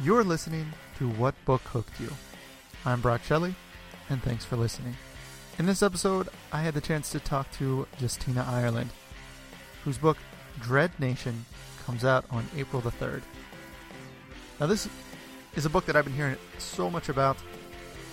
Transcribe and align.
You're 0.00 0.22
listening 0.22 0.72
to 0.98 1.08
What 1.08 1.34
Book 1.44 1.60
Hooked 1.62 1.98
You. 1.98 2.12
I'm 2.84 3.00
Brock 3.00 3.20
Shelley, 3.24 3.56
and 4.08 4.22
thanks 4.22 4.44
for 4.44 4.54
listening. 4.54 4.94
In 5.58 5.66
this 5.66 5.82
episode, 5.82 6.28
I 6.52 6.62
had 6.62 6.74
the 6.74 6.80
chance 6.80 7.10
to 7.10 7.18
talk 7.18 7.50
to 7.54 7.84
Justina 7.98 8.46
Ireland, 8.48 8.90
whose 9.82 9.98
book 9.98 10.16
Dread 10.60 10.92
Nation 11.00 11.44
comes 11.84 12.04
out 12.04 12.24
on 12.30 12.46
April 12.56 12.80
the 12.80 12.92
3rd. 12.92 13.22
Now, 14.60 14.66
this 14.68 14.88
is 15.56 15.66
a 15.66 15.70
book 15.70 15.84
that 15.86 15.96
I've 15.96 16.04
been 16.04 16.14
hearing 16.14 16.36
so 16.58 16.88
much 16.88 17.08
about, 17.08 17.36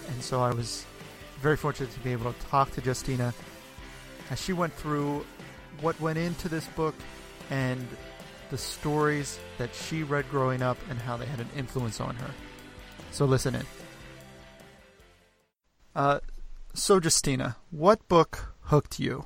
and 0.07 0.23
so 0.23 0.41
I 0.41 0.55
was 0.55 0.87
very 1.39 1.55
fortunate 1.55 1.91
to 1.91 1.99
be 1.99 2.13
able 2.13 2.33
to 2.33 2.39
talk 2.47 2.71
to 2.71 2.81
Justina 2.81 3.31
as 4.31 4.41
she 4.41 4.53
went 4.53 4.73
through 4.73 5.23
what 5.81 6.01
went 6.01 6.17
into 6.17 6.49
this 6.49 6.65
book 6.69 6.95
and 7.51 7.87
the 8.49 8.57
stories 8.57 9.39
that 9.57 9.73
she 9.73 10.03
read 10.03 10.29
growing 10.29 10.61
up 10.61 10.77
and 10.89 10.99
how 10.99 11.17
they 11.17 11.25
had 11.25 11.39
an 11.39 11.49
influence 11.55 11.99
on 11.99 12.15
her. 12.15 12.31
So 13.11 13.25
listen 13.25 13.55
in. 13.55 13.65
Uh, 15.95 16.19
so 16.73 16.99
Justina, 17.01 17.55
what 17.71 18.05
book 18.07 18.53
hooked 18.61 18.99
you? 18.99 19.25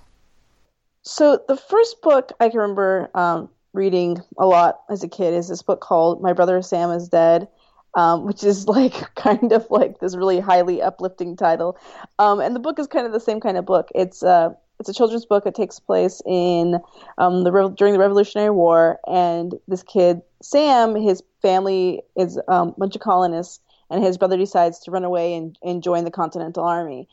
So 1.01 1.41
the 1.47 1.57
first 1.57 2.01
book 2.01 2.31
I 2.39 2.49
can 2.49 2.59
remember 2.59 3.09
um, 3.15 3.49
reading 3.73 4.19
a 4.37 4.45
lot 4.45 4.81
as 4.89 5.03
a 5.03 5.07
kid 5.07 5.33
is 5.33 5.47
this 5.47 5.61
book 5.61 5.81
called 5.81 6.21
My 6.21 6.33
Brother 6.33 6.61
Sam 6.61 6.91
is 6.91 7.09
Dead. 7.09 7.47
Um, 7.95 8.25
which 8.25 8.43
is 8.43 8.67
like 8.67 9.15
kind 9.15 9.51
of 9.51 9.65
like 9.71 9.99
this 9.99 10.15
really 10.15 10.39
highly 10.39 10.79
uplifting 10.79 11.35
title. 11.35 11.75
Um, 12.19 12.39
and 12.39 12.55
the 12.55 12.59
book 12.59 12.77
is 12.77 12.85
kind 12.85 13.07
of 13.07 13.13
the 13.13 13.19
same 13.19 13.39
kind 13.39 13.57
of 13.57 13.65
book. 13.65 13.89
It's 13.95 14.21
uh, 14.21 14.53
it's 14.79 14.89
a 14.89 14.93
children's 14.93 15.25
book. 15.25 15.45
It 15.45 15.55
takes 15.55 15.79
place 15.79 16.21
in 16.25 16.79
um, 17.17 17.43
the 17.43 17.73
during 17.75 17.93
the 17.93 17.99
Revolutionary 17.99 18.49
War, 18.51 18.99
and 19.07 19.53
this 19.67 19.83
kid 19.83 20.21
Sam, 20.41 20.95
his 20.95 21.21
family 21.41 22.01
is 22.15 22.39
um, 22.47 22.69
a 22.69 22.79
bunch 22.79 22.95
of 22.95 23.01
colonists, 23.01 23.59
and 23.89 24.03
his 24.03 24.17
brother 24.17 24.37
decides 24.37 24.79
to 24.79 24.91
run 24.91 25.03
away 25.03 25.35
and, 25.35 25.57
and 25.61 25.83
join 25.83 26.05
the 26.05 26.11
Continental 26.11 26.63
Army. 26.63 27.07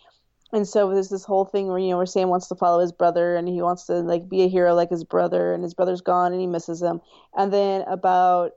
And 0.52 0.66
so 0.66 0.90
there's 0.90 1.08
this 1.08 1.24
whole 1.24 1.44
thing 1.44 1.66
where 1.66 1.78
you 1.78 1.90
know 1.90 1.96
where 1.96 2.06
Sam 2.06 2.28
wants 2.28 2.46
to 2.48 2.54
follow 2.54 2.80
his 2.80 2.92
brother 2.92 3.34
and 3.34 3.48
he 3.48 3.60
wants 3.62 3.86
to 3.86 3.94
like 3.94 4.28
be 4.28 4.42
a 4.42 4.48
hero 4.48 4.74
like 4.74 4.90
his 4.90 5.02
brother, 5.02 5.52
and 5.52 5.62
his 5.62 5.74
brother's 5.74 6.02
gone 6.02 6.32
and 6.32 6.40
he 6.40 6.46
misses 6.46 6.80
him. 6.80 7.00
And 7.36 7.52
then 7.52 7.82
about 7.82 8.52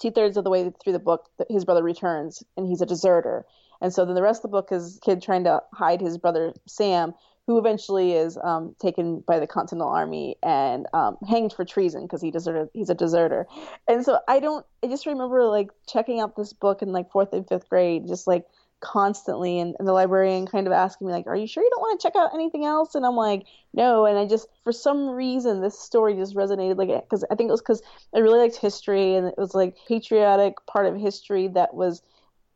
two 0.00 0.10
thirds 0.10 0.36
of 0.36 0.44
the 0.44 0.50
way 0.50 0.72
through 0.82 0.92
the 0.92 0.98
book, 0.98 1.28
his 1.48 1.64
brother 1.64 1.82
returns 1.82 2.42
and 2.56 2.66
he's 2.66 2.80
a 2.80 2.86
deserter. 2.86 3.44
And 3.80 3.92
so 3.92 4.04
then 4.04 4.14
the 4.14 4.22
rest 4.22 4.38
of 4.38 4.50
the 4.50 4.56
book 4.56 4.68
is 4.72 4.98
kid 5.04 5.22
trying 5.22 5.44
to 5.44 5.62
hide 5.72 6.00
his 6.00 6.16
brother 6.16 6.54
Sam, 6.66 7.14
who 7.46 7.58
eventually 7.58 8.12
is 8.12 8.38
um, 8.42 8.74
taken 8.80 9.22
by 9.26 9.38
the 9.38 9.46
Continental 9.46 9.88
Army 9.88 10.36
and 10.42 10.86
um, 10.94 11.16
hanged 11.28 11.52
for 11.52 11.64
treason 11.64 12.02
because 12.02 12.22
he 12.22 12.30
deserted. 12.30 12.68
He's 12.72 12.90
a 12.90 12.94
deserter, 12.94 13.46
and 13.86 14.04
so 14.04 14.20
I 14.28 14.40
don't. 14.40 14.64
I 14.82 14.86
just 14.86 15.06
remember 15.06 15.44
like 15.44 15.70
checking 15.86 16.20
out 16.20 16.36
this 16.36 16.52
book 16.52 16.82
in 16.82 16.92
like 16.92 17.10
fourth 17.10 17.32
and 17.32 17.46
fifth 17.46 17.68
grade, 17.68 18.06
just 18.08 18.26
like 18.26 18.46
constantly, 18.80 19.58
and, 19.58 19.76
and 19.78 19.86
the 19.86 19.92
librarian 19.92 20.46
kind 20.46 20.66
of 20.66 20.72
asking 20.72 21.06
me 21.06 21.12
like, 21.12 21.26
"Are 21.26 21.36
you 21.36 21.46
sure 21.46 21.62
you 21.62 21.70
don't 21.70 21.80
want 21.80 22.00
to 22.00 22.06
check 22.06 22.16
out 22.16 22.34
anything 22.34 22.64
else?" 22.64 22.94
And 22.94 23.04
I'm 23.04 23.16
like, 23.16 23.44
"No." 23.74 24.06
And 24.06 24.18
I 24.18 24.26
just, 24.26 24.48
for 24.62 24.72
some 24.72 25.10
reason, 25.10 25.60
this 25.60 25.78
story 25.78 26.14
just 26.14 26.34
resonated 26.34 26.78
like 26.78 26.88
because 26.88 27.24
I 27.30 27.34
think 27.34 27.48
it 27.48 27.52
was 27.52 27.60
because 27.60 27.82
I 28.14 28.20
really 28.20 28.38
liked 28.38 28.56
history, 28.56 29.16
and 29.16 29.26
it 29.26 29.34
was 29.36 29.54
like 29.54 29.76
patriotic 29.86 30.54
part 30.66 30.86
of 30.86 30.96
history 30.96 31.48
that 31.48 31.74
was 31.74 32.02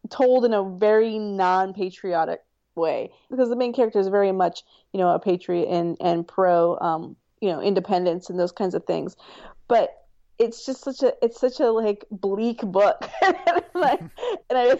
told 0.08 0.46
in 0.46 0.54
a 0.54 0.64
very 0.64 1.18
non-patriotic 1.18 2.40
way 2.78 3.10
because 3.30 3.48
the 3.48 3.56
main 3.56 3.72
character 3.72 3.98
is 3.98 4.08
very 4.08 4.32
much 4.32 4.62
you 4.92 4.98
know 4.98 5.10
a 5.10 5.18
patriot 5.18 5.68
and 5.68 5.96
and 6.00 6.26
pro 6.26 6.78
um, 6.78 7.16
you 7.40 7.48
know 7.48 7.60
independence 7.60 8.30
and 8.30 8.38
those 8.38 8.52
kinds 8.52 8.74
of 8.74 8.84
things. 8.84 9.16
But 9.66 9.94
it's 10.38 10.64
just 10.64 10.82
such 10.84 11.02
a 11.02 11.12
it's 11.22 11.40
such 11.40 11.60
a 11.60 11.70
like 11.70 12.04
bleak 12.10 12.60
book. 12.60 13.08
And, 13.80 13.86
I, 13.86 13.98
and 14.50 14.58
I 14.58 14.78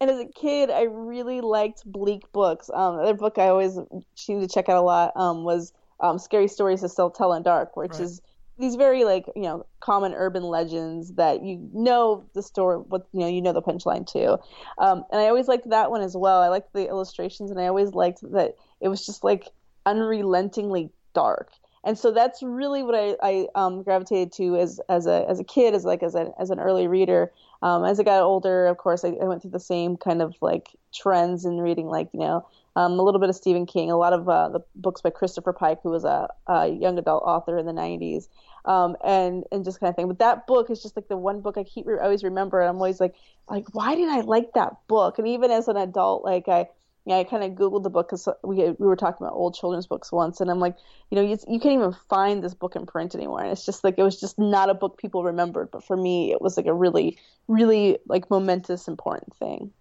and 0.00 0.10
as 0.10 0.20
a 0.20 0.24
kid 0.24 0.70
I 0.70 0.82
really 0.82 1.42
liked 1.42 1.84
bleak 1.84 2.30
books. 2.32 2.70
Um 2.72 2.94
another 2.94 3.14
book 3.14 3.36
I 3.36 3.48
always 3.48 3.78
seemed 4.14 4.40
to 4.40 4.48
check 4.48 4.70
out 4.70 4.76
a 4.76 4.80
lot 4.80 5.12
um 5.16 5.44
was 5.44 5.74
um 6.00 6.18
Scary 6.18 6.48
Stories 6.48 6.80
to 6.80 6.88
Still 6.88 7.10
Tell 7.10 7.34
in 7.34 7.42
Dark 7.42 7.76
which 7.76 7.92
right. 7.92 8.00
is 8.00 8.22
these 8.58 8.74
very 8.74 9.04
like 9.04 9.26
you 9.36 9.42
know 9.42 9.64
common 9.80 10.12
urban 10.14 10.42
legends 10.42 11.14
that 11.14 11.42
you 11.42 11.68
know 11.72 12.24
the 12.34 12.42
story 12.42 12.78
what 12.78 13.06
you 13.12 13.20
know 13.20 13.28
you 13.28 13.40
know 13.40 13.52
the 13.52 13.62
punchline 13.62 14.06
too 14.10 14.36
um, 14.78 15.04
and 15.10 15.20
i 15.20 15.28
always 15.28 15.48
liked 15.48 15.68
that 15.70 15.90
one 15.90 16.02
as 16.02 16.16
well. 16.16 16.40
I 16.42 16.48
liked 16.48 16.72
the 16.72 16.88
illustrations 16.88 17.50
and 17.50 17.60
i 17.60 17.66
always 17.66 17.92
liked 17.92 18.20
that 18.32 18.56
it 18.80 18.88
was 18.88 19.04
just 19.04 19.24
like 19.24 19.48
unrelentingly 19.86 20.90
dark. 21.14 21.50
And 21.84 21.96
so 21.96 22.10
that's 22.10 22.42
really 22.42 22.82
what 22.82 22.94
i, 22.94 23.16
I 23.22 23.46
um, 23.54 23.82
gravitated 23.82 24.32
to 24.34 24.56
as 24.56 24.80
as 24.88 25.06
a 25.06 25.24
as 25.28 25.40
a 25.40 25.44
kid 25.44 25.74
as 25.74 25.84
like 25.84 26.02
as 26.02 26.14
a 26.14 26.32
as 26.38 26.50
an 26.50 26.60
early 26.60 26.86
reader. 26.86 27.32
Um, 27.60 27.84
as 27.84 27.98
i 27.98 28.04
got 28.04 28.22
older 28.22 28.66
of 28.66 28.76
course 28.76 29.04
I, 29.04 29.08
I 29.20 29.24
went 29.24 29.42
through 29.42 29.50
the 29.50 29.60
same 29.60 29.96
kind 29.96 30.22
of 30.22 30.36
like 30.40 30.68
trends 30.94 31.44
in 31.44 31.58
reading 31.58 31.86
like 31.86 32.08
you 32.12 32.20
know 32.20 32.46
um, 32.78 32.92
a 32.92 33.02
little 33.02 33.18
bit 33.18 33.28
of 33.28 33.34
Stephen 33.34 33.66
King, 33.66 33.90
a 33.90 33.96
lot 33.96 34.12
of 34.12 34.28
uh, 34.28 34.50
the 34.50 34.60
books 34.76 35.00
by 35.00 35.10
Christopher 35.10 35.52
Pike, 35.52 35.80
who 35.82 35.90
was 35.90 36.04
a, 36.04 36.28
a 36.46 36.68
young 36.68 36.96
adult 36.96 37.24
author 37.26 37.58
in 37.58 37.66
the 37.66 37.72
90s, 37.72 38.28
um, 38.66 38.96
and 39.04 39.42
and 39.50 39.64
just 39.64 39.80
kind 39.80 39.90
of 39.90 39.96
thing. 39.96 40.06
But 40.06 40.20
that 40.20 40.46
book 40.46 40.70
is 40.70 40.80
just 40.80 40.94
like 40.94 41.08
the 41.08 41.16
one 41.16 41.40
book 41.40 41.58
I 41.58 41.64
keep 41.64 41.88
I 41.88 42.04
always 42.04 42.22
remember, 42.22 42.60
and 42.60 42.70
I'm 42.70 42.76
always 42.76 43.00
like, 43.00 43.16
like 43.50 43.74
why 43.74 43.96
did 43.96 44.08
I 44.08 44.20
like 44.20 44.52
that 44.54 44.76
book? 44.86 45.18
And 45.18 45.26
even 45.26 45.50
as 45.50 45.66
an 45.68 45.76
adult, 45.76 46.24
like 46.24 46.48
I. 46.48 46.68
Yeah, 47.04 47.16
I 47.16 47.24
kind 47.24 47.42
of 47.42 47.52
googled 47.52 47.84
the 47.84 47.90
book 47.90 48.08
because 48.08 48.28
we 48.44 48.56
we 48.56 48.86
were 48.86 48.96
talking 48.96 49.26
about 49.26 49.32
old 49.34 49.54
children's 49.54 49.86
books 49.86 50.12
once, 50.12 50.42
and 50.42 50.50
I'm 50.50 50.58
like, 50.58 50.76
you 51.10 51.16
know, 51.16 51.22
you, 51.22 51.38
you 51.48 51.58
can't 51.58 51.76
even 51.76 51.96
find 52.10 52.44
this 52.44 52.52
book 52.52 52.76
in 52.76 52.84
print 52.84 53.14
anymore, 53.14 53.40
and 53.40 53.50
it's 53.50 53.64
just 53.64 53.82
like 53.82 53.94
it 53.96 54.02
was 54.02 54.20
just 54.20 54.38
not 54.38 54.68
a 54.68 54.74
book 54.74 54.98
people 54.98 55.24
remembered, 55.24 55.70
but 55.70 55.82
for 55.82 55.96
me, 55.96 56.32
it 56.32 56.42
was 56.42 56.58
like 56.58 56.66
a 56.66 56.74
really, 56.74 57.16
really 57.46 57.96
like 58.06 58.28
momentous, 58.28 58.88
important 58.88 59.34
thing. 59.36 59.72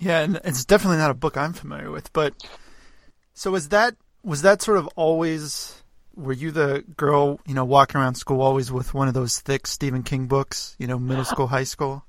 Yeah, 0.00 0.20
and 0.20 0.40
it's 0.44 0.64
definitely 0.64 0.96
not 0.96 1.10
a 1.10 1.14
book 1.14 1.36
I'm 1.36 1.52
familiar 1.52 1.90
with. 1.90 2.12
But 2.12 2.34
so 3.34 3.50
was 3.50 3.68
that 3.68 3.96
was 4.24 4.42
that 4.42 4.62
sort 4.62 4.78
of 4.78 4.88
always? 4.96 5.76
Were 6.16 6.32
you 6.32 6.50
the 6.50 6.84
girl, 6.96 7.40
you 7.46 7.54
know, 7.54 7.64
walking 7.64 8.00
around 8.00 8.16
school 8.16 8.42
always 8.42 8.72
with 8.72 8.92
one 8.92 9.08
of 9.08 9.14
those 9.14 9.40
thick 9.40 9.66
Stephen 9.66 10.02
King 10.02 10.26
books, 10.26 10.74
you 10.78 10.86
know, 10.86 10.98
middle 10.98 11.24
school, 11.32 11.46
high 11.46 11.64
school? 11.64 12.04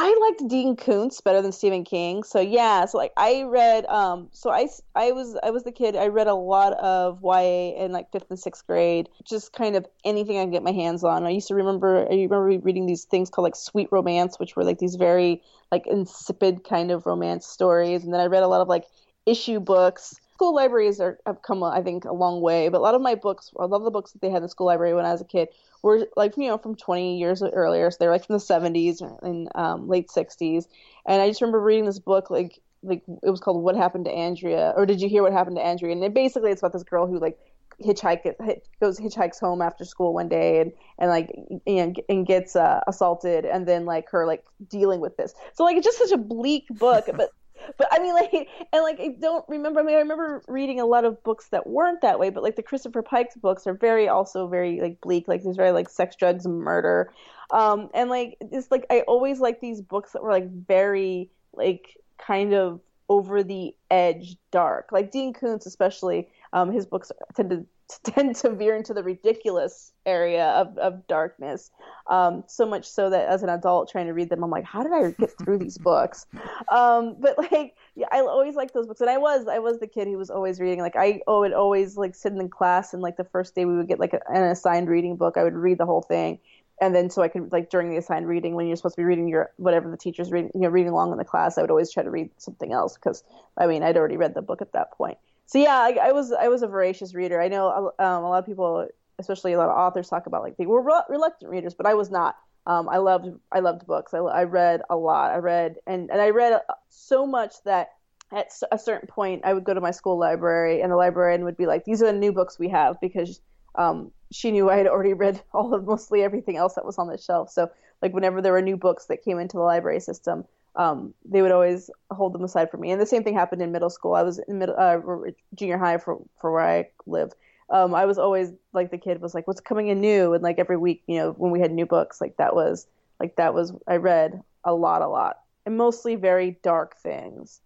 I 0.00 0.16
liked 0.20 0.48
Dean 0.48 0.76
Koontz 0.76 1.20
better 1.20 1.42
than 1.42 1.50
Stephen 1.50 1.82
King. 1.82 2.22
So 2.22 2.38
yeah, 2.38 2.84
so 2.84 2.98
like 2.98 3.12
I 3.16 3.42
read 3.42 3.84
um 3.86 4.28
so 4.30 4.48
I 4.48 4.68
I 4.94 5.10
was 5.10 5.36
I 5.42 5.50
was 5.50 5.64
the 5.64 5.72
kid 5.72 5.96
I 5.96 6.06
read 6.06 6.28
a 6.28 6.34
lot 6.34 6.74
of 6.74 7.18
YA 7.20 7.74
in 7.76 7.90
like 7.90 8.12
5th 8.12 8.30
and 8.30 8.38
6th 8.38 8.64
grade, 8.68 9.08
just 9.24 9.52
kind 9.52 9.74
of 9.74 9.86
anything 10.04 10.38
I 10.38 10.44
could 10.44 10.52
get 10.52 10.62
my 10.62 10.70
hands 10.70 11.02
on. 11.02 11.26
I 11.26 11.30
used 11.30 11.48
to 11.48 11.56
remember 11.56 12.06
I 12.08 12.14
remember 12.14 12.44
reading 12.44 12.86
these 12.86 13.06
things 13.06 13.28
called 13.28 13.42
like 13.42 13.56
sweet 13.56 13.88
romance 13.90 14.38
which 14.38 14.54
were 14.54 14.62
like 14.62 14.78
these 14.78 14.94
very 14.94 15.42
like 15.72 15.88
insipid 15.88 16.62
kind 16.62 16.92
of 16.92 17.04
romance 17.04 17.44
stories 17.44 18.04
and 18.04 18.14
then 18.14 18.20
I 18.20 18.26
read 18.26 18.44
a 18.44 18.48
lot 18.48 18.60
of 18.60 18.68
like 18.68 18.84
issue 19.26 19.58
books 19.58 20.14
school 20.38 20.54
libraries 20.54 21.00
are, 21.00 21.18
have 21.26 21.42
come, 21.42 21.64
I 21.64 21.82
think, 21.82 22.04
a 22.04 22.12
long 22.12 22.40
way. 22.40 22.68
But 22.68 22.78
a 22.78 22.80
lot 22.80 22.94
of 22.94 23.00
my 23.00 23.16
books, 23.16 23.50
a 23.56 23.66
lot 23.66 23.78
of 23.78 23.82
the 23.82 23.90
books 23.90 24.12
that 24.12 24.20
they 24.20 24.30
had 24.30 24.36
in 24.36 24.42
the 24.44 24.48
school 24.48 24.68
library 24.68 24.94
when 24.94 25.04
I 25.04 25.10
was 25.10 25.20
a 25.20 25.24
kid, 25.24 25.48
were 25.82 26.06
like 26.16 26.36
you 26.36 26.48
know 26.48 26.58
from 26.58 26.74
20 26.74 27.18
years 27.18 27.42
earlier. 27.42 27.90
So 27.90 27.96
they're 28.00 28.10
like 28.10 28.26
from 28.26 28.36
the 28.36 28.42
70s 28.42 29.00
and 29.22 29.48
um, 29.54 29.88
late 29.88 30.08
60s. 30.08 30.66
And 31.06 31.22
I 31.22 31.28
just 31.28 31.40
remember 31.40 31.60
reading 31.60 31.84
this 31.84 31.98
book 31.98 32.30
like 32.30 32.60
like 32.82 33.02
it 33.22 33.30
was 33.30 33.40
called 33.40 33.62
What 33.62 33.76
Happened 33.76 34.04
to 34.04 34.12
Andrea, 34.12 34.72
or 34.76 34.86
Did 34.86 35.00
You 35.00 35.08
Hear 35.08 35.22
What 35.22 35.32
Happened 35.32 35.56
to 35.56 35.62
Andrea? 35.64 35.92
And 35.92 36.04
it, 36.04 36.14
basically 36.14 36.50
it's 36.50 36.62
about 36.62 36.72
this 36.72 36.84
girl 36.84 37.06
who 37.06 37.18
like 37.18 37.38
hitchhike 37.82 38.22
hit, 38.22 38.66
goes 38.80 38.98
hitchhikes 38.98 39.38
home 39.38 39.62
after 39.62 39.84
school 39.84 40.12
one 40.12 40.28
day 40.28 40.60
and 40.60 40.72
and 40.98 41.10
like 41.10 41.32
and, 41.66 42.00
and 42.08 42.26
gets 42.26 42.56
uh, 42.56 42.80
assaulted 42.86 43.44
and 43.44 43.68
then 43.68 43.84
like 43.84 44.10
her 44.10 44.26
like 44.26 44.44
dealing 44.68 45.00
with 45.00 45.16
this 45.16 45.32
so 45.54 45.64
like 45.64 45.76
it's 45.76 45.86
just 45.86 45.98
such 45.98 46.10
a 46.10 46.16
bleak 46.16 46.66
book 46.70 47.04
but 47.16 47.30
but 47.76 47.88
I 47.90 47.98
mean, 47.98 48.14
like, 48.14 48.32
and 48.72 48.82
like, 48.82 49.00
I 49.00 49.16
don't 49.20 49.44
remember. 49.48 49.80
I 49.80 49.82
mean, 49.82 49.96
I 49.96 50.00
remember 50.00 50.42
reading 50.48 50.80
a 50.80 50.86
lot 50.86 51.04
of 51.04 51.22
books 51.22 51.48
that 51.48 51.66
weren't 51.66 52.00
that 52.02 52.18
way, 52.18 52.30
but 52.30 52.42
like 52.42 52.56
the 52.56 52.62
Christopher 52.62 53.02
Pike's 53.02 53.36
books 53.36 53.66
are 53.66 53.74
very, 53.74 54.08
also 54.08 54.46
very 54.46 54.80
like 54.80 55.00
bleak. 55.00 55.28
Like, 55.28 55.42
there's 55.42 55.56
very 55.56 55.72
like 55.72 55.88
sex, 55.88 56.16
drugs, 56.16 56.46
murder. 56.46 57.12
Um, 57.50 57.90
and 57.94 58.10
like, 58.10 58.36
it's 58.40 58.70
like 58.70 58.86
I 58.90 59.00
always 59.00 59.40
like 59.40 59.60
these 59.60 59.80
books 59.80 60.12
that 60.12 60.22
were 60.22 60.32
like 60.32 60.50
very 60.50 61.30
like 61.54 61.96
kind 62.18 62.54
of 62.54 62.80
over 63.08 63.42
the 63.42 63.74
edge 63.90 64.36
dark. 64.50 64.90
Like 64.92 65.10
Dean 65.10 65.32
Koontz, 65.32 65.66
especially, 65.66 66.28
um, 66.52 66.70
his 66.70 66.86
books 66.86 67.10
tend 67.34 67.50
to 67.50 67.66
tend 68.04 68.36
to 68.36 68.50
veer 68.50 68.76
into 68.76 68.92
the 68.92 69.02
ridiculous 69.02 69.92
area 70.04 70.46
of, 70.48 70.76
of 70.78 71.06
darkness. 71.06 71.70
Um, 72.06 72.44
so 72.46 72.66
much 72.66 72.86
so 72.86 73.08
that 73.10 73.28
as 73.28 73.42
an 73.42 73.48
adult 73.48 73.90
trying 73.90 74.06
to 74.06 74.12
read 74.12 74.28
them, 74.28 74.42
I'm 74.44 74.50
like, 74.50 74.64
how 74.64 74.82
did 74.82 74.92
I 74.92 75.10
get 75.12 75.36
through 75.38 75.58
these 75.58 75.78
books? 75.90 76.26
Um, 76.70 77.16
but 77.18 77.38
like, 77.38 77.76
yeah, 77.94 78.06
I 78.12 78.20
always 78.20 78.54
liked 78.56 78.74
those 78.74 78.86
books, 78.86 79.00
and 79.00 79.10
I 79.10 79.16
was 79.16 79.46
I 79.48 79.58
was 79.58 79.80
the 79.80 79.86
kid 79.86 80.06
who 80.06 80.18
was 80.18 80.30
always 80.30 80.60
reading. 80.60 80.80
Like 80.80 80.96
I 80.96 81.20
oh, 81.26 81.40
would 81.40 81.52
always 81.52 81.96
like 81.96 82.14
sit 82.14 82.32
in 82.32 82.48
class, 82.48 82.92
and 82.92 83.02
like 83.02 83.16
the 83.16 83.24
first 83.24 83.54
day 83.54 83.64
we 83.64 83.76
would 83.76 83.88
get 83.88 83.98
like 83.98 84.12
a, 84.12 84.20
an 84.28 84.42
assigned 84.42 84.88
reading 84.88 85.16
book. 85.16 85.36
I 85.36 85.44
would 85.44 85.54
read 85.54 85.78
the 85.78 85.86
whole 85.86 86.02
thing. 86.02 86.38
And 86.80 86.94
then, 86.94 87.10
so 87.10 87.22
I 87.22 87.28
could 87.28 87.50
like 87.50 87.70
during 87.70 87.90
the 87.90 87.96
assigned 87.96 88.28
reading, 88.28 88.54
when 88.54 88.68
you're 88.68 88.76
supposed 88.76 88.94
to 88.94 89.00
be 89.00 89.04
reading 89.04 89.26
your 89.28 89.50
whatever 89.56 89.90
the 89.90 89.96
teacher's 89.96 90.30
reading, 90.30 90.52
you 90.54 90.60
know, 90.60 90.68
reading 90.68 90.92
along 90.92 91.10
in 91.10 91.18
the 91.18 91.24
class, 91.24 91.58
I 91.58 91.62
would 91.62 91.70
always 91.70 91.90
try 91.90 92.04
to 92.04 92.10
read 92.10 92.30
something 92.36 92.72
else 92.72 92.94
because 92.94 93.24
I 93.56 93.66
mean 93.66 93.82
I'd 93.82 93.96
already 93.96 94.16
read 94.16 94.34
the 94.34 94.42
book 94.42 94.62
at 94.62 94.74
that 94.74 94.92
point 94.92 95.18
so 95.48 95.58
yeah, 95.58 95.78
I, 95.78 95.96
I, 96.08 96.12
was 96.12 96.30
I 96.30 96.48
was 96.48 96.60
a 96.60 96.66
voracious 96.66 97.14
reader. 97.14 97.40
I 97.40 97.48
know 97.48 97.90
um, 97.98 98.22
a 98.22 98.28
lot 98.28 98.38
of 98.38 98.44
people, 98.44 98.86
especially 99.18 99.54
a 99.54 99.58
lot 99.58 99.70
of 99.70 99.78
authors, 99.78 100.06
talk 100.06 100.26
about 100.26 100.42
like 100.42 100.58
they 100.58 100.66
were 100.66 100.82
re- 100.82 101.02
reluctant 101.08 101.50
readers, 101.50 101.72
but 101.72 101.86
I 101.86 101.94
was 101.94 102.10
not. 102.10 102.36
Um, 102.66 102.86
I 102.86 102.98
loved 102.98 103.28
I 103.50 103.60
loved 103.60 103.86
books. 103.86 104.12
I, 104.12 104.18
I 104.18 104.44
read 104.44 104.82
a 104.90 104.96
lot. 104.96 105.30
I 105.30 105.38
read 105.38 105.76
and 105.86 106.10
and 106.10 106.20
I 106.20 106.30
read 106.30 106.60
so 106.90 107.26
much 107.26 107.54
that 107.64 107.88
at 108.30 108.52
a 108.70 108.78
certain 108.78 109.08
point 109.08 109.40
I 109.42 109.54
would 109.54 109.64
go 109.64 109.72
to 109.72 109.80
my 109.80 109.90
school 109.90 110.18
library 110.18 110.82
and 110.82 110.92
the 110.92 110.96
librarian 110.96 111.44
would 111.44 111.56
be 111.56 111.64
like, 111.64 111.86
"These 111.86 112.02
are 112.02 112.12
the 112.12 112.12
new 112.12 112.32
books 112.32 112.58
we 112.58 112.68
have," 112.68 113.00
because 113.00 113.40
um, 113.74 114.12
she 114.30 114.50
knew 114.50 114.68
I 114.68 114.76
had 114.76 114.86
already 114.86 115.14
read 115.14 115.42
all 115.54 115.72
of 115.72 115.86
mostly 115.86 116.22
everything 116.22 116.58
else 116.58 116.74
that 116.74 116.84
was 116.84 116.98
on 116.98 117.08
the 117.08 117.16
shelf. 117.16 117.50
So 117.50 117.70
like 118.02 118.12
whenever 118.12 118.42
there 118.42 118.52
were 118.52 118.60
new 118.60 118.76
books 118.76 119.06
that 119.06 119.24
came 119.24 119.38
into 119.38 119.56
the 119.56 119.62
library 119.62 120.00
system, 120.00 120.44
um, 120.76 121.14
they 121.24 121.42
would 121.42 121.52
always 121.52 121.90
hold 122.10 122.32
them 122.32 122.44
aside 122.44 122.70
for 122.70 122.76
me. 122.76 122.90
And 122.90 123.00
the 123.00 123.06
same 123.06 123.24
thing 123.24 123.34
happened 123.34 123.62
in 123.62 123.72
middle 123.72 123.90
school. 123.90 124.14
I 124.14 124.22
was 124.22 124.38
in 124.38 124.58
middle, 124.58 124.76
uh, 124.78 125.30
junior 125.54 125.78
high 125.78 125.98
for 125.98 126.18
for 126.40 126.52
where 126.52 126.66
I 126.66 126.90
live. 127.06 127.32
Um, 127.70 127.94
I 127.94 128.06
was 128.06 128.18
always 128.18 128.50
like 128.72 128.90
the 128.90 128.98
kid 128.98 129.20
was 129.20 129.34
like, 129.34 129.46
"What's 129.46 129.60
coming 129.60 129.88
in 129.88 130.00
new?" 130.00 130.32
And 130.34 130.42
like 130.42 130.58
every 130.58 130.76
week, 130.76 131.02
you 131.06 131.18
know, 131.18 131.32
when 131.32 131.50
we 131.50 131.60
had 131.60 131.72
new 131.72 131.86
books, 131.86 132.20
like 132.20 132.36
that 132.36 132.54
was 132.54 132.86
like 133.20 133.36
that 133.36 133.54
was 133.54 133.72
I 133.86 133.96
read 133.96 134.42
a 134.64 134.72
lot, 134.72 135.02
a 135.02 135.08
lot, 135.08 135.40
and 135.66 135.76
mostly 135.76 136.14
very 136.16 136.58
dark 136.62 136.96
things. 136.96 137.60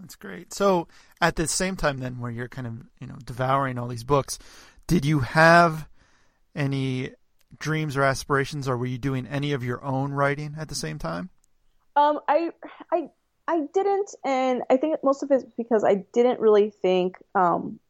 That's 0.00 0.16
great. 0.16 0.54
So 0.54 0.88
at 1.20 1.36
the 1.36 1.48
same 1.48 1.76
time, 1.76 1.98
then, 1.98 2.18
where 2.18 2.30
you're 2.30 2.48
kind 2.48 2.66
of 2.66 2.74
you 3.00 3.06
know 3.06 3.16
devouring 3.24 3.78
all 3.78 3.88
these 3.88 4.04
books, 4.04 4.38
did 4.86 5.04
you 5.04 5.20
have 5.20 5.88
any 6.54 7.12
dreams 7.58 7.96
or 7.96 8.02
aspirations, 8.02 8.68
or 8.68 8.76
were 8.76 8.86
you 8.86 8.98
doing 8.98 9.26
any 9.26 9.52
of 9.52 9.62
your 9.62 9.84
own 9.84 10.12
writing 10.12 10.56
at 10.58 10.68
the 10.68 10.74
same 10.74 10.98
time? 10.98 11.30
Um, 11.98 12.20
I, 12.28 12.52
I, 12.92 13.10
I 13.48 13.66
didn't, 13.74 14.14
and 14.24 14.62
I 14.70 14.76
think 14.76 15.02
most 15.02 15.24
of 15.24 15.32
it's 15.32 15.44
because 15.56 15.82
I 15.82 16.04
didn't 16.12 16.38
really 16.38 16.70
think 16.70 17.16
um, 17.34 17.80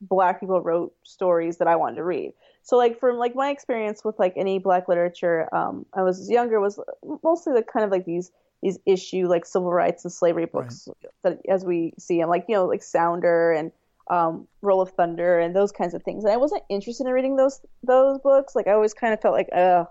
black 0.00 0.40
people 0.40 0.60
wrote 0.60 0.94
stories 1.04 1.56
that 1.56 1.68
I 1.68 1.76
wanted 1.76 1.96
to 1.96 2.04
read. 2.04 2.34
So, 2.62 2.76
like 2.76 3.00
from 3.00 3.16
like 3.16 3.34
my 3.34 3.50
experience 3.50 4.04
with 4.04 4.18
like 4.18 4.34
any 4.36 4.58
black 4.58 4.88
literature, 4.88 5.48
um, 5.54 5.86
I 5.94 6.02
was 6.02 6.28
younger 6.28 6.60
was 6.60 6.78
mostly 7.22 7.54
the 7.54 7.62
kind 7.62 7.84
of 7.84 7.90
like 7.90 8.04
these 8.04 8.30
these 8.62 8.78
issue 8.84 9.26
like 9.26 9.46
civil 9.46 9.72
rights 9.72 10.04
and 10.04 10.12
slavery 10.12 10.46
books 10.46 10.88
right. 10.88 11.12
that 11.22 11.40
as 11.48 11.64
we 11.64 11.94
see 11.98 12.20
them, 12.20 12.28
like 12.28 12.44
you 12.48 12.56
know 12.56 12.66
like 12.66 12.82
Sounder 12.82 13.52
and 13.52 13.72
um, 14.08 14.46
Roll 14.60 14.80
of 14.80 14.90
Thunder 14.90 15.38
and 15.38 15.54
those 15.54 15.72
kinds 15.72 15.94
of 15.94 16.02
things. 16.02 16.24
And 16.24 16.32
I 16.32 16.36
wasn't 16.36 16.62
interested 16.68 17.06
in 17.06 17.12
reading 17.12 17.36
those 17.36 17.60
those 17.82 18.18
books. 18.18 18.54
Like 18.54 18.66
I 18.66 18.72
always 18.72 18.92
kind 18.92 19.14
of 19.14 19.20
felt 19.20 19.34
like, 19.34 19.48
uh, 19.54 19.84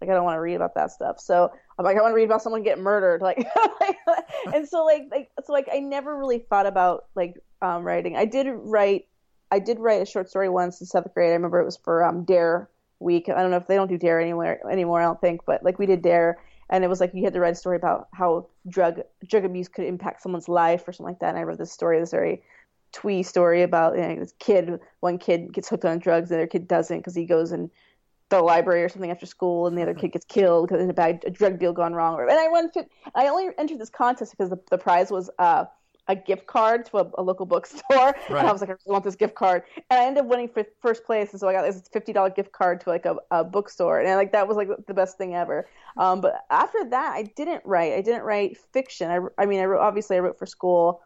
like 0.00 0.10
I 0.10 0.14
don't 0.14 0.24
want 0.24 0.36
to 0.36 0.40
read 0.40 0.54
about 0.54 0.74
that 0.74 0.90
stuff. 0.90 1.20
So 1.20 1.52
I'm 1.78 1.84
like, 1.84 1.96
I 1.96 2.00
want 2.00 2.12
to 2.12 2.16
read 2.16 2.24
about 2.24 2.42
someone 2.42 2.62
getting 2.62 2.82
murdered. 2.82 3.20
Like, 3.20 3.46
and 4.54 4.66
so 4.66 4.84
like, 4.84 5.08
like, 5.10 5.30
so 5.44 5.52
like, 5.52 5.68
I 5.72 5.80
never 5.80 6.16
really 6.16 6.38
thought 6.38 6.66
about 6.66 7.06
like 7.14 7.34
um, 7.60 7.84
writing. 7.84 8.16
I 8.16 8.24
did 8.24 8.46
write, 8.50 9.06
I 9.50 9.58
did 9.58 9.78
write 9.78 10.00
a 10.00 10.06
short 10.06 10.30
story 10.30 10.48
once 10.48 10.80
in 10.80 10.86
seventh 10.86 11.14
grade. 11.14 11.30
I 11.30 11.34
remember 11.34 11.60
it 11.60 11.64
was 11.64 11.76
for 11.76 12.04
um, 12.04 12.24
D.A.R.E. 12.24 12.66
Week. 13.00 13.28
I 13.28 13.40
don't 13.40 13.50
know 13.50 13.56
if 13.56 13.66
they 13.66 13.76
don't 13.76 13.88
do 13.88 13.98
D.A.R.E. 13.98 14.22
anywhere 14.22 14.60
anymore. 14.70 15.00
I 15.00 15.04
don't 15.04 15.20
think, 15.20 15.42
but 15.46 15.62
like 15.62 15.78
we 15.78 15.86
did 15.86 16.02
D.A.R.E., 16.02 16.42
and 16.70 16.84
it 16.84 16.88
was 16.88 17.00
like 17.00 17.12
you 17.14 17.24
had 17.24 17.32
to 17.32 17.40
write 17.40 17.52
a 17.52 17.56
story 17.56 17.76
about 17.76 18.08
how 18.12 18.46
drug 18.68 19.00
drug 19.26 19.44
abuse 19.44 19.68
could 19.68 19.86
impact 19.86 20.22
someone's 20.22 20.48
life 20.48 20.86
or 20.86 20.92
something 20.92 21.12
like 21.12 21.18
that. 21.18 21.30
And 21.30 21.38
I 21.38 21.42
wrote 21.42 21.58
this 21.58 21.72
story, 21.72 21.98
this 21.98 22.12
very 22.12 22.42
twee 22.92 23.22
story 23.22 23.62
about 23.62 23.96
you 23.96 24.02
know, 24.02 24.16
this 24.16 24.34
kid. 24.38 24.78
One 25.00 25.18
kid 25.18 25.52
gets 25.52 25.68
hooked 25.68 25.84
on 25.84 25.98
drugs, 25.98 26.28
the 26.28 26.36
other 26.36 26.46
kid 26.46 26.68
doesn't 26.68 26.98
because 26.98 27.14
he 27.14 27.24
goes 27.24 27.52
and 27.52 27.70
the 28.30 28.40
library 28.40 28.82
or 28.82 28.88
something 28.88 29.10
after 29.10 29.26
school, 29.26 29.66
and 29.66 29.76
the 29.76 29.82
other 29.82 29.94
kid 30.00 30.12
gets 30.12 30.24
killed 30.24 30.68
because 30.68 30.88
a 30.88 30.92
bad 30.92 31.22
a 31.26 31.30
drug 31.30 31.58
deal 31.58 31.72
gone 31.72 31.92
wrong. 31.92 32.20
And 32.20 32.30
I 32.30 32.48
won. 32.48 32.70
I 33.14 33.28
only 33.28 33.50
entered 33.58 33.78
this 33.78 33.90
contest 33.90 34.32
because 34.32 34.50
the, 34.50 34.58
the 34.70 34.78
prize 34.78 35.10
was 35.10 35.30
uh, 35.38 35.64
a 36.08 36.16
gift 36.16 36.46
card 36.46 36.86
to 36.86 36.98
a, 36.98 37.10
a 37.18 37.22
local 37.22 37.46
bookstore, 37.46 37.82
right. 37.90 38.14
and 38.28 38.38
I 38.38 38.52
was 38.52 38.60
like, 38.60 38.70
I 38.70 38.72
really 38.72 38.92
want 38.92 39.04
this 39.04 39.16
gift 39.16 39.34
card. 39.34 39.62
And 39.90 40.00
I 40.00 40.06
ended 40.06 40.24
up 40.24 40.30
winning 40.30 40.48
for 40.48 40.64
first 40.80 41.04
place, 41.04 41.30
and 41.32 41.40
so 41.40 41.48
I 41.48 41.52
got 41.52 41.62
this 41.62 41.82
fifty 41.92 42.12
dollar 42.12 42.30
gift 42.30 42.52
card 42.52 42.80
to 42.82 42.88
like 42.90 43.04
a, 43.04 43.16
a 43.30 43.44
bookstore, 43.44 44.00
and 44.00 44.08
I, 44.08 44.16
like 44.16 44.32
that 44.32 44.48
was 44.48 44.56
like 44.56 44.68
the 44.86 44.94
best 44.94 45.18
thing 45.18 45.34
ever. 45.34 45.68
Um, 45.96 46.20
but 46.20 46.44
after 46.50 46.84
that, 46.90 47.12
I 47.14 47.24
didn't 47.36 47.62
write. 47.64 47.92
I 47.92 48.00
didn't 48.00 48.22
write 48.22 48.58
fiction. 48.72 49.10
I, 49.10 49.42
I 49.42 49.46
mean, 49.46 49.60
I 49.60 49.64
wrote 49.64 49.80
obviously 49.80 50.16
I 50.16 50.20
wrote 50.20 50.38
for 50.38 50.46
school 50.46 51.02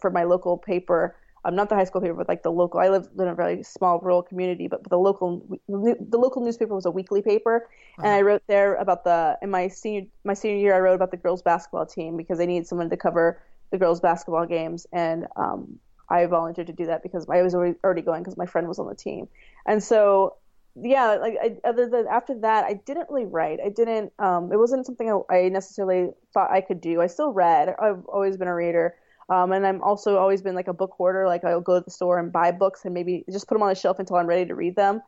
for 0.00 0.10
my 0.10 0.24
local 0.24 0.58
paper 0.58 1.16
um, 1.46 1.54
not 1.54 1.68
the 1.68 1.76
high 1.76 1.84
school 1.84 2.00
paper, 2.00 2.14
but 2.14 2.28
like 2.28 2.42
the 2.42 2.50
local. 2.50 2.80
I 2.80 2.88
live 2.88 3.08
in 3.18 3.28
a 3.28 3.34
very 3.34 3.62
small 3.62 4.00
rural 4.00 4.22
community, 4.22 4.66
but, 4.66 4.82
but 4.82 4.90
the 4.90 4.98
local 4.98 5.46
the 5.68 6.18
local 6.18 6.42
newspaper 6.44 6.74
was 6.74 6.86
a 6.86 6.90
weekly 6.90 7.22
paper, 7.22 7.68
uh-huh. 7.98 8.06
and 8.06 8.08
I 8.08 8.22
wrote 8.22 8.42
there 8.48 8.74
about 8.74 9.04
the 9.04 9.38
in 9.40 9.50
my 9.50 9.68
senior 9.68 10.02
my 10.24 10.34
senior 10.34 10.58
year 10.58 10.74
I 10.74 10.80
wrote 10.80 10.94
about 10.94 11.12
the 11.12 11.16
girls 11.16 11.42
basketball 11.42 11.86
team 11.86 12.16
because 12.16 12.38
they 12.38 12.46
needed 12.46 12.66
someone 12.66 12.90
to 12.90 12.96
cover 12.96 13.40
the 13.70 13.78
girls 13.78 14.00
basketball 14.00 14.46
games, 14.46 14.86
and 14.92 15.26
um, 15.36 15.78
I 16.08 16.26
volunteered 16.26 16.66
to 16.66 16.72
do 16.72 16.86
that 16.86 17.02
because 17.02 17.26
I 17.28 17.42
was 17.42 17.54
already, 17.54 17.76
already 17.84 18.02
going 18.02 18.22
because 18.22 18.36
my 18.36 18.46
friend 18.46 18.66
was 18.66 18.80
on 18.80 18.88
the 18.88 18.94
team, 18.96 19.28
and 19.66 19.82
so 19.82 20.36
yeah, 20.74 21.14
like 21.14 21.34
I, 21.40 21.56
other 21.64 21.88
than 21.88 22.06
after 22.08 22.38
that, 22.40 22.64
I 22.64 22.74
didn't 22.74 23.08
really 23.08 23.24
write. 23.24 23.60
I 23.64 23.68
didn't. 23.68 24.12
Um, 24.18 24.52
it 24.52 24.58
wasn't 24.58 24.84
something 24.84 25.10
I, 25.30 25.34
I 25.34 25.48
necessarily 25.48 26.10
thought 26.34 26.50
I 26.50 26.60
could 26.60 26.80
do. 26.80 27.00
I 27.00 27.06
still 27.06 27.32
read. 27.32 27.74
I've 27.80 28.04
always 28.06 28.36
been 28.36 28.48
a 28.48 28.54
reader. 28.54 28.96
Um, 29.28 29.52
and 29.52 29.66
I'm 29.66 29.82
also 29.82 30.18
always 30.18 30.40
been 30.40 30.54
like 30.54 30.68
a 30.68 30.72
book 30.72 30.92
hoarder. 30.96 31.26
Like 31.26 31.44
I'll 31.44 31.60
go 31.60 31.78
to 31.78 31.84
the 31.84 31.90
store 31.90 32.18
and 32.18 32.32
buy 32.32 32.52
books 32.52 32.84
and 32.84 32.94
maybe 32.94 33.24
just 33.30 33.48
put 33.48 33.54
them 33.54 33.62
on 33.62 33.68
the 33.68 33.74
shelf 33.74 33.98
until 33.98 34.16
I'm 34.16 34.26
ready 34.26 34.46
to 34.46 34.54
read 34.54 34.76
them. 34.76 35.02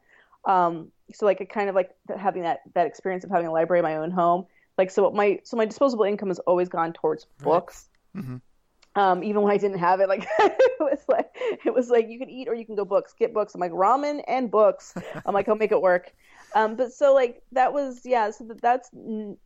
Um, 0.44 0.91
so 1.15 1.25
like 1.25 1.47
kind 1.53 1.69
of 1.69 1.75
like 1.75 1.91
having 2.17 2.43
that 2.43 2.61
that 2.75 2.87
experience 2.87 3.25
of 3.25 3.31
having 3.31 3.47
a 3.47 3.53
library 3.53 3.81
in 3.81 3.85
my 3.85 3.97
own 3.97 4.11
home. 4.11 4.47
Like 4.76 4.91
so 4.91 5.11
my 5.11 5.41
so 5.44 5.56
my 5.56 5.65
disposable 5.65 6.05
income 6.05 6.29
has 6.29 6.38
always 6.41 6.69
gone 6.69 6.93
towards 6.93 7.26
books. 7.43 7.88
Right. 8.15 8.25
Mm-hmm. 8.25 8.37
Um, 8.94 9.23
even 9.23 9.43
when 9.43 9.53
I 9.53 9.59
didn't 9.59 9.79
have 9.79 10.00
it, 10.00 10.09
like 10.09 10.26
it 10.38 10.81
was 10.81 11.00
like 11.09 11.31
it 11.64 11.73
was 11.73 11.88
like 11.88 12.09
you 12.09 12.19
can 12.19 12.29
eat 12.29 12.49
or 12.49 12.55
you 12.55 12.67
can 12.67 12.75
go 12.75 12.85
books, 12.85 13.14
get 13.17 13.32
books. 13.32 13.55
I'm 13.55 13.61
like 13.61 13.73
ramen 13.73 14.23
and 14.26 14.50
books. 14.50 14.94
I'm 15.25 15.35
like 15.35 15.49
I'll 15.49 15.56
make 15.56 15.73
it 15.73 15.81
work. 15.81 16.12
Um, 16.55 16.76
but 16.76 16.93
so 16.93 17.14
like 17.14 17.43
that 17.53 17.73
was 17.73 18.00
yeah. 18.05 18.31
So 18.31 18.44
that, 18.44 18.61
that's 18.61 18.91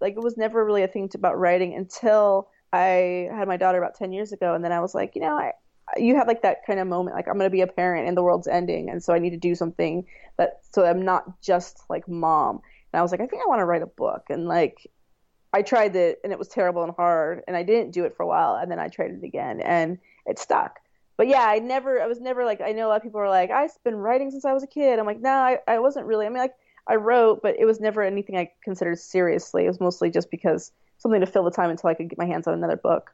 like 0.01 0.15
it 0.15 0.23
was 0.23 0.37
never 0.37 0.65
really 0.65 0.83
a 0.83 0.89
thing 0.89 1.09
to, 1.11 1.19
about 1.19 1.39
writing 1.39 1.75
until 1.75 2.49
I 2.73 3.29
had 3.31 3.49
my 3.49 3.57
daughter 3.57 3.79
about 3.79 3.95
10 3.97 4.13
years 4.13 4.33
ago, 4.33 4.55
and 4.55 4.65
then 4.65 4.73
I 4.73 4.81
was 4.81 4.95
like, 4.95 5.15
you 5.15 5.21
know, 5.21 5.37
I, 5.37 5.53
you 5.97 6.17
have 6.17 6.27
like 6.27 6.43
that 6.43 6.65
kind 6.67 6.81
of 6.81 6.87
moment, 6.87 7.17
like 7.17 7.29
I'm 7.29 7.35
going 7.35 7.47
to 7.47 7.51
be 7.51 7.61
a 7.61 7.67
parent 7.67 8.09
and 8.09 8.17
the 8.17 8.23
world's 8.23 8.47
ending, 8.47 8.89
and 8.89 9.03
so 9.03 9.13
I 9.13 9.19
need 9.19 9.31
to 9.31 9.37
do 9.37 9.55
something 9.55 10.07
that 10.39 10.61
so 10.71 10.85
I'm 10.85 11.03
not 11.03 11.41
just 11.43 11.83
like 11.91 12.09
mom. 12.09 12.61
And 12.93 12.99
I 12.99 13.03
was 13.03 13.11
like, 13.11 13.21
I 13.21 13.27
think 13.27 13.43
I 13.43 13.49
want 13.49 13.61
to 13.61 13.65
write 13.65 13.83
a 13.83 13.87
book, 13.87 14.25
and 14.31 14.47
like 14.49 14.91
I 15.53 15.63
tried 15.63 15.95
it, 15.97 16.21
and 16.25 16.33
it 16.33 16.39
was 16.39 16.49
terrible 16.49 16.83
and 16.83 16.95
hard, 16.95 17.43
and 17.47 17.57
I 17.57 17.63
didn't 17.63 17.93
do 17.93 18.05
it 18.05 18.17
for 18.17 18.23
a 18.23 18.27
while, 18.27 18.57
and 18.57 18.71
then 18.71 18.79
I 18.79 18.89
tried 18.89 19.11
it 19.11 19.25
again, 19.25 19.61
and 19.61 19.99
it 20.27 20.39
stuck. 20.39 20.79
But 21.19 21.29
yeah, 21.29 21.45
I 21.47 21.59
never, 21.59 22.01
I 22.01 22.07
was 22.07 22.21
never 22.21 22.45
like, 22.45 22.61
I 22.61 22.73
know 22.73 22.87
a 22.87 22.89
lot 22.89 22.97
of 22.97 23.03
people 23.03 23.21
are 23.21 23.29
like, 23.29 23.51
I've 23.51 23.71
been 23.85 23.97
writing 23.97 24.31
since 24.31 24.45
I 24.45 24.55
was 24.55 24.63
a 24.63 24.67
kid. 24.67 24.99
I'm 24.99 25.07
like, 25.07 25.21
no, 25.21 25.31
I, 25.31 25.59
I 25.69 25.79
wasn't 25.79 26.07
really. 26.07 26.25
I 26.27 26.31
mean, 26.31 26.39
like 26.39 26.55
I 26.87 26.97
wrote, 26.97 27.43
but 27.43 27.57
it 27.59 27.67
was 27.67 27.81
never 27.81 28.03
anything 28.03 28.37
I 28.37 28.51
considered 28.65 28.99
seriously. 28.99 29.65
It 29.65 29.69
was 29.69 29.79
mostly 29.79 30.11
just 30.11 30.31
because 30.31 30.73
something 31.03 31.21
to 31.21 31.27
fill 31.27 31.45
the 31.45 31.51
time 31.51 31.71
until 31.71 31.91
I 31.91 31.95
could 31.95 32.09
get 32.09 32.19
my 32.19 32.27
hands 32.27 32.47
on 32.47 32.55
another 32.55 32.77
book. 32.77 33.13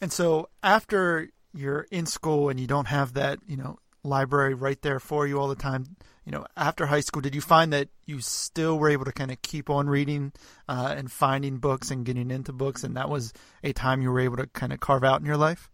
And 0.00 0.12
so 0.12 0.48
after 0.62 1.28
you're 1.52 1.86
in 1.90 2.06
school 2.06 2.48
and 2.48 2.58
you 2.58 2.66
don't 2.66 2.86
have 2.86 3.14
that, 3.14 3.38
you 3.46 3.56
know, 3.56 3.78
library 4.02 4.54
right 4.54 4.80
there 4.82 5.00
for 5.00 5.26
you 5.26 5.38
all 5.38 5.48
the 5.48 5.54
time, 5.54 5.96
you 6.24 6.32
know, 6.32 6.46
after 6.56 6.86
high 6.86 7.00
school, 7.00 7.20
did 7.20 7.34
you 7.34 7.40
find 7.40 7.72
that 7.72 7.88
you 8.06 8.20
still 8.20 8.78
were 8.78 8.88
able 8.88 9.04
to 9.04 9.12
kind 9.12 9.30
of 9.30 9.42
keep 9.42 9.68
on 9.68 9.88
reading 9.88 10.32
uh, 10.68 10.94
and 10.96 11.12
finding 11.12 11.58
books 11.58 11.90
and 11.90 12.04
getting 12.04 12.30
into 12.30 12.52
books, 12.52 12.82
and 12.82 12.96
that 12.96 13.10
was 13.10 13.32
a 13.62 13.72
time 13.72 14.00
you 14.00 14.10
were 14.10 14.20
able 14.20 14.36
to 14.38 14.46
kind 14.46 14.72
of 14.72 14.80
carve 14.80 15.04
out 15.04 15.20
in 15.20 15.26
your 15.26 15.36
life? 15.36 15.70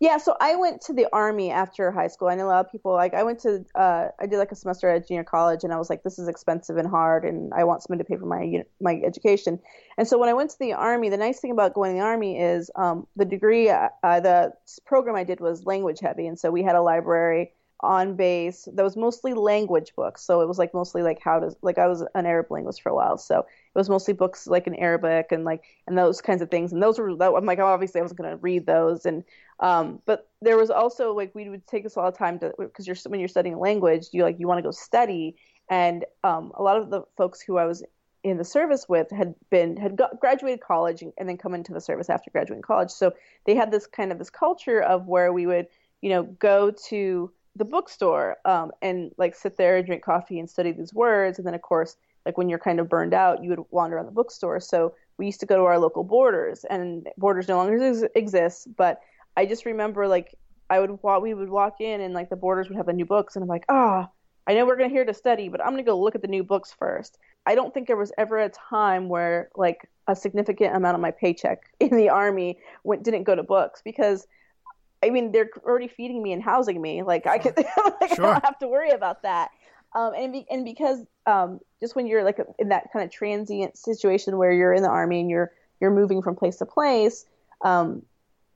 Yeah, 0.00 0.18
so 0.18 0.36
I 0.40 0.54
went 0.56 0.80
to 0.82 0.92
the 0.92 1.06
army 1.12 1.50
after 1.50 1.90
high 1.90 2.06
school. 2.06 2.28
I 2.28 2.34
know 2.34 2.46
a 2.46 2.48
lot 2.48 2.64
of 2.64 2.70
people 2.70 2.92
like 2.92 3.14
I 3.14 3.22
went 3.22 3.40
to 3.40 3.64
uh, 3.74 4.08
I 4.18 4.26
did 4.26 4.38
like 4.38 4.52
a 4.52 4.54
semester 4.54 4.88
at 4.88 5.08
junior 5.08 5.24
college, 5.24 5.64
and 5.64 5.72
I 5.72 5.76
was 5.76 5.90
like, 5.90 6.02
this 6.02 6.18
is 6.18 6.28
expensive 6.28 6.76
and 6.76 6.88
hard, 6.88 7.24
and 7.24 7.52
I 7.54 7.64
want 7.64 7.82
someone 7.82 7.98
to 7.98 8.04
pay 8.04 8.16
for 8.16 8.26
my 8.26 8.64
my 8.80 9.00
education. 9.04 9.58
And 9.96 10.06
so 10.06 10.18
when 10.18 10.28
I 10.28 10.34
went 10.34 10.50
to 10.50 10.58
the 10.58 10.74
army, 10.74 11.08
the 11.08 11.16
nice 11.16 11.40
thing 11.40 11.50
about 11.50 11.74
going 11.74 11.92
to 11.92 11.98
the 11.98 12.04
army 12.04 12.38
is 12.38 12.70
um, 12.76 13.06
the 13.16 13.24
degree, 13.24 13.68
uh, 13.68 13.88
uh 14.02 14.20
the 14.20 14.52
program 14.86 15.16
I 15.16 15.24
did 15.24 15.40
was 15.40 15.64
language 15.64 16.00
heavy, 16.00 16.26
and 16.26 16.38
so 16.38 16.50
we 16.50 16.62
had 16.62 16.76
a 16.76 16.82
library 16.82 17.52
on 17.80 18.16
base 18.16 18.68
that 18.74 18.82
was 18.82 18.96
mostly 18.96 19.34
language 19.34 19.92
books. 19.94 20.24
So 20.24 20.40
it 20.40 20.48
was 20.48 20.58
like 20.58 20.74
mostly 20.74 21.02
like 21.02 21.20
how 21.22 21.40
to 21.40 21.56
like 21.62 21.78
I 21.78 21.86
was 21.86 22.04
an 22.14 22.26
Arab 22.26 22.46
linguist 22.50 22.82
for 22.82 22.90
a 22.90 22.94
while, 22.94 23.18
so 23.18 23.46
was 23.78 23.88
mostly 23.88 24.12
books 24.12 24.46
like 24.46 24.66
in 24.66 24.74
Arabic 24.74 25.28
and 25.30 25.44
like 25.44 25.62
and 25.86 25.96
those 25.96 26.20
kinds 26.20 26.42
of 26.42 26.50
things. 26.50 26.72
And 26.72 26.82
those 26.82 26.98
were 26.98 27.14
that, 27.16 27.32
I'm 27.32 27.46
like 27.46 27.58
obviously 27.58 28.00
I 28.00 28.02
wasn't 28.02 28.18
going 28.18 28.30
to 28.30 28.36
read 28.36 28.66
those. 28.66 29.06
And 29.06 29.24
um, 29.60 30.00
but 30.04 30.28
there 30.42 30.56
was 30.56 30.70
also 30.70 31.14
like 31.14 31.34
we 31.34 31.48
would 31.48 31.66
take 31.66 31.86
us 31.86 31.96
a 31.96 32.00
lot 32.00 32.08
of 32.08 32.18
time 32.18 32.38
to 32.40 32.52
because 32.58 32.86
you're 32.86 32.96
when 33.06 33.20
you're 33.20 33.28
studying 33.28 33.54
a 33.54 33.58
language, 33.58 34.08
you 34.12 34.22
like 34.22 34.38
you 34.38 34.46
want 34.46 34.58
to 34.58 34.62
go 34.62 34.70
study. 34.70 35.36
And 35.70 36.04
um, 36.24 36.52
a 36.56 36.62
lot 36.62 36.76
of 36.76 36.90
the 36.90 37.02
folks 37.16 37.40
who 37.40 37.56
I 37.56 37.66
was 37.66 37.82
in 38.24 38.36
the 38.36 38.44
service 38.44 38.88
with 38.88 39.10
had 39.10 39.34
been 39.50 39.76
had 39.76 39.96
got, 39.96 40.18
graduated 40.18 40.60
college 40.60 41.02
and, 41.02 41.12
and 41.16 41.28
then 41.28 41.36
come 41.36 41.54
into 41.54 41.72
the 41.72 41.80
service 41.80 42.10
after 42.10 42.30
graduating 42.30 42.62
college. 42.62 42.90
So 42.90 43.12
they 43.46 43.54
had 43.54 43.70
this 43.70 43.86
kind 43.86 44.12
of 44.12 44.18
this 44.18 44.30
culture 44.30 44.82
of 44.82 45.06
where 45.06 45.32
we 45.32 45.46
would 45.46 45.68
you 46.00 46.10
know 46.10 46.24
go 46.24 46.72
to 46.88 47.30
the 47.54 47.64
bookstore 47.64 48.36
um, 48.44 48.72
and 48.82 49.12
like 49.18 49.34
sit 49.34 49.56
there 49.56 49.76
and 49.76 49.86
drink 49.86 50.04
coffee 50.04 50.38
and 50.38 50.48
study 50.48 50.72
these 50.72 50.94
words 50.94 51.38
and 51.38 51.46
then 51.46 51.54
of 51.54 51.62
course 51.62 51.96
like 52.28 52.36
when 52.36 52.48
you're 52.48 52.58
kind 52.58 52.78
of 52.78 52.88
burned 52.88 53.14
out 53.14 53.42
you 53.42 53.50
would 53.50 53.64
wander 53.70 53.96
around 53.96 54.06
the 54.06 54.12
bookstore 54.12 54.60
so 54.60 54.94
we 55.16 55.26
used 55.26 55.40
to 55.40 55.46
go 55.46 55.56
to 55.56 55.62
our 55.62 55.78
local 55.78 56.04
Borders 56.04 56.64
and 56.68 57.08
Borders 57.16 57.48
no 57.48 57.56
longer 57.56 57.82
ex- 57.82 58.04
exist 58.14 58.68
but 58.76 59.00
i 59.36 59.46
just 59.46 59.64
remember 59.64 60.06
like 60.06 60.34
i 60.68 60.78
would 60.78 61.02
walk 61.02 61.22
we 61.22 61.32
would 61.32 61.48
walk 61.48 61.80
in 61.80 62.02
and 62.02 62.12
like 62.12 62.28
the 62.28 62.36
Borders 62.36 62.68
would 62.68 62.76
have 62.76 62.86
the 62.86 62.92
new 62.92 63.06
books 63.06 63.34
and 63.34 63.42
i'm 63.42 63.48
like 63.48 63.64
ah 63.70 64.06
oh, 64.06 64.12
I 64.48 64.54
know 64.54 64.64
we're 64.64 64.76
going 64.76 64.88
to 64.88 64.94
here 64.94 65.04
to 65.04 65.12
study, 65.12 65.50
but 65.50 65.60
I'm 65.60 65.72
going 65.72 65.84
to 65.84 65.88
go 65.88 66.00
look 66.00 66.14
at 66.14 66.22
the 66.22 66.28
new 66.28 66.42
books 66.42 66.74
first. 66.76 67.18
I 67.44 67.54
don't 67.54 67.74
think 67.74 67.86
there 67.86 67.98
was 67.98 68.12
ever 68.16 68.38
a 68.38 68.48
time 68.48 69.10
where 69.10 69.50
like 69.54 69.90
a 70.06 70.16
significant 70.16 70.74
amount 70.74 70.94
of 70.94 71.02
my 71.02 71.10
paycheck 71.10 71.60
in 71.80 71.94
the 71.94 72.08
army 72.08 72.58
went 72.82 73.02
didn't 73.02 73.24
go 73.24 73.34
to 73.34 73.42
books 73.42 73.82
because 73.84 74.26
I 75.02 75.10
mean 75.10 75.32
they're 75.32 75.50
already 75.64 75.86
feeding 75.86 76.22
me 76.22 76.32
and 76.32 76.42
housing 76.42 76.80
me. 76.80 77.02
Like 77.02 77.26
I 77.26 77.36
could 77.38 77.56
like 78.00 78.14
sure. 78.14 78.24
I 78.24 78.32
don't 78.32 78.44
have 78.44 78.58
to 78.60 78.68
worry 78.68 78.90
about 78.90 79.22
that. 79.22 79.50
Um, 79.94 80.12
and 80.14 80.32
be, 80.32 80.46
and 80.50 80.64
because 80.64 81.00
um, 81.26 81.60
just 81.80 81.96
when 81.96 82.06
you're 82.06 82.24
like 82.24 82.38
in 82.58 82.68
that 82.68 82.92
kind 82.92 83.04
of 83.04 83.10
transient 83.10 83.76
situation 83.76 84.36
where 84.36 84.52
you're 84.52 84.74
in 84.74 84.82
the 84.82 84.88
army 84.88 85.20
and 85.20 85.30
you're 85.30 85.52
you're 85.80 85.90
moving 85.90 86.22
from 86.22 86.36
place 86.36 86.56
to 86.56 86.66
place, 86.66 87.24
um, 87.64 88.02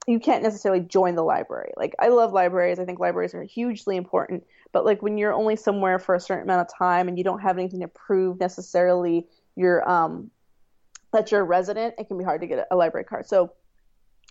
you 0.06 0.18
can't 0.18 0.42
necessarily 0.42 0.80
join 0.80 1.14
the 1.14 1.22
library. 1.22 1.72
Like 1.76 1.94
I 1.98 2.08
love 2.08 2.32
libraries. 2.32 2.78
I 2.78 2.84
think 2.84 2.98
libraries 2.98 3.34
are 3.34 3.42
hugely 3.42 3.96
important. 3.96 4.44
But 4.72 4.84
like 4.84 5.02
when 5.02 5.18
you're 5.18 5.32
only 5.32 5.56
somewhere 5.56 5.98
for 5.98 6.14
a 6.14 6.20
certain 6.20 6.44
amount 6.44 6.68
of 6.68 6.76
time 6.76 7.08
and 7.08 7.16
you 7.16 7.24
don't 7.24 7.40
have 7.40 7.58
anything 7.58 7.80
to 7.80 7.88
prove 7.88 8.40
necessarily 8.40 9.26
you're 9.54 9.88
um 9.88 10.30
that 11.12 11.30
you're 11.30 11.42
a 11.42 11.44
resident, 11.44 11.94
it 11.98 12.08
can 12.08 12.18
be 12.18 12.24
hard 12.24 12.40
to 12.40 12.46
get 12.46 12.66
a 12.70 12.76
library 12.76 13.04
card. 13.04 13.26
So 13.26 13.52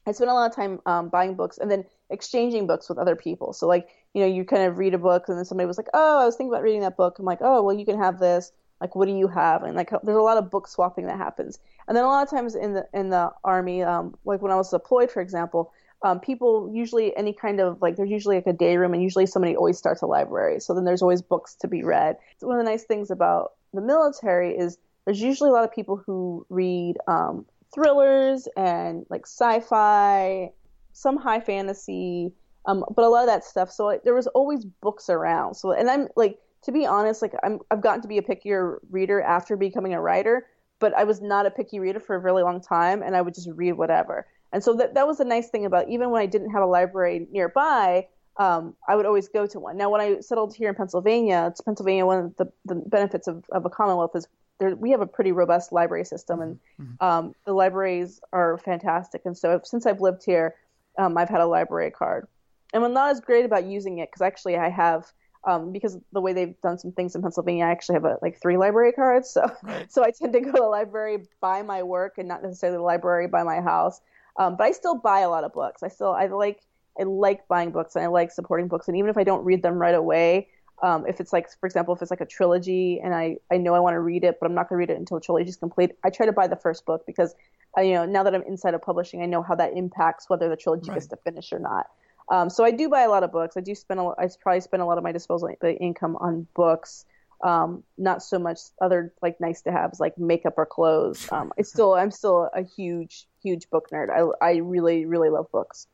I 0.08 0.12
spent 0.14 0.32
a 0.32 0.34
lot 0.34 0.50
of 0.50 0.56
time 0.56 0.80
um, 0.86 1.10
buying 1.10 1.36
books 1.36 1.60
and 1.60 1.70
then 1.70 1.86
exchanging 2.10 2.66
books 2.66 2.90
with 2.90 2.98
other 2.98 3.16
people. 3.16 3.54
So 3.54 3.68
like 3.68 3.88
you 4.14 4.22
know 4.22 4.28
you 4.28 4.44
kind 4.44 4.64
of 4.64 4.78
read 4.78 4.94
a 4.94 4.98
book 4.98 5.26
and 5.28 5.38
then 5.38 5.46
somebody 5.46 5.68
was 5.68 5.78
like, 5.78 5.90
oh, 5.94 6.22
I 6.22 6.26
was 6.26 6.36
thinking 6.36 6.52
about 6.52 6.64
reading 6.64 6.82
that 6.82 6.98
book. 6.98 7.20
I'm 7.20 7.26
like, 7.26 7.40
oh, 7.42 7.62
well 7.64 7.76
you 7.76 7.86
can 7.86 7.98
have 7.98 8.20
this. 8.20 8.52
Like 8.80 8.96
what 8.96 9.08
do 9.08 9.14
you 9.14 9.28
have? 9.28 9.64
And 9.64 9.76
like 9.76 9.92
there's 10.04 10.18
a 10.18 10.22
lot 10.22 10.38
of 10.38 10.50
book 10.50 10.68
swapping 10.68 11.06
that 11.06 11.18
happens. 11.18 11.60
And 11.88 11.96
then 11.96 12.04
a 12.04 12.08
lot 12.08 12.24
of 12.24 12.30
times 12.30 12.56
in 12.56 12.74
the 12.74 12.88
in 12.94 13.10
the 13.10 13.32
army, 13.44 13.84
um, 13.84 14.16
like 14.26 14.42
when 14.42 14.52
I 14.52 14.56
was 14.56 14.72
deployed, 14.72 15.12
for 15.12 15.22
example, 15.22 15.72
um, 16.04 16.20
people 16.20 16.72
usually 16.74 17.16
any 17.16 17.34
kind 17.34 17.60
of 17.60 17.82
like 17.82 17.96
there's 17.96 18.10
usually 18.10 18.36
like 18.36 18.48
a 18.48 18.54
day 18.54 18.78
room 18.78 18.94
and 18.94 19.04
usually 19.04 19.26
somebody 19.26 19.56
always 19.56 19.78
starts 19.78 20.02
a 20.02 20.08
library 20.08 20.60
so 20.60 20.74
then 20.74 20.84
there's 20.84 21.02
always 21.02 21.22
books 21.22 21.56
to 21.56 21.68
be 21.68 21.84
read 21.84 22.18
so 22.38 22.48
one 22.48 22.60
of 22.60 22.66
the 22.66 22.70
nice 22.70 22.84
things 22.84 23.12
about 23.12 23.54
the 23.74 23.82
military 23.82 24.58
is 24.58 24.78
there's 25.06 25.22
usually 25.22 25.50
a 25.50 25.54
lot 25.54 25.64
of 25.64 25.72
people 25.72 26.02
who 26.06 26.46
read 26.50 26.98
um, 27.08 27.46
thrillers 27.74 28.48
and 28.58 29.06
like 29.10 29.26
sci-fi 29.26 30.52
some 30.94 31.18
high 31.18 31.40
fantasy 31.40 32.32
um, 32.66 32.86
but 32.96 33.04
a 33.04 33.10
lot 33.10 33.22
of 33.22 33.28
that 33.28 33.44
stuff 33.44 33.72
so 33.72 33.86
like, 33.86 34.04
there 34.04 34.14
was 34.14 34.28
always 34.28 34.66
books 34.66 35.10
around 35.10 35.56
so 35.56 35.72
and 35.72 35.90
i'm 35.90 36.08
like 36.16 36.40
to 36.64 36.72
be 36.72 36.86
honest 36.86 37.22
like 37.22 37.34
I'm, 37.44 37.60
i've 37.72 37.82
gotten 37.82 38.02
to 38.02 38.08
be 38.08 38.18
a 38.18 38.22
pickier 38.22 38.78
reader 38.90 39.22
after 39.22 39.58
becoming 39.58 39.94
a 39.94 40.02
writer 40.02 40.48
but 40.80 40.94
i 40.96 41.04
was 41.04 41.22
not 41.22 41.46
a 41.46 41.52
picky 41.52 41.80
reader 41.80 42.00
for 42.00 42.16
a 42.16 42.20
really 42.20 42.44
long 42.44 42.62
time 42.62 43.02
and 43.02 43.16
i 43.16 43.22
would 43.22 43.34
just 43.34 43.50
read 43.50 43.74
whatever 43.74 44.26
and 44.54 44.64
so 44.64 44.74
that 44.76 44.94
that 44.96 45.08
was 45.08 45.20
a 45.20 45.26
nice 45.26 45.50
thing 45.50 45.66
about 45.66 45.90
even 45.90 46.10
when 46.10 46.22
I 46.22 46.26
didn't 46.26 46.52
have 46.52 46.62
a 46.62 46.68
library 46.68 47.28
nearby, 47.32 48.08
um, 48.38 48.76
I 48.88 48.96
would 48.96 49.06
always 49.06 49.28
go 49.28 49.46
to 49.48 49.60
one. 49.60 49.78
Now, 49.78 49.90
when 49.90 50.02
I 50.02 50.20
settled 50.20 50.56
here 50.56 50.70
in 50.70 50.76
Pennsylvania, 50.76 51.48
it's 51.50 51.62
Pennsylvania. 51.62 52.06
One 52.06 52.26
of 52.26 52.36
the, 52.38 52.52
the 52.66 52.76
benefits 52.76 53.28
of, 53.28 53.46
of 53.52 53.66
a 53.66 53.70
Commonwealth 53.70 54.16
is 54.16 54.28
there, 54.60 54.76
we 54.76 54.92
have 54.92 55.02
a 55.02 55.08
pretty 55.08 55.32
robust 55.32 55.72
library 55.72 56.06
system, 56.06 56.42
and 56.42 56.60
mm-hmm. 56.80 57.04
um, 57.04 57.36
the 57.46 57.54
libraries 57.54 58.20
are 58.34 58.58
fantastic. 58.58 59.22
And 59.26 59.38
so, 59.38 59.62
since 59.64 59.86
I've 59.86 60.02
lived 60.02 60.24
here, 60.26 60.56
um, 60.98 61.18
I've 61.18 61.30
had 61.30 61.42
a 61.42 61.48
library 61.48 61.92
card. 61.92 62.28
And 62.74 62.84
I'm 62.84 62.94
not 62.94 63.12
as 63.12 63.20
great 63.20 63.46
about 63.46 63.66
using 63.66 64.00
it 64.00 64.10
because 64.12 64.22
actually 64.22 64.58
I 64.58 64.70
have 64.70 65.12
um, 65.44 65.72
because 65.72 65.98
the 66.12 66.22
way 66.22 66.34
they've 66.34 66.60
done 66.62 66.78
some 66.78 66.92
things 66.92 67.16
in 67.16 67.22
Pennsylvania, 67.22 67.66
I 67.66 67.72
actually 67.72 67.96
have 67.96 68.06
a, 68.06 68.18
like 68.22 68.40
three 68.40 68.58
library 68.58 68.92
cards. 68.92 69.32
So, 69.32 69.50
right. 69.64 69.92
so 69.92 70.04
I 70.04 70.12
tend 70.12 70.34
to 70.34 70.40
go 70.40 70.52
to 70.52 70.60
the 70.60 70.68
library 70.68 71.26
by 71.40 71.64
my 71.64 71.84
work 71.84 72.18
and 72.18 72.28
not 72.28 72.44
necessarily 72.44 72.78
the 72.78 72.84
library 72.84 73.28
by 73.28 73.44
my 73.44 73.60
house. 73.60 74.02
Um, 74.38 74.56
but 74.56 74.66
I 74.66 74.72
still 74.72 74.96
buy 74.96 75.22
a 75.22 75.30
lot 75.30 75.44
of 75.44 75.54
books. 75.54 75.84
I 75.84 75.88
still 75.88 76.12
I 76.12 76.28
like 76.28 76.62
I 77.00 77.04
like 77.04 77.48
buying 77.48 77.72
books 77.72 77.96
and 77.96 78.04
I 78.04 78.08
like 78.08 78.32
supporting 78.32 78.68
books. 78.68 78.88
And 78.88 78.98
even 78.98 79.10
if 79.10 79.18
I 79.18 79.24
don't 79.24 79.44
read 79.44 79.64
them 79.64 79.76
right 79.76 79.96
away, 79.96 80.48
um, 80.84 81.06
if 81.08 81.20
it's 81.20 81.34
like 81.34 81.48
for 81.60 81.66
example 81.66 81.94
if 81.94 82.02
it's 82.02 82.12
like 82.12 82.22
a 82.22 82.26
trilogy 82.26 83.00
and 83.04 83.14
I 83.14 83.38
I 83.52 83.58
know 83.58 83.74
I 83.74 83.80
want 83.80 83.96
to 83.96 84.00
read 84.00 84.24
it, 84.24 84.38
but 84.40 84.46
I'm 84.46 84.54
not 84.54 84.70
going 84.70 84.78
to 84.78 84.80
read 84.80 84.90
it 84.90 85.00
until 85.00 85.18
the 85.18 85.26
trilogy 85.26 85.50
is 85.50 85.58
complete, 85.58 85.92
I 86.04 86.10
try 86.10 86.26
to 86.26 86.32
buy 86.32 86.48
the 86.48 86.56
first 86.56 86.86
book 86.86 87.04
because 87.06 87.36
I, 87.76 87.82
you 87.82 87.94
know 87.94 88.06
now 88.06 88.24
that 88.24 88.36
I'm 88.36 88.44
inside 88.44 88.74
of 88.74 88.82
publishing, 88.82 89.22
I 89.22 89.26
know 89.26 89.42
how 89.42 89.56
that 89.56 89.76
impacts 89.76 90.30
whether 90.30 90.50
the 90.50 90.58
trilogy 90.58 90.90
right. 90.90 90.96
gets 90.96 91.08
to 91.08 91.18
finish 91.18 91.52
or 91.52 91.60
not. 91.60 91.88
Um, 92.32 92.50
so 92.50 92.64
I 92.64 92.72
do 92.72 92.90
buy 92.90 93.02
a 93.04 93.10
lot 93.10 93.24
of 93.24 93.32
books. 93.32 93.58
I 93.58 93.62
do 93.62 93.76
spend 93.76 94.00
a, 94.00 94.04
I 94.18 94.28
probably 94.42 94.62
spend 94.62 94.82
a 94.82 94.86
lot 94.86 94.98
of 94.98 95.04
my 95.04 95.12
disposable 95.12 95.54
income 95.80 96.16
on 96.16 96.48
books 96.56 97.06
um, 97.44 97.84
not 97.98 98.22
so 98.24 98.40
much 98.40 98.60
other 98.82 99.14
like 99.22 99.40
nice 99.40 99.62
to 99.64 99.72
haves 99.72 100.00
like 100.00 100.18
makeup 100.18 100.56
or 100.58 100.66
clothes. 100.66 101.32
Um, 101.32 101.52
I 101.58 101.64
still 101.64 101.94
I'm 101.94 102.12
still 102.12 102.50
a 102.54 102.64
huge 102.64 103.28
huge 103.42 103.70
book 103.70 103.90
nerd. 103.92 104.10
I 104.10 104.46
I 104.46 104.56
really 104.58 105.06
really 105.06 105.30
love 105.30 105.52
books. 105.52 105.88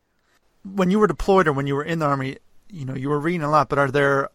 When 0.64 0.92
you 0.92 1.00
were 1.00 1.08
deployed 1.08 1.48
or 1.48 1.54
when 1.54 1.68
you 1.68 1.76
were 1.76 1.84
in 1.84 2.00
the 2.00 2.06
army, 2.06 2.38
you 2.70 2.86
know 2.86 2.96
you 2.96 3.10
were 3.10 3.20
reading 3.20 3.44
a 3.44 3.50
lot. 3.50 3.70
But 3.70 3.80
are 3.80 3.92
there 3.92 4.30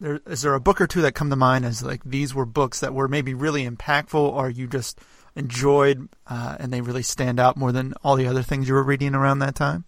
there 0.00 0.20
is 0.26 0.42
there 0.42 0.54
a 0.54 0.60
book 0.60 0.80
or 0.80 0.86
two 0.86 1.02
that 1.02 1.12
come 1.12 1.30
to 1.30 1.36
mind 1.36 1.64
as 1.64 1.82
like 1.82 2.02
these 2.04 2.34
were 2.34 2.46
books 2.46 2.80
that 2.80 2.94
were 2.94 3.08
maybe 3.08 3.34
really 3.34 3.68
impactful 3.68 4.14
or 4.20 4.50
you 4.50 4.66
just 4.66 5.00
enjoyed 5.36 6.08
uh, 6.26 6.56
and 6.58 6.72
they 6.72 6.80
really 6.80 7.02
stand 7.02 7.38
out 7.38 7.56
more 7.56 7.70
than 7.70 7.94
all 8.02 8.16
the 8.16 8.26
other 8.26 8.42
things 8.42 8.66
you 8.66 8.74
were 8.74 8.82
reading 8.82 9.14
around 9.14 9.38
that 9.38 9.54
time? 9.54 9.84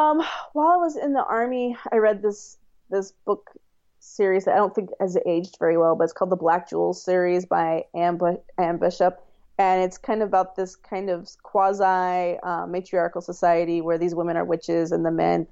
Um, 0.00 0.22
while 0.54 0.68
I 0.68 0.76
was 0.76 0.96
in 0.96 1.12
the 1.12 1.24
army, 1.24 1.76
I 1.92 1.96
read 1.96 2.22
this 2.22 2.56
this 2.88 3.12
book 3.26 3.50
series 3.98 4.46
that 4.46 4.54
I 4.54 4.56
don't 4.56 4.74
think 4.74 4.88
has 4.98 5.18
aged 5.26 5.58
very 5.58 5.76
well, 5.76 5.94
but 5.94 6.04
it's 6.04 6.14
called 6.14 6.30
the 6.30 6.36
Black 6.36 6.70
Jewels 6.70 7.04
series 7.04 7.44
by 7.44 7.84
Anne, 7.94 8.18
Anne 8.56 8.78
Bishop. 8.78 9.22
And 9.58 9.82
it's 9.82 9.98
kind 9.98 10.22
of 10.22 10.28
about 10.28 10.56
this 10.56 10.74
kind 10.74 11.10
of 11.10 11.28
quasi 11.42 12.38
uh, 12.42 12.66
matriarchal 12.66 13.20
society 13.20 13.82
where 13.82 13.98
these 13.98 14.14
women 14.14 14.38
are 14.38 14.44
witches 14.44 14.90
and 14.90 15.04
the 15.04 15.10
men 15.10 15.46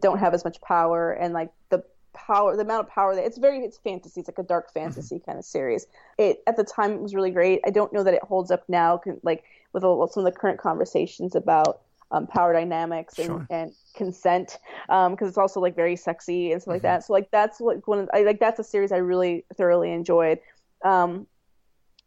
don't 0.00 0.18
have 0.18 0.34
as 0.34 0.44
much 0.44 0.60
power 0.60 1.12
and 1.12 1.32
like 1.32 1.50
the 1.70 1.82
power 2.12 2.56
the 2.56 2.62
amount 2.62 2.86
of 2.86 2.92
power 2.92 3.14
that 3.14 3.24
it's 3.24 3.38
very 3.38 3.58
it's 3.64 3.78
fantasy 3.78 4.20
it's 4.20 4.28
like 4.28 4.38
a 4.38 4.42
dark 4.42 4.68
mm-hmm. 4.68 4.80
fantasy 4.80 5.16
mm-hmm. 5.16 5.24
kind 5.24 5.38
of 5.38 5.44
series 5.44 5.86
it 6.16 6.42
at 6.46 6.56
the 6.56 6.64
time 6.64 6.92
it 6.92 7.00
was 7.00 7.14
really 7.14 7.30
great 7.30 7.60
i 7.66 7.70
don't 7.70 7.92
know 7.92 8.04
that 8.04 8.14
it 8.14 8.22
holds 8.22 8.50
up 8.50 8.64
now 8.68 9.00
like 9.24 9.44
with 9.72 9.82
some 9.82 10.24
of 10.24 10.24
the 10.24 10.32
current 10.32 10.58
conversations 10.58 11.34
about 11.34 11.80
um, 12.10 12.26
power 12.26 12.52
dynamics 12.52 13.18
and, 13.18 13.26
sure. 13.26 13.46
and 13.50 13.72
consent 13.94 14.58
because 14.86 15.08
um, 15.08 15.16
it's 15.20 15.38
also 15.38 15.60
like 15.60 15.74
very 15.74 15.96
sexy 15.96 16.52
and 16.52 16.60
stuff 16.60 16.70
mm-hmm. 16.70 16.74
like 16.76 16.82
that. 16.82 17.04
So 17.04 17.12
like 17.12 17.30
that's 17.30 17.60
like 17.60 17.86
one 17.88 18.00
of, 18.00 18.10
I 18.12 18.22
like 18.22 18.40
that's 18.40 18.58
a 18.58 18.64
series 18.64 18.92
I 18.92 18.98
really 18.98 19.44
thoroughly 19.56 19.92
enjoyed. 19.92 20.38
Um, 20.84 21.26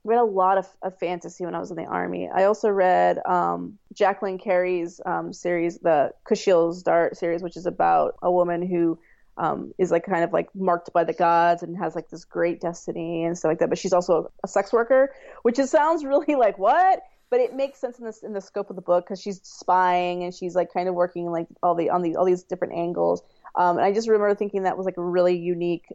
read 0.04 0.20
a 0.20 0.24
lot 0.24 0.58
of, 0.58 0.68
of, 0.82 0.98
fantasy 1.00 1.44
when 1.44 1.54
I 1.54 1.60
was 1.60 1.70
in 1.70 1.76
the 1.78 1.84
army. 1.84 2.30
I 2.34 2.46
also 2.46 2.70
read 2.70 3.20
um, 3.26 3.78
Jacqueline 3.94 4.38
Carey's 4.38 5.02
um, 5.06 5.34
series, 5.34 5.80
the 5.80 6.12
Kushiel's 6.26 6.82
Dart 6.82 7.18
series, 7.18 7.44
which 7.44 7.58
is 7.58 7.66
about 7.66 8.16
a 8.22 8.32
woman 8.32 8.66
who 8.66 8.98
um, 9.38 9.74
is 9.78 9.92
like 9.92 10.06
kind 10.06 10.24
of 10.24 10.32
like 10.32 10.54
marked 10.56 10.92
by 10.94 11.04
the 11.04 11.14
gods 11.14 11.62
and 11.62 11.78
has 11.78 11.94
like 11.94 12.10
this 12.10 12.24
great 12.24 12.62
destiny 12.62 13.26
and 13.26 13.38
stuff 13.38 13.50
like 13.50 13.60
that. 13.60 13.70
But 13.70 13.78
she's 13.78 13.94
also 13.94 14.32
a 14.44 14.48
sex 14.48 14.72
worker, 14.72 15.14
which 15.44 15.60
is, 15.60 15.70
sounds 15.70 16.06
really 16.06 16.36
like 16.36 16.58
what? 16.58 17.02
But 17.30 17.40
it 17.40 17.54
makes 17.54 17.80
sense 17.80 18.00
in 18.00 18.06
this 18.06 18.24
in 18.24 18.34
the 18.34 18.42
scope 18.42 18.70
of 18.70 18.76
the 18.76 18.82
book 18.82 19.06
because 19.06 19.22
she's 19.22 19.42
spying 19.44 20.24
and 20.24 20.34
she's 20.34 20.56
like 20.56 20.72
kind 20.74 20.88
of 20.88 20.96
working 20.96 21.30
like 21.32 21.48
all 21.62 21.76
the 21.76 21.90
on 21.90 22.02
these 22.02 22.16
all 22.16 22.26
these 22.26 22.44
different 22.44 22.74
angles. 22.74 23.22
Um, 23.56 23.78
and 23.78 23.86
I 23.86 23.92
just 23.92 24.08
remember 24.08 24.34
thinking 24.36 24.64
that 24.64 24.78
was 24.78 24.86
like 24.86 24.98
a 24.98 25.04
really 25.04 25.38
unique 25.38 25.88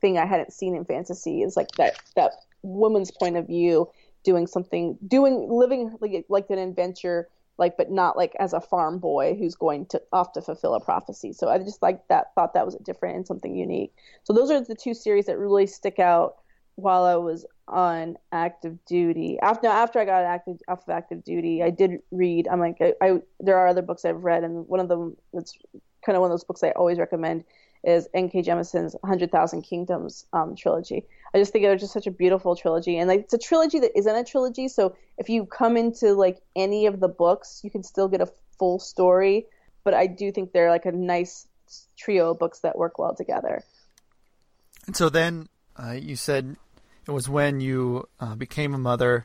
thing 0.00 0.18
I 0.18 0.26
hadn't 0.26 0.52
seen 0.52 0.76
in 0.76 0.84
fantasy 0.84 1.42
is 1.42 1.56
like 1.56 1.68
that 1.72 2.00
that 2.14 2.32
woman's 2.62 3.10
point 3.10 3.36
of 3.36 3.46
view 3.46 3.90
doing 4.22 4.46
something 4.46 4.98
doing 5.06 5.48
living 5.48 5.96
like 6.00 6.24
like 6.28 6.50
an 6.50 6.58
adventure 6.58 7.28
like 7.58 7.76
but 7.76 7.90
not 7.90 8.16
like 8.16 8.34
as 8.38 8.52
a 8.52 8.60
farm 8.60 8.98
boy 8.98 9.34
who's 9.38 9.54
going 9.54 9.86
to 9.86 10.02
off 10.12 10.32
to 10.32 10.42
fulfill 10.42 10.74
a 10.74 10.80
prophecy 10.80 11.32
so 11.32 11.48
i 11.48 11.58
just 11.58 11.80
like 11.80 12.06
that 12.08 12.34
thought 12.34 12.52
that 12.52 12.66
was 12.66 12.74
different 12.84 13.16
and 13.16 13.26
something 13.26 13.54
unique 13.54 13.92
so 14.24 14.32
those 14.32 14.50
are 14.50 14.60
the 14.60 14.74
two 14.74 14.94
series 14.94 15.26
that 15.26 15.38
really 15.38 15.66
stick 15.66 16.00
out 16.00 16.36
while 16.76 17.04
I 17.04 17.16
was 17.16 17.44
on 17.68 18.16
active 18.30 18.78
duty. 18.86 19.38
After 19.40 19.66
after 19.66 19.98
I 19.98 20.04
got 20.04 20.24
active 20.24 20.58
off 20.68 20.82
of 20.86 20.90
active 20.90 21.24
duty, 21.24 21.62
I 21.62 21.70
did 21.70 22.00
read. 22.10 22.46
I'm 22.48 22.60
like 22.60 22.76
I, 22.80 22.94
I 23.00 23.20
there 23.40 23.58
are 23.58 23.66
other 23.66 23.82
books 23.82 24.04
I've 24.04 24.22
read, 24.22 24.44
and 24.44 24.68
one 24.68 24.80
of 24.80 24.88
them 24.88 25.16
that's 25.32 25.58
kind 26.04 26.14
of 26.16 26.20
one 26.20 26.30
of 26.30 26.32
those 26.32 26.44
books 26.44 26.62
I 26.62 26.70
always 26.70 26.98
recommend 26.98 27.44
is 27.82 28.08
N.K. 28.14 28.42
Jemisin's 28.42 28.96
Hundred 29.04 29.30
Thousand 29.30 29.62
Kingdoms 29.62 30.26
um, 30.32 30.56
trilogy. 30.56 31.04
I 31.34 31.38
just 31.38 31.52
think 31.52 31.64
it 31.64 31.70
was 31.70 31.80
just 31.80 31.92
such 31.92 32.06
a 32.06 32.10
beautiful 32.10 32.56
trilogy, 32.56 32.98
and 32.98 33.08
like 33.08 33.20
it's 33.20 33.34
a 33.34 33.38
trilogy 33.38 33.80
that 33.80 33.96
isn't 33.96 34.16
a 34.16 34.24
trilogy. 34.24 34.68
So 34.68 34.96
if 35.18 35.28
you 35.28 35.46
come 35.46 35.76
into 35.76 36.14
like 36.14 36.40
any 36.54 36.86
of 36.86 37.00
the 37.00 37.08
books, 37.08 37.60
you 37.64 37.70
can 37.70 37.82
still 37.82 38.08
get 38.08 38.20
a 38.20 38.28
full 38.58 38.78
story. 38.78 39.46
But 39.82 39.94
I 39.94 40.08
do 40.08 40.32
think 40.32 40.52
they're 40.52 40.70
like 40.70 40.84
a 40.84 40.92
nice 40.92 41.46
trio 41.96 42.32
of 42.32 42.38
books 42.38 42.60
that 42.60 42.76
work 42.76 42.98
well 42.98 43.14
together. 43.14 43.62
And 44.86 44.96
so 44.96 45.08
then 45.08 45.48
uh, 45.76 45.92
you 45.92 46.16
said 46.16 46.56
it 47.06 47.10
was 47.10 47.28
when 47.28 47.60
you 47.60 48.08
uh, 48.20 48.34
became 48.34 48.74
a 48.74 48.78
mother 48.78 49.24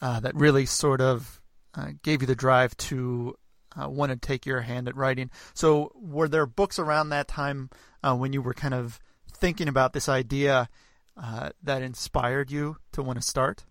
uh, 0.00 0.20
that 0.20 0.34
really 0.34 0.66
sort 0.66 1.00
of 1.00 1.40
uh, 1.74 1.88
gave 2.02 2.20
you 2.20 2.26
the 2.26 2.34
drive 2.34 2.76
to 2.76 3.36
uh, 3.80 3.88
want 3.88 4.10
to 4.10 4.16
take 4.16 4.46
your 4.46 4.60
hand 4.60 4.88
at 4.88 4.96
writing. 4.96 5.30
So, 5.54 5.92
were 5.94 6.28
there 6.28 6.46
books 6.46 6.78
around 6.78 7.10
that 7.10 7.28
time 7.28 7.70
uh, 8.02 8.16
when 8.16 8.32
you 8.32 8.42
were 8.42 8.54
kind 8.54 8.74
of 8.74 8.98
thinking 9.32 9.68
about 9.68 9.92
this 9.92 10.08
idea 10.08 10.68
uh, 11.16 11.50
that 11.62 11.82
inspired 11.82 12.50
you 12.50 12.76
to 12.92 13.02
want 13.02 13.18
to 13.18 13.22
start? 13.22 13.64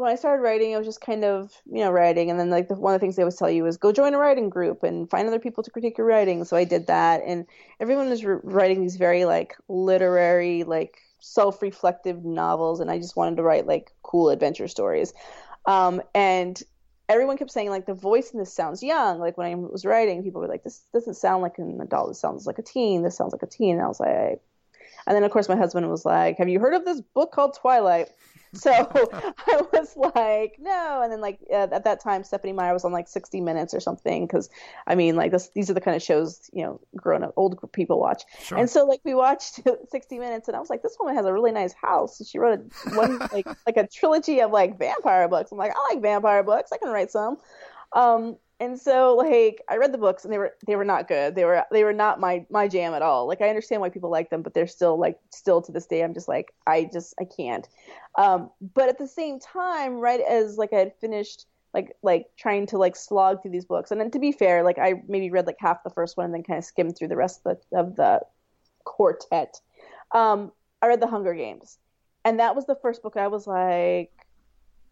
when 0.00 0.10
I 0.10 0.14
started 0.14 0.42
writing, 0.42 0.74
I 0.74 0.78
was 0.78 0.86
just 0.86 1.00
kind 1.00 1.24
of, 1.24 1.52
you 1.66 1.80
know, 1.80 1.90
writing. 1.90 2.30
And 2.30 2.40
then, 2.40 2.48
like, 2.48 2.68
the, 2.68 2.74
one 2.74 2.94
of 2.94 3.00
the 3.00 3.04
things 3.04 3.16
they 3.16 3.22
always 3.22 3.36
tell 3.36 3.50
you 3.50 3.66
is 3.66 3.76
go 3.76 3.92
join 3.92 4.14
a 4.14 4.18
writing 4.18 4.48
group 4.48 4.82
and 4.82 5.10
find 5.10 5.28
other 5.28 5.38
people 5.38 5.62
to 5.62 5.70
critique 5.70 5.98
your 5.98 6.06
writing. 6.06 6.44
So 6.44 6.56
I 6.56 6.64
did 6.64 6.86
that. 6.86 7.22
And 7.24 7.46
everyone 7.78 8.08
was 8.08 8.24
writing 8.24 8.80
these 8.80 8.96
very, 8.96 9.24
like, 9.24 9.56
literary, 9.68 10.64
like, 10.64 10.98
self 11.20 11.62
reflective 11.62 12.24
novels. 12.24 12.80
And 12.80 12.90
I 12.90 12.98
just 12.98 13.16
wanted 13.16 13.36
to 13.36 13.42
write, 13.42 13.66
like, 13.66 13.92
cool 14.02 14.30
adventure 14.30 14.68
stories. 14.68 15.12
Um, 15.66 16.02
and 16.14 16.60
everyone 17.08 17.36
kept 17.36 17.50
saying, 17.50 17.70
like, 17.70 17.86
the 17.86 17.94
voice 17.94 18.30
in 18.30 18.38
this 18.38 18.52
sounds 18.52 18.82
young. 18.82 19.18
Like, 19.18 19.36
when 19.36 19.46
I 19.46 19.54
was 19.54 19.84
writing, 19.84 20.22
people 20.22 20.40
were 20.40 20.48
like, 20.48 20.64
this 20.64 20.82
doesn't 20.92 21.14
sound 21.14 21.42
like 21.42 21.58
an 21.58 21.80
adult. 21.80 22.08
This 22.08 22.20
sounds 22.20 22.46
like 22.46 22.58
a 22.58 22.62
teen. 22.62 23.02
This 23.02 23.16
sounds 23.16 23.32
like 23.32 23.42
a 23.42 23.46
teen. 23.46 23.76
And 23.76 23.84
I 23.84 23.88
was 23.88 24.00
like, 24.00 24.40
and 25.06 25.16
then, 25.16 25.24
of 25.24 25.30
course, 25.30 25.48
my 25.48 25.56
husband 25.56 25.88
was 25.90 26.04
like, 26.04 26.38
Have 26.38 26.48
you 26.48 26.60
heard 26.60 26.74
of 26.74 26.84
this 26.84 27.00
book 27.00 27.32
called 27.32 27.56
Twilight? 27.60 28.10
So 28.54 28.72
I 28.72 29.62
was 29.72 29.96
like, 29.96 30.56
no. 30.58 31.02
And 31.02 31.12
then 31.12 31.20
like 31.20 31.38
uh, 31.52 31.68
at 31.70 31.84
that 31.84 32.00
time, 32.00 32.24
Stephenie 32.24 32.52
Meyer 32.52 32.72
was 32.72 32.84
on 32.84 32.92
like 32.92 33.06
60 33.06 33.40
Minutes 33.40 33.74
or 33.74 33.80
something. 33.80 34.26
Because 34.26 34.50
I 34.86 34.96
mean, 34.96 35.14
like 35.14 35.30
this, 35.30 35.50
these 35.54 35.70
are 35.70 35.74
the 35.74 35.80
kind 35.80 35.96
of 35.96 36.02
shows 36.02 36.50
you 36.52 36.64
know, 36.64 36.80
grown 36.96 37.22
up 37.22 37.32
old 37.36 37.60
people 37.72 38.00
watch. 38.00 38.24
Sure. 38.42 38.58
And 38.58 38.68
so 38.68 38.84
like 38.86 39.00
we 39.04 39.14
watched 39.14 39.60
60 39.90 40.18
Minutes, 40.18 40.48
and 40.48 40.56
I 40.56 40.60
was 40.60 40.68
like, 40.68 40.82
this 40.82 40.96
woman 40.98 41.14
has 41.14 41.26
a 41.26 41.32
really 41.32 41.52
nice 41.52 41.72
house. 41.72 42.20
She 42.26 42.38
wrote 42.38 42.58
a 42.58 42.90
one 42.96 43.18
like 43.32 43.46
like 43.66 43.76
a 43.76 43.86
trilogy 43.86 44.40
of 44.40 44.50
like 44.50 44.78
vampire 44.78 45.28
books. 45.28 45.52
I'm 45.52 45.58
like, 45.58 45.72
I 45.74 45.94
like 45.94 46.02
vampire 46.02 46.42
books. 46.42 46.72
I 46.72 46.78
can 46.78 46.90
write 46.90 47.10
some. 47.12 47.38
Um, 47.92 48.36
and 48.60 48.78
so 48.78 49.16
like 49.16 49.62
I 49.70 49.78
read 49.78 49.92
the 49.92 49.98
books 49.98 50.24
and 50.24 50.32
they 50.32 50.36
were 50.36 50.54
they 50.66 50.76
were 50.76 50.84
not 50.84 51.08
good. 51.08 51.34
They 51.34 51.46
were 51.46 51.64
they 51.72 51.82
were 51.82 51.94
not 51.94 52.20
my 52.20 52.44
my 52.50 52.68
jam 52.68 52.92
at 52.92 53.00
all. 53.00 53.26
Like 53.26 53.40
I 53.40 53.48
understand 53.48 53.80
why 53.80 53.88
people 53.88 54.10
like 54.10 54.28
them, 54.28 54.42
but 54.42 54.52
they're 54.52 54.66
still 54.66 54.98
like 54.98 55.18
still 55.30 55.62
to 55.62 55.72
this 55.72 55.86
day 55.86 56.04
I'm 56.04 56.12
just 56.12 56.28
like 56.28 56.52
I 56.66 56.88
just 56.92 57.14
I 57.18 57.24
can't. 57.24 57.66
Um, 58.16 58.50
but 58.74 58.90
at 58.90 58.98
the 58.98 59.08
same 59.08 59.40
time, 59.40 59.94
right 59.94 60.20
as 60.20 60.58
like 60.58 60.74
I 60.74 60.78
had 60.78 60.92
finished 61.00 61.46
like 61.72 61.96
like 62.02 62.26
trying 62.36 62.66
to 62.66 62.78
like 62.78 62.96
slog 62.96 63.40
through 63.40 63.52
these 63.52 63.64
books, 63.64 63.90
and 63.90 64.00
then 64.00 64.10
to 64.10 64.18
be 64.18 64.30
fair, 64.30 64.62
like 64.62 64.78
I 64.78 65.02
maybe 65.08 65.30
read 65.30 65.46
like 65.46 65.56
half 65.58 65.82
the 65.82 65.90
first 65.90 66.18
one 66.18 66.26
and 66.26 66.34
then 66.34 66.42
kind 66.42 66.58
of 66.58 66.64
skimmed 66.64 66.98
through 66.98 67.08
the 67.08 67.16
rest 67.16 67.40
of 67.46 67.56
the 67.72 67.78
of 67.78 67.96
the 67.96 68.20
quartet. 68.84 69.58
Um, 70.14 70.52
I 70.82 70.88
read 70.88 71.00
The 71.00 71.06
Hunger 71.06 71.32
Games, 71.32 71.78
and 72.26 72.40
that 72.40 72.54
was 72.54 72.66
the 72.66 72.76
first 72.82 73.02
book 73.02 73.16
I 73.16 73.28
was 73.28 73.46
like, 73.46 74.12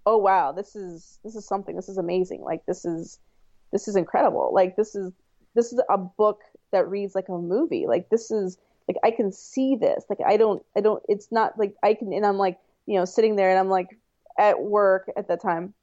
oh 0.06 0.16
wow, 0.16 0.52
this 0.52 0.74
is 0.74 1.18
this 1.22 1.36
is 1.36 1.46
something. 1.46 1.76
This 1.76 1.90
is 1.90 1.98
amazing. 1.98 2.40
Like 2.40 2.64
this 2.64 2.86
is 2.86 3.18
this 3.72 3.88
is 3.88 3.96
incredible. 3.96 4.50
Like 4.52 4.76
this 4.76 4.94
is 4.94 5.12
this 5.54 5.72
is 5.72 5.80
a 5.88 5.98
book 5.98 6.40
that 6.72 6.88
reads 6.88 7.14
like 7.14 7.28
a 7.28 7.38
movie. 7.38 7.86
Like 7.86 8.08
this 8.10 8.30
is 8.30 8.58
like 8.86 8.96
I 9.04 9.10
can 9.10 9.32
see 9.32 9.76
this. 9.76 10.04
Like 10.08 10.20
I 10.26 10.36
don't 10.36 10.64
I 10.76 10.80
don't 10.80 11.02
it's 11.08 11.30
not 11.30 11.58
like 11.58 11.74
I 11.82 11.94
can 11.94 12.12
and 12.12 12.26
I'm 12.26 12.38
like, 12.38 12.58
you 12.86 12.98
know, 12.98 13.04
sitting 13.04 13.36
there 13.36 13.50
and 13.50 13.58
I'm 13.58 13.68
like 13.68 13.98
at 14.38 14.60
work 14.60 15.10
at 15.16 15.28
that 15.28 15.42
time. 15.42 15.74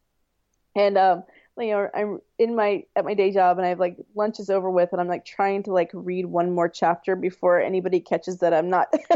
And 0.76 0.98
um 0.98 1.24
you 1.58 1.72
know, 1.72 1.90
I'm 1.94 2.20
in 2.38 2.56
my 2.56 2.84
at 2.96 3.06
my 3.06 3.14
day 3.14 3.32
job 3.32 3.58
and 3.58 3.66
I 3.66 3.70
have 3.70 3.80
like 3.80 3.98
lunch 4.14 4.40
is 4.40 4.50
over 4.50 4.70
with 4.70 4.90
and 4.92 5.00
I'm 5.00 5.08
like 5.08 5.26
trying 5.26 5.64
to 5.64 5.72
like 5.74 5.90
read 5.94 6.26
one 6.26 6.52
more 6.52 6.68
chapter 6.68 7.16
before 7.16 7.62
anybody 7.62 8.00
catches 8.02 8.40
that 8.40 8.54
I'm 8.54 8.70
not 8.70 8.92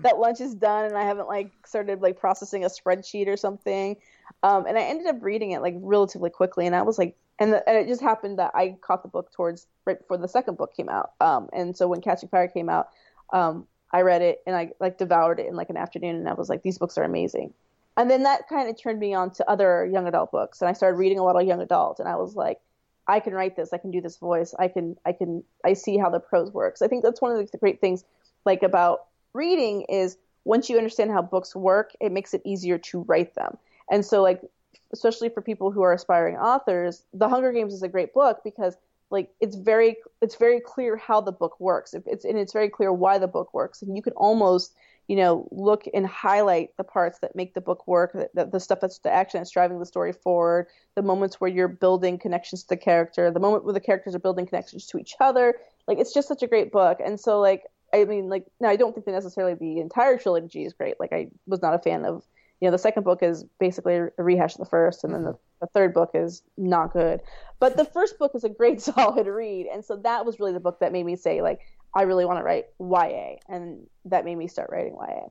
that 0.00 0.18
lunch 0.18 0.40
is 0.40 0.54
done 0.54 0.84
and 0.84 0.98
I 0.98 1.04
haven't 1.04 1.28
like 1.28 1.50
started 1.66 2.02
like 2.02 2.18
processing 2.18 2.64
a 2.64 2.68
spreadsheet 2.68 3.26
or 3.26 3.36
something. 3.36 3.96
Um, 4.42 4.66
and 4.66 4.76
I 4.76 4.82
ended 4.82 5.06
up 5.06 5.22
reading 5.22 5.52
it 5.52 5.62
like 5.62 5.74
relatively 5.78 6.30
quickly 6.30 6.66
and 6.66 6.76
I 6.76 6.82
was 6.82 6.98
like 6.98 7.16
and, 7.38 7.52
the, 7.52 7.68
and 7.68 7.78
it 7.78 7.86
just 7.86 8.02
happened 8.02 8.38
that 8.38 8.50
I 8.54 8.76
caught 8.80 9.02
the 9.02 9.08
book 9.08 9.32
towards 9.32 9.66
right 9.84 9.98
before 9.98 10.18
the 10.18 10.28
second 10.28 10.58
book 10.58 10.74
came 10.74 10.88
out. 10.88 11.12
Um, 11.20 11.48
and 11.52 11.76
so 11.76 11.86
when 11.86 12.00
Catching 12.00 12.28
Fire 12.28 12.48
came 12.48 12.68
out, 12.68 12.88
um, 13.32 13.66
I 13.92 14.02
read 14.02 14.22
it 14.22 14.42
and 14.46 14.56
I 14.56 14.72
like 14.80 14.98
devoured 14.98 15.40
it 15.40 15.46
in 15.46 15.54
like 15.54 15.70
an 15.70 15.76
afternoon, 15.76 16.16
and 16.16 16.28
I 16.28 16.34
was 16.34 16.48
like, 16.48 16.62
these 16.62 16.78
books 16.78 16.98
are 16.98 17.04
amazing. 17.04 17.54
And 17.98 18.10
then 18.10 18.22
that 18.22 18.48
kind 18.48 18.70
of 18.70 18.80
turned 18.80 19.00
me 19.00 19.12
on 19.12 19.32
to 19.32 19.50
other 19.50 19.84
young 19.84 20.06
adult 20.06 20.30
books, 20.30 20.62
and 20.62 20.70
I 20.70 20.72
started 20.72 20.96
reading 20.96 21.18
a 21.18 21.24
lot 21.24 21.38
of 21.38 21.46
young 21.46 21.60
adult, 21.60 21.98
and 21.98 22.08
I 22.08 22.16
was 22.16 22.34
like, 22.34 22.60
I 23.06 23.20
can 23.20 23.34
write 23.34 23.56
this, 23.56 23.72
I 23.72 23.78
can 23.78 23.90
do 23.90 24.00
this 24.00 24.16
voice, 24.16 24.54
I 24.58 24.68
can, 24.68 24.96
I 25.04 25.12
can, 25.12 25.42
I 25.64 25.72
see 25.72 25.98
how 25.98 26.08
the 26.08 26.20
prose 26.20 26.52
works. 26.52 26.80
I 26.80 26.88
think 26.88 27.02
that's 27.02 27.20
one 27.20 27.32
of 27.32 27.50
the 27.50 27.58
great 27.58 27.80
things, 27.80 28.04
like 28.44 28.62
about 28.62 29.06
reading 29.34 29.82
is 29.88 30.16
once 30.44 30.70
you 30.70 30.76
understand 30.78 31.10
how 31.10 31.20
books 31.20 31.54
work, 31.56 31.92
it 32.00 32.12
makes 32.12 32.32
it 32.32 32.42
easier 32.44 32.78
to 32.78 33.00
write 33.02 33.34
them. 33.34 33.58
And 33.90 34.04
so 34.06 34.22
like 34.22 34.42
especially 34.92 35.28
for 35.28 35.42
people 35.42 35.70
who 35.70 35.82
are 35.82 35.92
aspiring 35.92 36.36
authors, 36.36 37.02
The 37.12 37.28
Hunger 37.28 37.52
Games 37.52 37.74
is 37.74 37.82
a 37.82 37.88
great 37.88 38.14
book 38.14 38.40
because 38.44 38.76
like 39.10 39.30
it's 39.40 39.56
very 39.56 39.96
it's 40.20 40.36
very 40.36 40.60
clear 40.60 40.96
how 40.96 41.20
the 41.20 41.32
book 41.32 41.58
works. 41.60 41.94
It's 41.94 42.24
and 42.24 42.38
it's 42.38 42.52
very 42.52 42.68
clear 42.68 42.92
why 42.92 43.18
the 43.18 43.26
book 43.26 43.52
works, 43.54 43.82
and 43.82 43.96
you 43.96 44.02
can 44.02 44.12
almost 44.14 44.74
you 45.08 45.16
know 45.16 45.48
look 45.50 45.84
and 45.92 46.06
highlight 46.06 46.76
the 46.76 46.84
parts 46.84 47.18
that 47.20 47.34
make 47.34 47.54
the 47.54 47.60
book 47.60 47.86
work, 47.88 48.12
the, 48.12 48.44
the 48.44 48.60
stuff 48.60 48.80
that's 48.80 48.98
the 48.98 49.12
action 49.12 49.40
that's 49.40 49.50
driving 49.50 49.78
the 49.78 49.86
story 49.86 50.12
forward, 50.12 50.66
the 50.94 51.02
moments 51.02 51.40
where 51.40 51.50
you're 51.50 51.68
building 51.68 52.18
connections 52.18 52.62
to 52.62 52.68
the 52.68 52.76
character, 52.76 53.30
the 53.30 53.40
moment 53.40 53.64
where 53.64 53.74
the 53.74 53.80
characters 53.80 54.14
are 54.14 54.20
building 54.20 54.46
connections 54.46 54.86
to 54.86 54.98
each 54.98 55.14
other. 55.18 55.54
Like 55.86 55.98
it's 55.98 56.12
just 56.12 56.28
such 56.28 56.42
a 56.42 56.46
great 56.46 56.70
book, 56.70 56.98
and 57.04 57.18
so 57.18 57.40
like 57.40 57.64
I 57.92 58.04
mean 58.04 58.28
like 58.28 58.46
now 58.60 58.68
I 58.68 58.76
don't 58.76 58.94
think 58.94 59.06
that 59.06 59.12
necessarily 59.12 59.54
the 59.54 59.80
entire 59.80 60.18
trilogy 60.18 60.64
is 60.64 60.74
great. 60.74 61.00
Like 61.00 61.12
I 61.12 61.28
was 61.46 61.62
not 61.62 61.74
a 61.74 61.78
fan 61.78 62.04
of 62.04 62.22
you 62.60 62.66
know 62.66 62.72
the 62.72 62.78
second 62.78 63.04
book 63.04 63.22
is 63.22 63.44
basically 63.58 63.96
a 63.96 64.10
rehash 64.18 64.54
of 64.54 64.58
the 64.58 64.66
first 64.66 65.04
and 65.04 65.14
then 65.14 65.24
the, 65.24 65.30
mm-hmm. 65.30 65.38
the, 65.60 65.66
third 65.68 65.94
book 65.94 66.10
is 66.14 66.42
not 66.56 66.92
good 66.92 67.20
but 67.60 67.76
the 67.76 67.84
first 67.84 68.18
book 68.18 68.32
is 68.34 68.44
a 68.44 68.48
great 68.48 68.80
solid 68.82 69.26
read 69.26 69.66
and 69.66 69.84
so 69.84 69.96
that 69.96 70.26
was 70.26 70.40
really 70.40 70.52
the 70.52 70.60
book 70.60 70.80
that 70.80 70.92
made 70.92 71.06
me 71.06 71.16
say 71.16 71.42
like 71.42 71.60
i 71.98 72.02
really 72.02 72.24
want 72.24 72.38
to 72.38 72.42
write 72.42 72.64
ya 72.78 73.36
and 73.48 73.86
that 74.04 74.24
made 74.24 74.36
me 74.36 74.48
start 74.48 74.70
writing 74.70 74.96
ya 75.00 75.28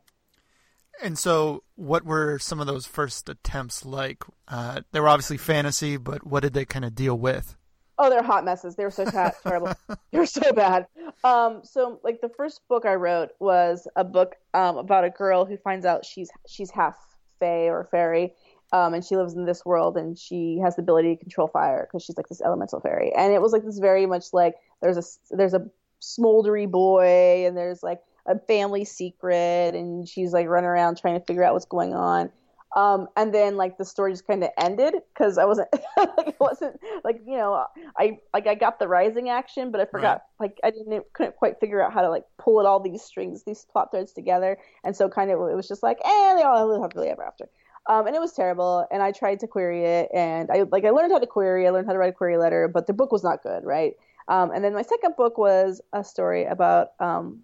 and 1.02 1.18
so 1.18 1.64
what 1.76 2.06
were 2.06 2.40
some 2.40 2.60
of 2.60 2.68
those 2.68 2.88
first 2.88 3.30
attempts 3.30 3.86
like? 3.86 4.24
Uh, 4.48 4.82
they 4.92 5.00
were 5.00 5.08
obviously 5.08 5.38
fantasy 5.38 5.98
but 5.98 6.26
what 6.26 6.42
did 6.42 6.54
they 6.54 6.66
kind 6.66 6.86
of 6.86 6.96
deal 6.96 7.18
with? 7.18 7.56
Oh 8.00 8.10
they're 8.10 8.24
hot 8.24 8.46
messes. 8.46 8.76
They 8.76 8.84
were 8.84 8.92
so 8.92 9.06
terrible. 9.44 9.74
They 10.12 10.20
were 10.20 10.26
so 10.26 10.52
bad. 10.54 10.88
Um, 11.24 11.62
so 11.64 12.00
like 12.04 12.22
the 12.22 12.30
first 12.30 12.62
book 12.68 12.86
i 12.86 12.94
wrote 12.94 13.30
was 13.40 13.88
a 13.96 14.04
book 14.04 14.36
um, 14.54 14.78
about 14.78 15.04
a 15.04 15.10
girl 15.10 15.46
who 15.46 15.58
finds 15.58 15.86
out 15.86 16.06
she's 16.06 16.30
she's 16.48 16.70
half 16.70 16.96
fae 17.40 17.70
or 17.70 17.88
fairy, 17.90 18.34
um, 18.72 18.94
and 18.94 19.04
she 19.04 19.16
lives 19.16 19.34
in 19.34 19.46
this 19.46 19.66
world, 19.66 19.98
and 19.98 20.18
she 20.18 20.60
has 20.64 20.76
the 20.76 20.84
ability 20.84 21.16
to 21.16 21.22
control 21.22 21.48
fire 21.48 21.88
because 21.88 22.04
she's 22.04 22.18
like 22.18 22.28
this 22.28 22.42
elemental 22.42 22.80
fairy. 22.80 23.12
And 23.16 23.34
it 23.34 23.42
was 23.42 23.52
like 23.52 23.64
this 23.64 23.80
very 23.80 24.06
much 24.06 24.26
like 24.32 24.56
there's 24.82 24.98
a 24.98 25.36
there's 25.36 25.56
a 25.56 25.66
smoldery 26.02 26.70
boy, 26.70 27.46
and 27.46 27.56
there's 27.56 27.84
like 27.84 28.00
a 28.26 28.40
family 28.40 28.86
secret, 28.86 29.76
and 29.76 30.08
she's 30.08 30.34
like 30.34 30.48
running 30.48 30.70
around 30.70 30.98
trying 30.98 31.20
to 31.20 31.26
figure 31.26 31.44
out 31.44 31.54
what's 31.54 31.66
going 31.66 31.94
on. 31.94 32.32
Um, 32.76 33.08
and 33.16 33.34
then 33.34 33.56
like 33.56 33.78
the 33.78 33.86
story 33.86 34.12
just 34.12 34.28
kind 34.28 34.44
of 34.44 34.50
ended 34.58 34.94
because 35.14 35.38
I 35.38 35.46
wasn't 35.46 35.70
like 35.98 36.28
it 36.28 36.40
wasn't 36.40 36.80
like 37.04 37.22
you 37.26 37.38
know 37.38 37.66
I 37.98 38.20
like 38.34 38.46
I 38.46 38.56
got 38.56 38.78
the 38.78 38.88
rising 38.88 39.30
action, 39.30 39.72
but 39.72 39.80
I 39.82 39.86
forgot 39.86 40.22
right. 40.40 40.50
like 40.50 40.60
I 40.64 40.72
didn't 40.72 41.06
couldn't 41.14 41.38
quite 41.38 41.60
figure 41.60 41.82
out 41.82 41.94
how 41.94 42.02
to 42.02 42.10
like 42.10 42.26
pull 42.38 42.60
it 42.60 42.66
all 42.66 42.80
these 42.80 43.02
strings, 43.02 43.44
these 43.46 43.66
plot 43.72 43.92
threads 43.92 44.12
together, 44.12 44.58
and 44.84 44.96
so 44.96 45.10
kind 45.10 45.32
of 45.32 45.40
it 45.50 45.56
was 45.56 45.68
just 45.68 45.82
like 45.82 45.98
eh, 46.04 46.36
they 46.36 46.44
all 46.44 46.68
live 46.68 46.82
happily 46.82 47.08
ever 47.08 47.24
after. 47.24 47.50
Um, 47.90 48.06
and 48.06 48.16
it 48.16 48.20
was 48.20 48.34
terrible. 48.34 48.86
And 48.92 49.02
I 49.02 49.14
tried 49.14 49.40
to 49.40 49.48
query 49.48 49.86
it, 49.86 50.10
and 50.14 50.52
I 50.52 50.64
like 50.70 50.84
I 50.84 50.90
learned 50.90 51.14
how 51.14 51.20
to 51.20 51.28
query. 51.28 51.66
I 51.66 51.70
learned 51.70 51.88
how 51.88 51.94
to 51.94 52.00
write 52.00 52.10
a 52.10 52.14
query 52.14 52.38
letter, 52.38 52.68
but 52.68 52.86
the 52.86 52.94
book 52.94 53.12
was 53.12 53.24
not 53.24 53.44
good, 53.44 53.64
right? 53.64 53.94
Um, 54.28 54.52
and 54.52 54.64
then 54.64 54.74
my 54.74 54.82
second 54.82 55.16
book 55.16 55.38
was 55.38 55.82
a 55.94 56.04
story 56.04 56.46
about 56.46 56.90
um, 57.00 57.42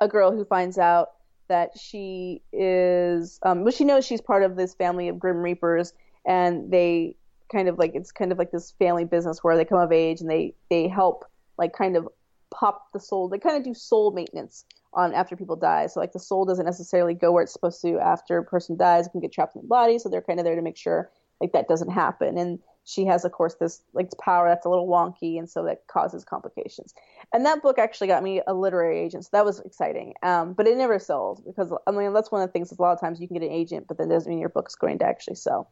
a 0.00 0.08
girl 0.08 0.32
who 0.32 0.44
finds 0.44 0.78
out 0.78 1.10
that 1.48 1.78
she 1.78 2.42
is, 2.52 3.38
um, 3.42 3.64
but 3.64 3.74
she 3.74 3.84
knows 3.84 4.04
she's 4.04 4.20
part 4.20 4.42
of 4.42 4.56
this 4.56 4.74
family 4.74 5.08
of 5.08 5.18
Grim 5.18 5.38
Reapers, 5.38 5.92
and 6.24 6.70
they 6.72 7.16
kind 7.52 7.68
of 7.68 7.78
like 7.78 7.92
it's 7.94 8.10
kind 8.10 8.32
of 8.32 8.38
like 8.38 8.50
this 8.50 8.72
family 8.78 9.04
business 9.04 9.44
where 9.44 9.56
they 9.56 9.64
come 9.64 9.78
of 9.78 9.92
age 9.92 10.20
and 10.20 10.28
they 10.28 10.52
they 10.68 10.88
help 10.88 11.24
like 11.58 11.72
kind 11.72 11.96
of 11.96 12.08
pop 12.50 12.88
the 12.92 13.00
soul. 13.00 13.28
They 13.28 13.38
kind 13.38 13.56
of 13.56 13.62
do 13.62 13.74
soul 13.74 14.12
maintenance 14.12 14.64
on 14.94 15.12
after 15.14 15.36
people 15.36 15.56
die. 15.56 15.86
So 15.86 16.00
like 16.00 16.12
the 16.12 16.18
soul 16.18 16.44
doesn't 16.44 16.64
necessarily 16.64 17.14
go 17.14 17.32
where 17.32 17.42
it's 17.42 17.52
supposed 17.52 17.82
to 17.82 17.98
after 17.98 18.38
a 18.38 18.44
person 18.44 18.76
dies. 18.76 19.06
It 19.06 19.10
can 19.10 19.20
get 19.20 19.32
trapped 19.32 19.54
in 19.54 19.62
the 19.62 19.68
body, 19.68 19.98
so 19.98 20.08
they're 20.08 20.22
kind 20.22 20.40
of 20.40 20.44
there 20.44 20.56
to 20.56 20.62
make 20.62 20.76
sure 20.76 21.10
like 21.40 21.52
that 21.52 21.68
doesn't 21.68 21.90
happen. 21.90 22.38
And 22.38 22.58
she 22.86 23.04
has, 23.04 23.24
of 23.24 23.32
course, 23.32 23.56
this 23.56 23.82
like 23.94 24.08
power 24.18 24.48
that's 24.48 24.64
a 24.64 24.68
little 24.68 24.86
wonky, 24.86 25.38
and 25.38 25.50
so 25.50 25.64
that 25.64 25.86
causes 25.88 26.24
complications. 26.24 26.94
And 27.34 27.44
that 27.44 27.60
book 27.60 27.80
actually 27.80 28.06
got 28.06 28.22
me 28.22 28.40
a 28.46 28.54
literary 28.54 29.00
agent, 29.00 29.24
so 29.24 29.30
that 29.32 29.44
was 29.44 29.58
exciting. 29.58 30.14
Um, 30.22 30.52
but 30.52 30.68
it 30.68 30.78
never 30.78 31.00
sold 31.00 31.44
because 31.44 31.72
I 31.86 31.90
mean 31.90 32.12
that's 32.12 32.30
one 32.30 32.42
of 32.42 32.48
the 32.48 32.52
things. 32.52 32.70
a 32.70 32.80
lot 32.80 32.92
of 32.92 33.00
times 33.00 33.20
you 33.20 33.26
can 33.26 33.38
get 33.38 33.46
an 33.46 33.52
agent, 33.52 33.86
but 33.88 33.98
that 33.98 34.08
doesn't 34.08 34.30
mean 34.30 34.38
your 34.38 34.50
book's 34.50 34.76
going 34.76 35.00
to 35.00 35.04
actually 35.04 35.34
sell. 35.34 35.68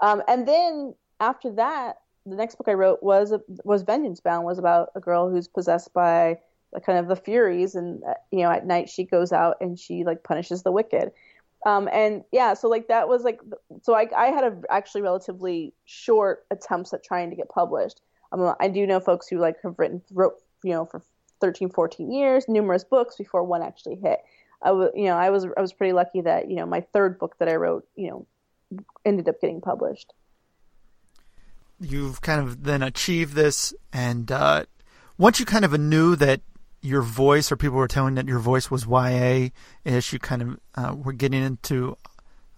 Um, 0.00 0.22
and 0.28 0.46
then 0.46 0.94
after 1.18 1.50
that, 1.52 1.96
the 2.26 2.36
next 2.36 2.56
book 2.56 2.68
I 2.68 2.74
wrote 2.74 3.02
was 3.02 3.32
was 3.64 3.80
Vengeance 3.80 4.20
Bound, 4.20 4.44
was 4.44 4.58
about 4.58 4.90
a 4.94 5.00
girl 5.00 5.30
who's 5.30 5.48
possessed 5.48 5.94
by 5.94 6.40
kind 6.84 6.98
of 6.98 7.08
the 7.08 7.16
Furies, 7.16 7.74
and 7.74 8.04
uh, 8.04 8.14
you 8.30 8.40
know 8.40 8.50
at 8.50 8.66
night 8.66 8.90
she 8.90 9.04
goes 9.04 9.32
out 9.32 9.56
and 9.62 9.78
she 9.78 10.04
like 10.04 10.24
punishes 10.24 10.62
the 10.62 10.72
wicked. 10.72 11.10
Um, 11.66 11.88
and 11.92 12.24
yeah, 12.32 12.54
so 12.54 12.68
like 12.68 12.88
that 12.88 13.08
was 13.08 13.22
like, 13.22 13.40
so 13.82 13.94
I, 13.94 14.06
I 14.16 14.26
had 14.26 14.44
a 14.44 14.62
actually 14.70 15.02
relatively 15.02 15.74
short 15.84 16.46
attempts 16.50 16.92
at 16.94 17.04
trying 17.04 17.30
to 17.30 17.36
get 17.36 17.48
published. 17.48 18.00
Um, 18.32 18.54
I 18.60 18.68
do 18.68 18.86
know 18.86 19.00
folks 19.00 19.28
who 19.28 19.38
like 19.38 19.56
have 19.62 19.78
written, 19.78 20.02
wrote, 20.12 20.34
you 20.64 20.72
know, 20.72 20.86
for 20.86 21.02
13, 21.40 21.70
14 21.70 22.12
years, 22.12 22.46
numerous 22.48 22.84
books 22.84 23.16
before 23.16 23.44
one 23.44 23.62
actually 23.62 23.96
hit. 23.96 24.20
I 24.62 24.72
was, 24.72 24.90
you 24.94 25.04
know, 25.04 25.16
I 25.16 25.30
was, 25.30 25.46
I 25.56 25.60
was 25.60 25.72
pretty 25.72 25.92
lucky 25.92 26.22
that, 26.22 26.50
you 26.50 26.56
know, 26.56 26.66
my 26.66 26.80
third 26.80 27.18
book 27.18 27.36
that 27.38 27.48
I 27.48 27.56
wrote, 27.56 27.86
you 27.96 28.08
know, 28.08 28.26
ended 29.04 29.28
up 29.28 29.40
getting 29.40 29.60
published. 29.60 30.12
You've 31.80 32.20
kind 32.20 32.40
of 32.40 32.64
then 32.64 32.82
achieved 32.82 33.32
this, 33.32 33.72
and 33.90 34.30
uh, 34.30 34.66
once 35.16 35.40
you 35.40 35.46
kind 35.46 35.64
of 35.64 35.78
knew 35.80 36.14
that 36.16 36.42
your 36.82 37.02
voice, 37.02 37.52
or 37.52 37.56
people 37.56 37.76
were 37.76 37.88
telling 37.88 38.14
that 38.14 38.26
your 38.26 38.38
voice 38.38 38.70
was 38.70 38.86
YA 38.86 39.48
ish, 39.84 40.12
you 40.12 40.18
kind 40.18 40.42
of 40.42 40.60
uh, 40.74 40.94
were 40.94 41.12
getting 41.12 41.42
into 41.42 41.96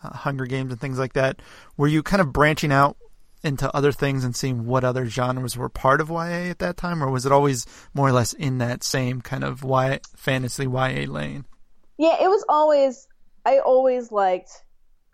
uh, 0.02 0.10
Hunger 0.10 0.46
Games 0.46 0.72
and 0.72 0.80
things 0.80 0.98
like 0.98 1.14
that. 1.14 1.40
Were 1.76 1.88
you 1.88 2.02
kind 2.02 2.20
of 2.20 2.32
branching 2.32 2.72
out 2.72 2.96
into 3.42 3.74
other 3.74 3.90
things 3.90 4.24
and 4.24 4.36
seeing 4.36 4.66
what 4.66 4.84
other 4.84 5.06
genres 5.06 5.56
were 5.56 5.68
part 5.68 6.00
of 6.00 6.08
YA 6.10 6.50
at 6.50 6.60
that 6.60 6.76
time, 6.76 7.02
or 7.02 7.10
was 7.10 7.26
it 7.26 7.32
always 7.32 7.66
more 7.94 8.08
or 8.08 8.12
less 8.12 8.32
in 8.32 8.58
that 8.58 8.84
same 8.84 9.20
kind 9.20 9.44
of 9.44 9.64
YA, 9.64 9.98
fantasy 10.16 10.64
YA 10.64 11.06
lane? 11.10 11.44
Yeah, 11.98 12.22
it 12.22 12.28
was 12.28 12.44
always. 12.48 13.08
I 13.44 13.58
always 13.58 14.12
liked, 14.12 14.50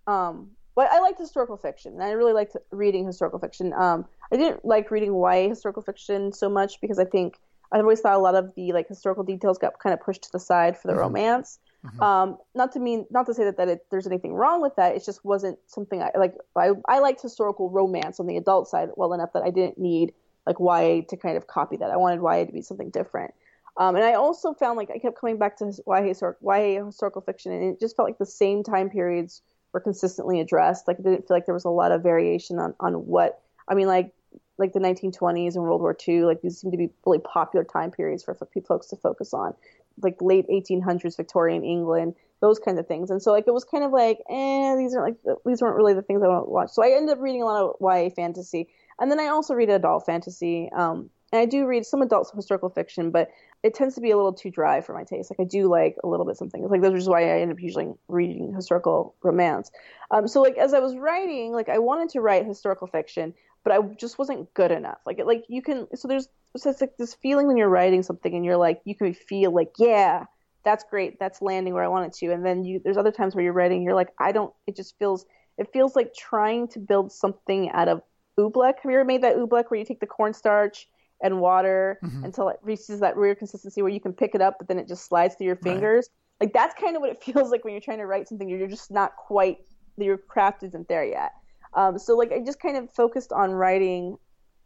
um, 0.07 0.51
but 0.75 0.93
I 0.93 1.01
liked 1.01 1.19
historical 1.19 1.57
fiction, 1.57 1.95
and 1.95 2.03
I 2.03 2.11
really 2.11 2.35
liked 2.35 2.57
reading 2.71 3.07
historical 3.07 3.39
fiction. 3.39 3.73
Um, 3.73 4.05
I 4.31 4.37
didn't 4.37 4.67
like 4.67 4.91
reading 4.91 5.15
YA 5.15 5.49
historical 5.49 5.83
fiction 5.83 6.33
so 6.35 6.51
much 6.51 6.81
because 6.83 6.99
I 6.99 7.07
think 7.07 7.39
I 7.71 7.79
always 7.79 8.01
thought 8.01 8.15
a 8.15 8.19
lot 8.19 8.35
of 8.35 8.55
the 8.55 8.73
like 8.73 8.89
historical 8.89 9.25
details 9.25 9.59
got 9.59 9.79
kind 9.79 9.93
of 9.93 10.01
pushed 10.01 10.23
to 10.25 10.33
the 10.33 10.41
side 10.41 10.77
for 10.77 10.89
the 10.89 10.95
mm-hmm. 10.95 11.01
romance. 11.01 11.59
Mm-hmm. 11.85 12.03
Um, 12.03 12.39
not 12.55 12.73
to 12.73 12.81
mean, 12.81 13.07
not 13.11 13.27
to 13.27 13.35
say 13.35 13.45
that, 13.45 13.57
that 13.57 13.69
it, 13.69 13.87
there's 13.91 14.07
anything 14.07 14.33
wrong 14.33 14.61
with 14.61 14.75
that. 14.77 14.97
It 14.97 15.05
just 15.05 15.25
wasn't 15.25 15.59
something 15.67 16.03
I 16.03 16.11
like. 16.17 16.35
I, 16.57 16.71
I 16.89 16.99
liked 16.99 17.23
historical 17.23 17.71
romance 17.71 18.19
on 18.19 18.27
the 18.27 18.37
adult 18.37 18.69
side 18.69 18.91
well 18.97 19.13
enough 19.13 19.33
that 19.35 19.43
I 19.43 19.51
didn't 19.51 19.79
need 19.79 20.13
like 20.47 20.57
YA 20.59 21.03
to 21.09 21.17
kind 21.17 21.37
of 21.37 21.47
copy 21.47 21.77
that. 21.77 21.91
I 21.91 21.97
wanted 21.97 22.21
YA 22.23 22.47
to 22.47 22.53
be 22.53 22.63
something 22.63 22.91
different. 22.91 23.35
Um, 23.77 23.95
and 23.95 24.05
I 24.05 24.15
also 24.15 24.55
found 24.55 24.77
like 24.77 24.91
I 24.91 24.99
kept 24.99 25.21
coming 25.21 25.39
back 25.39 25.57
to 25.59 25.73
YA, 25.87 26.03
historic, 26.03 26.39
YA 26.43 26.85
historical 26.85 27.23
fiction, 27.23 27.53
and 27.53 27.63
it 27.63 27.79
just 27.79 27.95
felt 27.95 28.09
like 28.09 28.19
the 28.19 28.27
same 28.27 28.65
time 28.65 28.91
periods 28.91 29.43
were 29.73 29.81
consistently 29.81 30.41
addressed. 30.41 30.89
Like 30.89 30.99
I 30.99 31.03
didn't 31.03 31.29
feel 31.29 31.37
like 31.37 31.47
there 31.47 31.55
was 31.55 31.65
a 31.65 31.71
lot 31.71 31.93
of 31.93 32.03
variation 32.03 32.59
on, 32.59 32.75
on 32.81 33.07
what 33.07 33.41
I 33.69 33.75
mean, 33.75 33.87
like 33.87 34.13
like 34.59 34.73
the 34.73 34.81
1920s 34.81 35.55
and 35.55 35.63
World 35.63 35.81
War 35.81 35.97
II. 36.07 36.25
Like 36.25 36.43
these 36.43 36.61
seem 36.61 36.71
to 36.71 36.77
be 36.77 36.91
really 37.07 37.21
popular 37.21 37.65
time 37.65 37.91
periods 37.91 38.25
for, 38.25 38.37
folks 38.67 38.89
to 38.89 38.97
focus 38.97 39.33
on 39.33 39.55
like 40.03 40.21
late 40.21 40.47
1800s 40.49 41.17
Victorian 41.17 41.65
England, 41.65 42.15
those 42.41 42.59
kinds 42.59 42.79
of 42.79 42.87
things. 42.87 43.11
And 43.11 43.23
so 43.23 43.33
like 43.33 43.45
it 43.47 43.55
was 43.55 43.65
kind 43.65 43.85
of 43.85 43.93
like, 43.93 44.19
eh, 44.31 44.77
these 44.77 44.95
are 44.95 45.03
like 45.03 45.17
these 45.47 45.63
weren't 45.63 45.77
really 45.77 45.95
the 45.95 46.03
things 46.03 46.23
I 46.23 46.29
want 46.29 46.47
to 46.47 46.51
watch. 46.51 46.71
So 46.71 46.83
I 46.83 46.91
ended 46.91 47.17
up 47.17 47.23
reading 47.23 47.43
a 47.43 47.47
lot 47.47 47.63
of 47.63 47.77
YA 47.81 48.11
fantasy, 48.11 48.69
and 49.01 49.11
then 49.11 49.21
I 49.21 49.27
also 49.27 49.55
read 49.55 49.71
adult 49.71 50.07
fantasy. 50.07 50.71
Um, 50.77 51.11
and 51.31 51.41
I 51.41 51.45
do 51.45 51.67
read 51.67 51.85
some 51.85 52.01
adult 52.01 52.33
historical 52.35 52.71
fiction, 52.71 53.11
but 53.11 53.31
it 53.63 53.75
tends 53.75 53.95
to 53.97 54.01
be 54.01 54.11
a 54.11 54.17
little 54.17 54.33
too 54.33 54.51
dry 54.51 54.81
for 54.81 54.95
my 54.95 55.05
taste. 55.05 55.31
Like 55.31 55.41
I 55.41 55.45
do 55.45 55.69
like 55.69 55.97
a 56.03 56.09
little 56.09 56.25
bit 56.25 56.37
something. 56.37 56.67
Like 56.67 56.81
that's 56.81 56.95
just 56.95 57.09
why 57.09 57.23
I 57.23 57.41
end 57.41 57.53
up 57.53 57.61
usually 57.61 57.93
reading 58.09 58.55
historical 58.55 59.15
romance. 59.23 59.71
Um, 60.11 60.27
so 60.27 60.41
like 60.41 60.57
as 60.57 60.73
I 60.73 60.79
was 60.79 60.97
writing, 60.97 61.53
like 61.53 61.69
I 61.69 61.79
wanted 61.79 62.09
to 62.11 62.21
write 62.23 62.47
historical 62.47 62.87
fiction, 62.87 63.35
but 63.65 63.73
I 63.73 63.81
just 63.99 64.19
wasn't 64.19 64.53
good 64.55 64.71
enough. 64.71 64.99
Like 65.07 65.21
like 65.25 65.45
you 65.49 65.63
can 65.63 65.87
so 65.95 66.09
there's 66.09 66.29
so 66.57 66.71
it's 66.71 66.81
like 66.81 66.97
this 66.97 67.15
feeling 67.15 67.47
when 67.47 67.57
you're 67.57 67.69
writing 67.69 68.03
something 68.03 68.35
and 68.35 68.45
you're 68.45 68.57
like 68.57 68.81
you 68.85 68.95
can 68.95 69.13
feel 69.15 69.53
like 69.53 69.73
yeah 69.79 70.25
that's 70.65 70.85
great 70.91 71.19
that's 71.19 71.41
landing 71.41 71.75
where 71.75 71.85
I 71.85 71.89
want 71.89 72.07
it 72.07 72.13
to 72.19 72.33
and 72.33 72.45
then 72.45 72.65
you 72.65 72.81
there's 72.83 72.97
other 72.97 73.13
times 73.13 73.35
where 73.35 73.45
you're 73.45 73.53
writing 73.53 73.83
you're 73.83 73.95
like 73.95 74.09
I 74.19 74.33
don't 74.33 74.53
it 74.67 74.77
just 74.77 74.99
feels 74.99 75.27
it 75.57 75.69
feels 75.73 75.97
like 75.97 76.15
trying 76.15 76.69
to 76.69 76.79
build 76.79 77.13
something 77.13 77.71
out 77.71 77.89
of 77.89 78.03
oobleck. 78.39 78.75
Have 78.83 78.91
you 78.91 78.93
ever 78.93 79.05
made 79.05 79.23
that 79.23 79.37
oobleck 79.37 79.65
where 79.69 79.79
you 79.79 79.85
take 79.85 80.01
the 80.01 80.07
cornstarch 80.07 80.89
and 81.21 81.41
water 81.41 81.99
mm-hmm. 82.03 82.25
until 82.25 82.49
it 82.49 82.59
reaches 82.63 83.01
that 83.01 83.17
weird 83.17 83.39
consistency 83.39 83.83
where 83.83 83.91
you 83.91 84.01
can 84.01 84.13
pick 84.13 84.35
it 84.35 84.41
up 84.41 84.55
but 84.59 84.69
then 84.69 84.79
it 84.79 84.87
just 84.87 85.07
slides 85.07 85.35
through 85.35 85.49
your 85.49 85.57
fingers? 85.57 86.09
Right. 86.41 86.47
Like 86.47 86.53
that's 86.53 86.81
kind 86.81 86.97
of 86.97 87.03
what 87.03 87.11
it 87.11 87.23
feels 87.23 87.51
like 87.51 87.65
when 87.65 87.73
you're 87.73 87.81
trying 87.81 87.99
to 87.99 88.07
write 88.07 88.29
something 88.29 88.49
you're 88.49 88.69
just 88.69 88.91
not 88.91 89.17
quite 89.17 89.59
your 90.05 90.17
craft 90.17 90.63
isn't 90.63 90.89
there 90.89 91.05
yet. 91.05 91.33
Um, 91.75 91.99
so 91.99 92.17
like 92.17 92.33
I 92.33 92.41
just 92.41 92.61
kind 92.61 92.77
of 92.77 92.91
focused 92.93 93.33
on 93.33 93.53
writing 93.53 94.17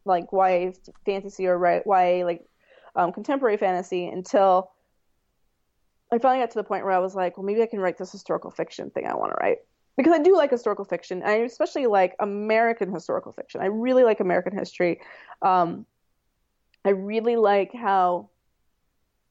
like 0.04 0.26
YA 0.32 0.72
fantasy 1.06 1.46
or 1.46 1.82
YA 1.86 2.24
like 2.24 2.44
um, 2.96 3.12
contemporary 3.12 3.56
fantasy 3.56 4.06
until 4.06 4.70
I 6.12 6.18
finally 6.18 6.42
got 6.42 6.50
to 6.50 6.58
the 6.58 6.64
point 6.64 6.84
where 6.84 6.92
I 6.92 6.98
was 6.98 7.14
like, 7.14 7.36
well, 7.36 7.46
maybe 7.46 7.62
I 7.62 7.66
can 7.66 7.80
write 7.80 7.96
this 7.96 8.12
historical 8.12 8.50
fiction 8.50 8.90
thing 8.90 9.06
I 9.06 9.14
want 9.14 9.32
to 9.32 9.36
write 9.42 9.58
because 9.96 10.12
I 10.12 10.18
do 10.18 10.36
like 10.36 10.50
historical 10.50 10.84
fiction. 10.84 11.22
I 11.24 11.36
especially 11.36 11.86
like 11.86 12.14
American 12.20 12.92
historical 12.92 13.32
fiction. 13.32 13.60
I 13.62 13.66
really 13.66 14.04
like 14.04 14.20
American 14.20 14.56
history. 14.56 15.00
Um, 15.40 15.86
I 16.84 16.90
really 16.90 17.36
like 17.36 17.72
how 17.72 18.28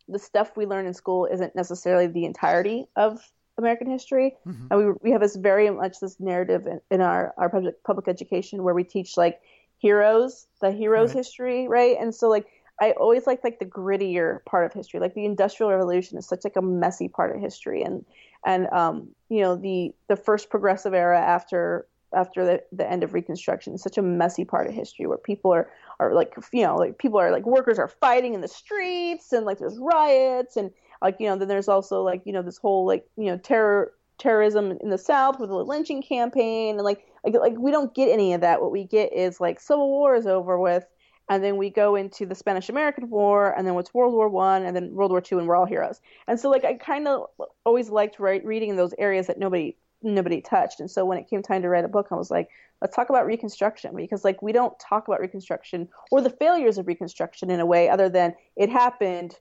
the 0.07 0.19
stuff 0.19 0.57
we 0.57 0.65
learn 0.65 0.88
in 0.88 0.93
school 0.93 1.27
isn't 1.31 1.55
necessarily 1.55 2.07
the 2.07 2.25
entirety 2.25 2.86
of 2.95 3.21
American 3.62 3.89
history. 3.89 4.36
Mm-hmm. 4.45 4.67
And 4.69 4.80
we 4.80 4.93
we 5.02 5.12
have 5.12 5.21
this 5.21 5.36
very 5.36 5.69
much 5.69 6.00
this 6.00 6.19
narrative 6.19 6.67
in, 6.67 6.82
in 6.89 7.02
our 7.02 7.34
our 7.38 7.50
public 7.50 7.84
public 7.84 8.08
education 8.08 8.63
where 8.63 8.74
we 8.74 8.84
teach 8.84 9.17
like 9.17 9.39
heroes, 9.78 10.47
the 10.62 10.71
heroes 10.71 11.10
right. 11.10 11.17
history, 11.17 11.67
right? 11.67 11.97
And 12.00 12.13
so 12.13 12.30
like 12.30 12.47
I 12.82 12.91
always 12.91 13.28
like 13.28 13.43
like 13.43 13.60
the 13.60 13.65
grittier 13.65 14.43
part 14.45 14.65
of 14.65 14.74
history. 14.74 15.00
Like 15.00 15.13
the 15.13 15.26
Industrial 15.26 15.71
Revolution 15.71 16.17
is 16.17 16.28
such 16.28 16.43
like 16.43 16.56
a 16.56 16.62
messy 16.62 17.08
part 17.08 17.36
of 17.36 17.41
history, 17.41 17.84
and 17.84 18.04
and 18.45 18.67
um, 18.69 19.10
you 19.30 19.41
know 19.41 19.56
the 19.56 19.93
the 20.08 20.15
first 20.15 20.50
progressive 20.50 20.93
era 20.93 21.19
after 21.19 21.86
after 22.13 22.43
the, 22.43 22.63
the 22.71 22.89
end 22.89 23.04
of 23.04 23.13
Reconstruction 23.13 23.74
is 23.74 23.82
such 23.82 23.97
a 23.97 24.02
messy 24.02 24.43
part 24.43 24.67
of 24.67 24.74
history 24.74 25.06
where 25.06 25.17
people 25.17 25.54
are 25.54 25.69
are 26.00 26.13
like 26.13 26.34
you 26.52 26.63
know 26.63 26.76
like 26.76 26.97
people 26.97 27.19
are 27.19 27.32
like 27.32 27.45
workers 27.45 27.78
are 27.78 27.88
fighting 27.88 28.34
in 28.34 28.41
the 28.41 28.47
streets 28.47 29.32
and 29.32 29.45
like 29.45 29.60
there's 29.60 29.78
riots 29.78 30.58
and 30.58 30.71
like 31.02 31.18
you 31.20 31.28
know 31.28 31.36
then 31.36 31.48
there's 31.48 31.68
also 31.68 32.04
like 32.04 32.22
you 32.26 32.34
know 32.34 32.42
this 32.42 32.58
whole 32.58 32.86
like 32.86 33.06
you 33.18 33.26
know 33.26 33.38
terror 33.38 33.94
terrorism 34.18 34.78
in 34.82 34.90
the 34.90 34.98
South 34.98 35.40
with 35.40 35.50
the 35.50 35.56
lynching 35.56 36.02
campaign 36.02 36.76
and 36.76 36.84
like 36.84 37.06
like 37.24 37.34
like 37.36 37.58
we 37.58 37.72
don't 37.72 37.94
get 37.94 38.10
any 38.10 38.34
of 38.34 38.42
that. 38.42 38.62
What 38.62 38.72
we 38.72 38.84
get 38.84 39.14
is 39.14 39.40
like 39.42 39.60
Civil 39.60 39.90
War 39.90 40.16
is 40.16 40.28
over 40.28 40.60
with, 40.60 40.86
and 41.30 41.44
then 41.44 41.58
we 41.58 41.70
go 41.70 41.96
into 41.96 42.26
the 42.26 42.36
Spanish 42.36 42.70
American 42.70 43.10
War, 43.10 43.54
and 43.58 43.66
then 43.66 43.74
what's 43.74 43.94
World 43.94 44.14
War 44.14 44.30
One, 44.30 44.66
and 44.66 44.76
then 44.76 44.94
World 44.94 45.12
War 45.12 45.22
Two, 45.22 45.40
and 45.40 45.48
we're 45.48 45.56
all 45.56 45.66
heroes. 45.66 46.02
And 46.28 46.40
so 46.40 46.50
like 46.50 46.66
I 46.66 46.76
kind 46.76 47.08
of 47.08 47.28
always 47.66 47.90
liked 47.90 48.20
write, 48.20 48.46
reading 48.46 48.70
in 48.70 48.76
those 48.76 48.94
areas 48.98 49.28
that 49.28 49.40
nobody 49.40 49.76
nobody 50.04 50.42
touched. 50.42 50.80
And 50.80 50.90
so 50.90 51.06
when 51.06 51.18
it 51.18 51.30
came 51.30 51.42
time 51.42 51.62
to 51.62 51.70
write 51.70 51.86
a 51.86 51.90
book, 51.90 52.08
I 52.12 52.16
was 52.16 52.32
like, 52.32 52.50
let's 52.82 52.96
talk 52.96 53.10
about 53.10 53.26
Reconstruction 53.26 53.96
because 53.96 54.24
like 54.24 54.42
we 54.42 54.52
don't 54.52 54.78
talk 54.80 55.08
about 55.08 55.20
Reconstruction 55.20 55.88
or 56.12 56.22
the 56.22 56.30
failures 56.30 56.78
of 56.78 56.88
Reconstruction 56.88 57.50
in 57.50 57.60
a 57.60 57.66
way 57.66 57.90
other 57.90 58.10
than 58.10 58.34
it 58.56 58.70
happened, 58.70 59.40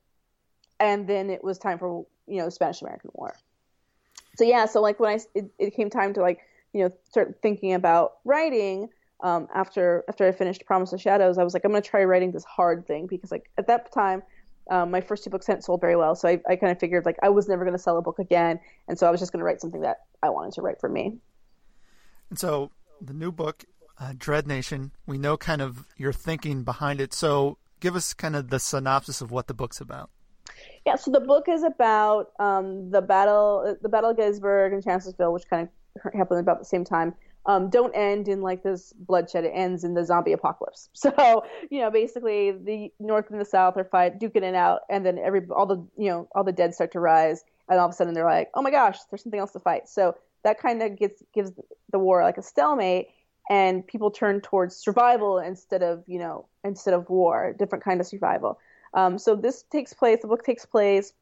and 0.81 1.07
then 1.07 1.31
it 1.31 1.45
was 1.45 1.59
time 1.59 1.79
for 1.79 2.07
you 2.27 2.39
know 2.39 2.49
Spanish 2.49 2.81
American 2.81 3.11
War. 3.15 3.37
So 4.37 4.45
yeah, 4.45 4.67
so 4.67 4.81
like 4.81 4.99
when 4.99 5.11
I 5.11 5.21
it, 5.35 5.51
it 5.59 5.77
came 5.77 5.91
time 5.91 6.15
to 6.15 6.23
like 6.23 6.41
you 6.73 6.83
know 6.83 6.93
start 7.05 7.39
thinking 7.43 7.75
about 7.75 8.15
writing 8.25 8.89
um, 9.23 9.49
after 9.55 10.05
after 10.09 10.27
I 10.27 10.33
finished 10.33 10.65
Promise 10.65 10.95
of 10.95 11.01
Shadows, 11.01 11.39
I 11.39 11.45
was 11.45 11.55
like, 11.55 11.65
I'm 11.65 11.71
gonna 11.71 11.83
try 11.83 12.05
writing 12.05 12.33
this 12.33 12.45
hard 12.45 12.87
thing 12.87 13.07
because 13.07 13.31
like 13.31 13.51
at 13.59 13.67
that 13.67 13.93
time, 13.93 14.23
um, 14.71 14.91
my 14.91 15.01
first 15.01 15.25
two 15.25 15.31
books 15.31 15.47
hadn't 15.47 15.63
sold 15.63 15.81
very 15.81 15.97
well, 15.97 16.15
so 16.15 16.29
I, 16.29 16.41
I 16.49 16.57
kind 16.57 16.73
of 16.73 16.81
figured 16.81 17.05
like 17.05 17.19
I 17.23 17.29
was 17.29 17.49
never 17.49 17.65
gonna 17.65 17.79
sell 17.79 17.99
a 17.99 18.03
book 18.03 18.19
again, 18.19 18.59
and 18.89 18.99
so 18.99 19.07
I 19.07 19.11
was 19.11 19.21
just 19.21 19.33
gonna 19.33 19.45
write 19.45 19.61
something 19.61 19.83
that 19.83 19.99
I 20.23 20.31
wanted 20.31 20.55
to 20.55 20.63
write 20.63 20.81
for 20.81 20.89
me. 20.89 21.19
And 22.31 22.39
so 22.39 22.71
the 23.01 23.13
new 23.13 23.33
book, 23.33 23.65
uh, 23.99 24.15
Dread 24.17 24.47
Nation, 24.47 24.93
we 25.07 25.19
know 25.19 25.37
kind 25.37 25.61
of 25.61 25.87
your 25.97 26.13
thinking 26.13 26.63
behind 26.63 27.01
it. 27.01 27.13
So 27.13 27.59
give 27.81 27.97
us 27.97 28.15
kind 28.15 28.37
of 28.37 28.49
the 28.49 28.61
synopsis 28.61 29.21
of 29.21 29.31
what 29.31 29.49
the 29.49 29.55
book's 29.55 29.81
about. 29.81 30.11
Yeah, 30.91 30.97
so 30.97 31.11
the 31.11 31.21
book 31.21 31.49
is 31.49 31.63
about 31.63 32.33
um, 32.39 32.91
the 32.91 33.01
battle, 33.01 33.77
the 33.81 33.89
Battle 33.89 34.11
of 34.11 34.17
Gettysburg 34.17 34.73
and 34.73 34.83
Chancellorsville, 34.83 35.33
which 35.33 35.49
kind 35.49 35.69
of 36.05 36.13
happened 36.13 36.41
about 36.41 36.59
the 36.59 36.65
same 36.65 36.85
time 36.85 37.15
um, 37.47 37.71
don't 37.71 37.95
end 37.95 38.29
in 38.29 38.43
like 38.43 38.63
this 38.63 38.93
bloodshed. 38.93 39.45
It 39.45 39.53
ends 39.55 39.85
in 39.85 39.95
the 39.95 40.05
zombie 40.05 40.33
apocalypse. 40.33 40.89
So 41.01 41.45
you 41.71 41.81
know, 41.81 41.91
basically 41.91 42.53
the 42.53 42.93
North 43.01 43.31
and 43.31 43.41
the 43.41 43.45
South 43.45 43.77
are 43.77 43.85
fight 43.85 44.21
duking 44.21 44.43
it 44.43 44.55
out, 44.55 44.81
and 44.91 45.05
then 45.05 45.19
every 45.19 45.43
all 45.51 45.67
the 45.67 45.87
you 45.97 46.11
know 46.11 46.29
all 46.35 46.45
the 46.45 46.53
dead 46.53 46.75
start 46.75 46.93
to 46.93 47.01
rise, 47.01 47.43
and 47.69 47.79
all 47.79 47.87
of 47.87 47.93
a 47.93 47.95
sudden 47.95 48.15
they're 48.15 48.25
like, 48.25 48.51
oh 48.55 48.63
my 48.63 48.71
gosh, 48.71 48.99
there's 49.11 49.23
something 49.23 49.41
else 49.41 49.53
to 49.53 49.61
fight. 49.61 49.89
So 49.89 50.17
that 50.45 50.61
kind 50.61 50.83
of 50.83 50.99
gets 50.99 51.23
gives 51.35 51.53
the 51.91 51.99
war 51.99 52.23
like 52.23 52.39
a 52.39 52.43
stalemate, 52.43 53.09
and 53.49 53.87
people 53.87 54.11
turn 54.11 54.41
towards 54.41 54.77
survival 54.77 55.39
instead 55.39 55.83
of 55.83 56.05
you 56.07 56.19
know 56.19 56.47
instead 56.63 56.95
of 56.95 57.09
war, 57.09 57.55
different 57.59 57.85
kind 57.85 58.01
of 58.01 58.07
survival. 58.07 58.59
Um, 58.95 59.19
so 59.19 59.37
this 59.37 59.63
takes 59.63 59.93
place. 59.93 60.21
The 60.23 60.29
book 60.29 60.45
takes 60.45 60.67
place 60.67 61.13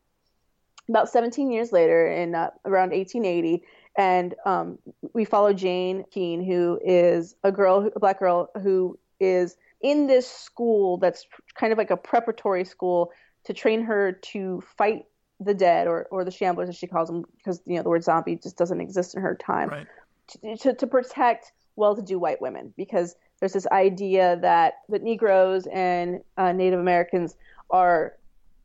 about 0.88 1.09
17 1.09 1.50
years 1.50 1.70
later 1.72 2.11
in 2.11 2.35
uh, 2.35 2.50
around 2.64 2.90
1880 2.90 3.62
and 3.98 4.35
um, 4.46 4.78
we 5.12 5.24
follow 5.24 5.52
Jane 5.52 6.04
Keene, 6.12 6.42
who 6.42 6.78
is 6.85 7.35
a 7.42 7.50
girl, 7.50 7.90
a 7.94 7.98
black 7.98 8.20
girl 8.20 8.48
who 8.62 8.96
is 9.18 9.57
in 9.81 10.07
this 10.07 10.31
school 10.31 10.96
that's 10.98 11.26
kind 11.54 11.72
of 11.72 11.78
like 11.78 11.90
a 11.90 11.96
preparatory 11.96 12.64
school 12.64 13.11
to 13.44 13.52
train 13.52 13.83
her 13.83 14.12
to 14.12 14.62
fight 14.76 15.07
the 15.40 15.54
dead 15.54 15.88
or, 15.88 16.07
or 16.11 16.24
the 16.24 16.31
shamblers 16.31 16.68
as 16.68 16.76
she 16.76 16.87
calls 16.87 17.09
them 17.09 17.24
because 17.37 17.61
you 17.64 17.76
know 17.76 17.83
the 17.83 17.88
word 17.88 18.02
zombie 18.02 18.35
just 18.35 18.57
doesn't 18.57 18.81
exist 18.81 19.14
in 19.14 19.22
her 19.22 19.37
time 19.37 19.68
right. 19.68 19.87
to, 20.26 20.57
to, 20.57 20.74
to 20.74 20.87
protect 20.87 21.52
well-to-do 21.76 22.18
white 22.18 22.40
women 22.40 22.74
because 22.76 23.14
there's 23.38 23.52
this 23.52 23.66
idea 23.68 24.37
that 24.42 24.74
that 24.88 25.04
Negroes 25.04 25.68
and 25.72 26.20
uh, 26.37 26.50
Native 26.50 26.81
Americans 26.81 27.37
are 27.70 28.14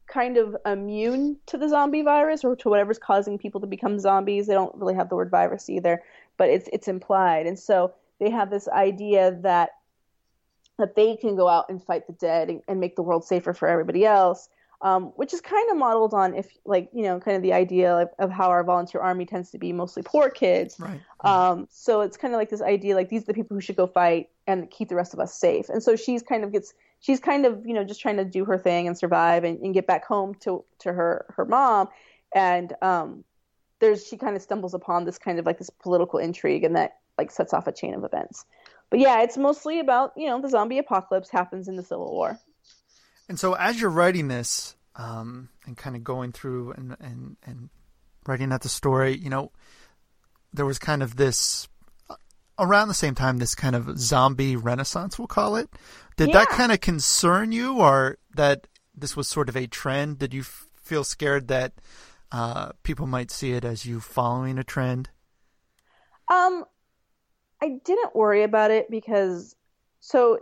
kind 0.07 0.37
of 0.37 0.55
immune 0.65 1.37
to 1.47 1.57
the 1.57 1.67
zombie 1.67 2.03
virus 2.03 2.43
or 2.43 2.55
to 2.55 2.69
whatever's 2.69 2.99
causing 2.99 3.37
people 3.37 3.61
to 3.61 3.67
become 3.67 3.99
zombies. 3.99 4.47
They 4.47 4.53
don't 4.53 4.75
really 4.75 4.95
have 4.95 5.09
the 5.09 5.15
word 5.15 5.31
virus 5.31 5.69
either. 5.69 6.03
but 6.37 6.49
it's 6.49 6.69
it's 6.73 6.87
implied. 6.87 7.47
And 7.47 7.57
so 7.57 7.93
they 8.19 8.29
have 8.29 8.49
this 8.49 8.67
idea 8.67 9.37
that 9.41 9.71
that 10.77 10.95
they 10.95 11.15
can 11.15 11.35
go 11.35 11.47
out 11.47 11.69
and 11.69 11.83
fight 11.83 12.07
the 12.07 12.13
dead 12.13 12.49
and, 12.49 12.61
and 12.67 12.79
make 12.79 12.95
the 12.95 13.03
world 13.03 13.25
safer 13.25 13.53
for 13.53 13.67
everybody 13.67 14.05
else. 14.05 14.49
Um, 14.81 15.13
which 15.15 15.33
is 15.33 15.39
kind 15.39 15.71
of 15.71 15.77
modeled 15.77 16.13
on 16.13 16.35
if 16.35 16.51
like 16.65 16.89
you 16.93 17.03
know 17.03 17.17
kind 17.17 17.37
of 17.37 17.43
the 17.43 17.53
idea 17.53 17.93
of, 17.93 18.09
of, 18.19 18.29
how 18.29 18.49
our 18.49 18.65
volunteer 18.65 18.99
army 18.99 19.25
tends 19.25 19.49
to 19.51 19.57
be 19.57 19.71
mostly 19.71 20.03
poor 20.03 20.29
kids 20.29 20.75
right 20.77 20.99
um, 21.21 21.69
so 21.71 22.01
it's 22.01 22.17
kind 22.17 22.33
of 22.33 22.37
like 22.37 22.49
this 22.49 22.61
idea 22.61 22.93
like 22.93 23.07
these 23.07 23.21
are 23.21 23.27
the 23.27 23.33
people 23.33 23.55
who 23.55 23.61
should 23.61 23.77
go 23.77 23.87
fight 23.87 24.27
and 24.45 24.69
keep 24.71 24.89
the 24.89 24.95
rest 24.95 25.13
of 25.13 25.21
us 25.21 25.33
safe 25.33 25.69
and 25.69 25.81
so 25.81 25.95
she's 25.95 26.21
kind 26.21 26.43
of 26.43 26.51
gets 26.51 26.73
she's 27.03 27.19
kind 27.19 27.45
of 27.45 27.65
you 27.65 27.73
know 27.73 27.83
just 27.83 28.01
trying 28.01 28.17
to 28.17 28.25
do 28.25 28.45
her 28.45 28.57
thing 28.57 28.87
and 28.87 28.97
survive 28.97 29.43
and, 29.43 29.59
and 29.59 29.73
get 29.73 29.85
back 29.85 30.05
home 30.05 30.33
to 30.41 30.63
to 30.79 30.91
her 30.91 31.25
her 31.35 31.45
mom. 31.45 31.89
And 32.33 32.73
um, 32.81 33.23
there's 33.79 34.07
she 34.07 34.17
kind 34.17 34.35
of 34.35 34.41
stumbles 34.41 34.73
upon 34.73 35.05
this 35.05 35.19
kind 35.19 35.37
of 35.37 35.45
like 35.45 35.59
this 35.59 35.69
political 35.69 36.17
intrigue 36.17 36.63
and 36.63 36.75
that 36.75 36.97
like 37.17 37.29
sets 37.29 37.53
off 37.53 37.67
a 37.67 37.71
chain 37.71 37.93
of 37.93 38.03
events. 38.03 38.45
But 38.89 38.99
yeah 38.99 39.21
it's 39.21 39.37
mostly 39.37 39.79
about 39.79 40.13
you 40.17 40.27
know 40.27 40.41
the 40.41 40.49
zombie 40.49 40.79
apocalypse 40.79 41.29
happens 41.29 41.67
in 41.67 41.75
the 41.75 41.83
civil 41.83 42.11
war. 42.11 42.39
And 43.29 43.39
so 43.39 43.53
as 43.53 43.79
you're 43.79 43.89
writing 43.89 44.27
this 44.27 44.75
um, 44.95 45.49
and 45.65 45.77
kind 45.77 45.95
of 45.95 46.03
going 46.03 46.31
through 46.31 46.73
and, 46.73 46.95
and, 46.99 47.37
and 47.43 47.69
writing 48.27 48.51
out 48.51 48.61
the 48.61 48.69
story, 48.69 49.15
you 49.15 49.29
know, 49.29 49.51
there 50.53 50.65
was 50.65 50.77
kind 50.77 51.01
of 51.01 51.15
this 51.15 51.67
around 52.59 52.87
the 52.87 52.93
same 52.93 53.15
time 53.15 53.37
this 53.37 53.55
kind 53.55 53.75
of 53.75 53.97
zombie 53.97 54.55
renaissance 54.55 55.17
we'll 55.17 55.27
call 55.27 55.55
it 55.55 55.69
did 56.17 56.29
yeah. 56.29 56.39
that 56.39 56.49
kind 56.49 56.71
of 56.71 56.79
concern 56.81 57.51
you 57.51 57.79
or 57.79 58.17
that 58.33 58.67
this 58.95 59.15
was 59.15 59.27
sort 59.27 59.49
of 59.49 59.55
a 59.55 59.67
trend 59.67 60.19
did 60.19 60.33
you 60.33 60.41
f- 60.41 60.67
feel 60.75 61.03
scared 61.03 61.47
that 61.47 61.73
uh, 62.31 62.71
people 62.81 63.05
might 63.05 63.29
see 63.29 63.51
it 63.51 63.63
as 63.63 63.85
you 63.85 63.99
following 63.99 64.57
a 64.57 64.63
trend 64.63 65.09
um 66.31 66.63
i 67.61 67.79
didn't 67.83 68.15
worry 68.15 68.43
about 68.43 68.71
it 68.71 68.89
because 68.89 69.55
so 69.99 70.37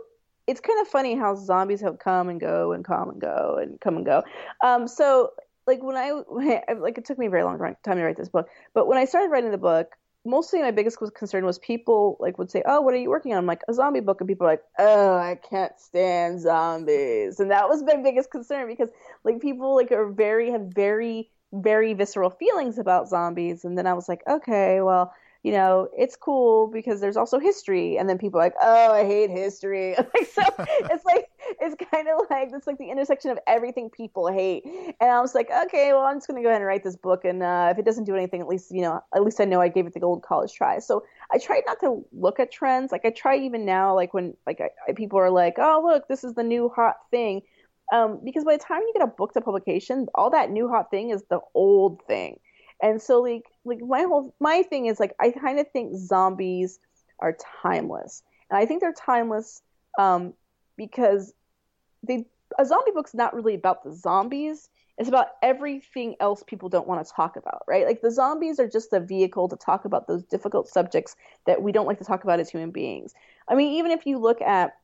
it's 0.46 0.60
kind 0.60 0.80
of 0.80 0.88
funny 0.88 1.14
how 1.14 1.34
zombies 1.34 1.80
have 1.80 1.98
come 1.98 2.28
and 2.28 2.40
go 2.40 2.72
and 2.72 2.84
come 2.84 3.10
and 3.10 3.20
go 3.20 3.58
and 3.60 3.80
come 3.80 3.96
and 3.96 4.04
go. 4.04 4.22
Um, 4.62 4.88
so 4.88 5.30
like 5.66 5.82
when 5.82 5.96
I 5.96 6.10
like 6.76 6.98
it 6.98 7.04
took 7.04 7.18
me 7.18 7.26
a 7.26 7.30
very 7.30 7.44
long 7.44 7.58
time 7.58 7.96
to 7.96 8.02
write 8.02 8.16
this 8.16 8.28
book, 8.28 8.48
but 8.74 8.86
when 8.86 8.98
I 8.98 9.04
started 9.04 9.30
writing 9.30 9.50
the 9.50 9.58
book, 9.58 9.92
mostly 10.24 10.60
my 10.60 10.70
biggest 10.70 10.98
concern 11.14 11.44
was 11.44 11.58
people 11.58 12.16
like 12.20 12.38
would 12.38 12.50
say, 12.50 12.62
"Oh, 12.66 12.80
what 12.80 12.94
are 12.94 12.98
you 12.98 13.10
working 13.10 13.32
on?" 13.32 13.38
I'm 13.38 13.46
like, 13.46 13.62
"A 13.68 13.74
zombie 13.74 14.00
book," 14.00 14.20
and 14.20 14.28
people 14.28 14.46
are 14.46 14.50
like, 14.50 14.64
"Oh, 14.78 15.16
I 15.16 15.36
can't 15.36 15.78
stand 15.80 16.40
zombies," 16.40 17.40
and 17.40 17.50
that 17.50 17.68
was 17.68 17.82
my 17.82 17.96
biggest 17.96 18.30
concern 18.30 18.66
because 18.68 18.88
like 19.24 19.40
people 19.40 19.74
like 19.76 19.92
are 19.92 20.10
very 20.10 20.50
have 20.50 20.62
very 20.74 21.30
very 21.52 21.92
visceral 21.94 22.30
feelings 22.30 22.78
about 22.78 23.08
zombies, 23.08 23.64
and 23.64 23.76
then 23.76 23.86
I 23.86 23.92
was 23.94 24.08
like, 24.08 24.22
okay, 24.26 24.80
well 24.80 25.12
you 25.42 25.50
know, 25.50 25.88
it's 25.96 26.14
cool 26.14 26.68
because 26.68 27.00
there's 27.00 27.16
also 27.16 27.40
history. 27.40 27.96
And 27.96 28.08
then 28.08 28.16
people 28.16 28.38
are 28.38 28.44
like, 28.44 28.54
oh, 28.62 28.92
I 28.92 29.04
hate 29.04 29.28
history. 29.28 29.94
like, 29.98 30.28
so 30.32 30.42
it's 30.58 31.04
like, 31.04 31.28
it's 31.60 31.74
kind 31.90 32.06
of 32.08 32.26
like, 32.30 32.50
it's 32.52 32.66
like 32.66 32.78
the 32.78 32.90
intersection 32.90 33.32
of 33.32 33.38
everything 33.48 33.90
people 33.90 34.32
hate. 34.32 34.64
And 34.64 35.10
I 35.10 35.20
was 35.20 35.34
like, 35.34 35.50
okay, 35.64 35.92
well, 35.92 36.02
I'm 36.02 36.18
just 36.18 36.28
going 36.28 36.40
to 36.40 36.44
go 36.44 36.48
ahead 36.48 36.60
and 36.60 36.66
write 36.66 36.84
this 36.84 36.94
book. 36.94 37.24
And 37.24 37.42
uh, 37.42 37.70
if 37.72 37.78
it 37.78 37.84
doesn't 37.84 38.04
do 38.04 38.14
anything, 38.14 38.40
at 38.40 38.46
least, 38.46 38.70
you 38.70 38.82
know, 38.82 39.02
at 39.14 39.24
least 39.24 39.40
I 39.40 39.44
know 39.44 39.60
I 39.60 39.66
gave 39.66 39.86
it 39.86 39.94
the 39.94 40.00
old 40.02 40.22
college 40.22 40.52
try. 40.52 40.78
So 40.78 41.04
I 41.32 41.38
try 41.38 41.60
not 41.66 41.80
to 41.80 42.04
look 42.12 42.38
at 42.38 42.52
trends. 42.52 42.92
Like 42.92 43.04
I 43.04 43.10
try 43.10 43.36
even 43.38 43.64
now, 43.64 43.96
like 43.96 44.14
when 44.14 44.36
like 44.46 44.60
I, 44.60 44.70
I, 44.88 44.92
people 44.92 45.18
are 45.18 45.30
like, 45.30 45.54
oh, 45.58 45.82
look, 45.84 46.06
this 46.06 46.22
is 46.22 46.34
the 46.34 46.44
new 46.44 46.68
hot 46.68 46.98
thing. 47.10 47.42
Um, 47.92 48.20
because 48.24 48.44
by 48.44 48.56
the 48.56 48.62
time 48.62 48.82
you 48.82 48.92
get 48.94 49.02
a 49.02 49.08
book 49.08 49.34
to 49.34 49.40
publication, 49.40 50.06
all 50.14 50.30
that 50.30 50.50
new 50.50 50.68
hot 50.68 50.90
thing 50.90 51.10
is 51.10 51.24
the 51.28 51.40
old 51.52 52.00
thing. 52.06 52.38
And 52.82 53.00
so 53.00 53.22
like 53.22 53.44
like 53.64 53.80
my 53.80 54.02
whole 54.02 54.34
my 54.40 54.62
thing 54.62 54.86
is 54.86 54.98
like 54.98 55.14
I 55.20 55.30
kind 55.30 55.58
of 55.60 55.70
think 55.70 55.96
zombies 55.96 56.80
are 57.20 57.36
timeless. 57.62 58.22
And 58.50 58.58
I 58.58 58.66
think 58.66 58.80
they're 58.80 58.92
timeless 58.92 59.62
um, 59.98 60.34
because 60.76 61.32
they 62.02 62.26
a 62.58 62.66
zombie 62.66 62.90
book's 62.92 63.14
not 63.14 63.34
really 63.34 63.54
about 63.54 63.84
the 63.84 63.94
zombies. 63.94 64.68
It's 64.98 65.08
about 65.08 65.28
everything 65.42 66.16
else 66.20 66.42
people 66.42 66.68
don't 66.68 66.86
want 66.86 67.04
to 67.06 67.12
talk 67.12 67.36
about, 67.36 67.62
right? 67.66 67.86
Like 67.86 68.02
the 68.02 68.10
zombies 68.10 68.60
are 68.60 68.68
just 68.68 68.92
a 68.92 69.00
vehicle 69.00 69.48
to 69.48 69.56
talk 69.56 69.86
about 69.86 70.06
those 70.06 70.22
difficult 70.24 70.68
subjects 70.68 71.16
that 71.46 71.62
we 71.62 71.72
don't 71.72 71.86
like 71.86 71.98
to 71.98 72.04
talk 72.04 72.24
about 72.24 72.40
as 72.40 72.50
human 72.50 72.72
beings. 72.72 73.14
I 73.48 73.54
mean, 73.54 73.72
even 73.78 73.90
if 73.90 74.04
you 74.04 74.18
look 74.18 74.42
at 74.42 74.74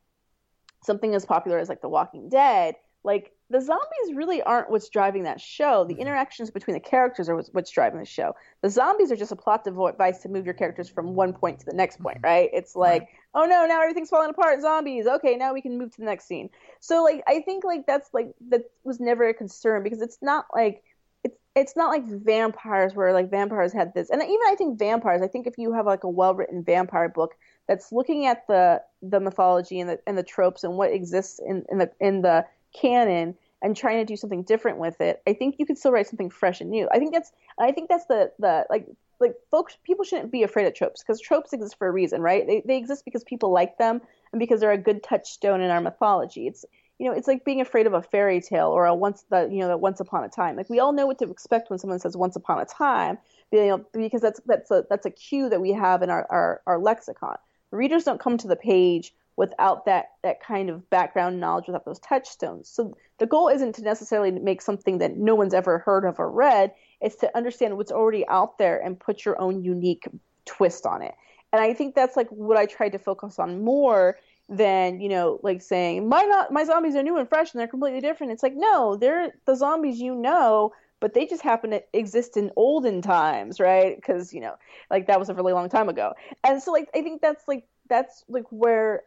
something 0.83 1.13
as 1.13 1.25
popular 1.25 1.59
as 1.59 1.69
like 1.69 1.81
The 1.81 1.89
Walking 1.89 2.27
Dead, 2.29 2.75
like 3.03 3.33
the 3.49 3.59
zombies 3.59 4.13
really 4.13 4.43
aren't 4.43 4.69
what's 4.69 4.89
driving 4.89 5.23
that 5.23 5.41
show. 5.41 5.83
The 5.83 5.93
mm-hmm. 5.93 6.01
interactions 6.01 6.51
between 6.51 6.75
the 6.75 6.79
characters 6.79 7.29
are 7.29 7.35
what's 7.51 7.71
driving 7.71 7.99
the 7.99 8.05
show. 8.05 8.35
The 8.61 8.69
zombies 8.69 9.11
are 9.11 9.15
just 9.15 9.31
a 9.31 9.35
plot 9.35 9.63
device 9.63 10.19
to 10.19 10.29
move 10.29 10.45
your 10.45 10.53
characters 10.53 10.87
from 10.87 11.15
one 11.15 11.33
point 11.33 11.59
to 11.59 11.65
the 11.65 11.73
next 11.73 11.99
point, 11.99 12.17
mm-hmm. 12.17 12.25
right? 12.25 12.49
It's 12.53 12.75
like, 12.75 13.01
right. 13.01 13.09
oh 13.33 13.45
no, 13.45 13.65
now 13.65 13.81
everything's 13.81 14.09
falling 14.09 14.29
apart. 14.29 14.61
Zombies. 14.61 15.07
Okay, 15.07 15.35
now 15.35 15.53
we 15.53 15.61
can 15.61 15.79
move 15.79 15.91
to 15.91 15.99
the 15.99 16.05
next 16.05 16.27
scene. 16.27 16.49
So 16.79 17.03
like, 17.03 17.23
I 17.27 17.41
think 17.41 17.63
like 17.63 17.87
that's 17.87 18.09
like 18.13 18.33
that 18.49 18.65
was 18.83 18.99
never 18.99 19.27
a 19.27 19.33
concern 19.33 19.83
because 19.83 20.01
it's 20.01 20.19
not 20.21 20.45
like 20.53 20.83
it's 21.23 21.37
it's 21.55 21.75
not 21.75 21.89
like 21.89 22.05
vampires 22.05 22.93
where 22.93 23.13
like 23.13 23.31
vampires 23.31 23.73
had 23.73 23.95
this, 23.95 24.11
and 24.11 24.21
even 24.21 24.39
I 24.47 24.55
think 24.55 24.77
vampires. 24.77 25.23
I 25.23 25.27
think 25.27 25.47
if 25.47 25.57
you 25.57 25.73
have 25.73 25.87
like 25.87 26.03
a 26.03 26.09
well 26.09 26.35
written 26.35 26.63
vampire 26.63 27.09
book 27.09 27.35
that's 27.67 27.91
looking 27.91 28.27
at 28.27 28.45
the 28.47 28.83
the 29.01 29.19
mythology 29.19 29.79
and 29.79 29.89
the 29.89 29.99
and 30.05 30.15
the 30.15 30.23
tropes 30.23 30.63
and 30.63 30.77
what 30.77 30.93
exists 30.93 31.39
in 31.39 31.65
in 31.71 31.79
the 31.79 31.91
in 31.99 32.21
the 32.21 32.45
canon 32.73 33.35
and 33.61 33.75
trying 33.75 33.97
to 33.97 34.05
do 34.05 34.15
something 34.15 34.43
different 34.43 34.77
with 34.77 35.01
it, 35.01 35.21
I 35.27 35.33
think 35.33 35.55
you 35.59 35.65
could 35.65 35.77
still 35.77 35.91
write 35.91 36.07
something 36.07 36.29
fresh 36.29 36.61
and 36.61 36.69
new. 36.69 36.87
I 36.91 36.99
think 36.99 37.13
that's 37.13 37.31
I 37.59 37.71
think 37.71 37.89
that's 37.89 38.05
the 38.05 38.31
the 38.39 38.65
like 38.69 38.87
like 39.19 39.35
folks 39.51 39.77
people 39.83 40.05
shouldn't 40.05 40.31
be 40.31 40.43
afraid 40.43 40.65
of 40.65 40.73
tropes 40.73 41.03
because 41.03 41.19
tropes 41.19 41.53
exist 41.53 41.77
for 41.77 41.87
a 41.87 41.91
reason, 41.91 42.21
right? 42.21 42.45
They 42.47 42.63
they 42.65 42.77
exist 42.77 43.05
because 43.05 43.23
people 43.23 43.51
like 43.51 43.77
them 43.77 44.01
and 44.31 44.39
because 44.39 44.59
they're 44.59 44.71
a 44.71 44.77
good 44.77 45.03
touchstone 45.03 45.61
in 45.61 45.71
our 45.71 45.81
mythology. 45.81 46.47
It's 46.47 46.65
you 46.99 47.09
know, 47.09 47.15
it's 47.15 47.27
like 47.27 47.45
being 47.45 47.61
afraid 47.61 47.87
of 47.87 47.93
a 47.93 48.01
fairy 48.01 48.41
tale 48.41 48.67
or 48.67 48.85
a 48.85 48.93
once 48.93 49.23
the 49.29 49.47
you 49.51 49.59
know 49.59 49.69
that 49.69 49.79
once 49.79 49.99
upon 49.99 50.23
a 50.23 50.29
time. 50.29 50.55
Like 50.55 50.69
we 50.69 50.79
all 50.79 50.91
know 50.91 51.07
what 51.07 51.19
to 51.19 51.29
expect 51.29 51.69
when 51.69 51.79
someone 51.79 51.99
says 51.99 52.17
once 52.17 52.35
upon 52.35 52.59
a 52.59 52.65
time, 52.65 53.17
you 53.51 53.65
know, 53.67 53.85
because 53.93 54.21
that's 54.21 54.41
that's 54.45 54.69
a 54.69 54.85
that's 54.89 55.05
a 55.05 55.11
cue 55.11 55.49
that 55.49 55.61
we 55.61 55.71
have 55.71 56.01
in 56.01 56.09
our 56.09 56.27
our, 56.29 56.61
our 56.65 56.79
lexicon. 56.79 57.37
Readers 57.71 58.03
don't 58.03 58.19
come 58.19 58.37
to 58.37 58.47
the 58.47 58.55
page 58.55 59.13
without 59.39 59.85
that 59.85 60.09
that 60.21 60.43
kind 60.43 60.69
of 60.69 60.89
background 60.89 61.39
knowledge, 61.39 61.67
without 61.67 61.85
those 61.85 61.99
touchstones. 61.99 62.67
So 62.67 62.97
the 63.19 63.25
goal 63.25 63.47
isn't 63.47 63.75
to 63.75 63.81
necessarily 63.81 64.31
make 64.31 64.61
something 64.61 64.97
that 64.97 65.15
no 65.15 65.33
one's 65.33 65.53
ever 65.53 65.79
heard 65.79 66.03
of 66.03 66.19
or 66.19 66.29
read. 66.29 66.73
It's 66.99 67.15
to 67.21 67.37
understand 67.37 67.77
what's 67.77 67.91
already 67.91 68.27
out 68.27 68.57
there 68.57 68.77
and 68.77 68.99
put 68.99 69.23
your 69.23 69.39
own 69.39 69.63
unique 69.63 70.09
twist 70.43 70.85
on 70.85 71.01
it. 71.01 71.15
And 71.53 71.61
I 71.61 71.73
think 71.73 71.95
that's 71.95 72.17
like 72.17 72.27
what 72.27 72.57
I 72.57 72.65
tried 72.65 72.91
to 72.91 72.99
focus 72.99 73.39
on 73.39 73.63
more 73.63 74.17
than 74.49 74.99
you 74.99 75.07
know 75.07 75.39
like 75.41 75.61
saying 75.61 76.09
my 76.09 76.23
not 76.23 76.51
my 76.51 76.65
zombies 76.65 76.95
are 76.95 77.03
new 77.03 77.17
and 77.17 77.29
fresh 77.29 77.53
and 77.53 77.59
they're 77.59 77.67
completely 77.67 78.01
different 78.01 78.33
it's 78.33 78.41
like 78.41 78.55
no 78.55 78.95
they're 78.95 79.31
the 79.45 79.55
zombies 79.55 79.99
you 79.99 80.15
know 80.15 80.73
but 80.99 81.13
they 81.13 81.27
just 81.27 81.43
happen 81.43 81.69
to 81.69 81.83
exist 81.93 82.35
in 82.35 82.49
olden 82.55 82.99
times 82.99 83.59
right 83.59 83.95
because 83.95 84.33
you 84.33 84.41
know 84.41 84.55
like 84.89 85.05
that 85.05 85.19
was 85.19 85.29
a 85.29 85.35
really 85.35 85.53
long 85.53 85.69
time 85.69 85.87
ago 85.87 86.13
and 86.43 86.63
so 86.63 86.71
like 86.71 86.89
i 86.95 87.03
think 87.03 87.21
that's 87.21 87.47
like 87.47 87.63
that's 87.89 88.25
like 88.27 88.45
where 88.49 89.03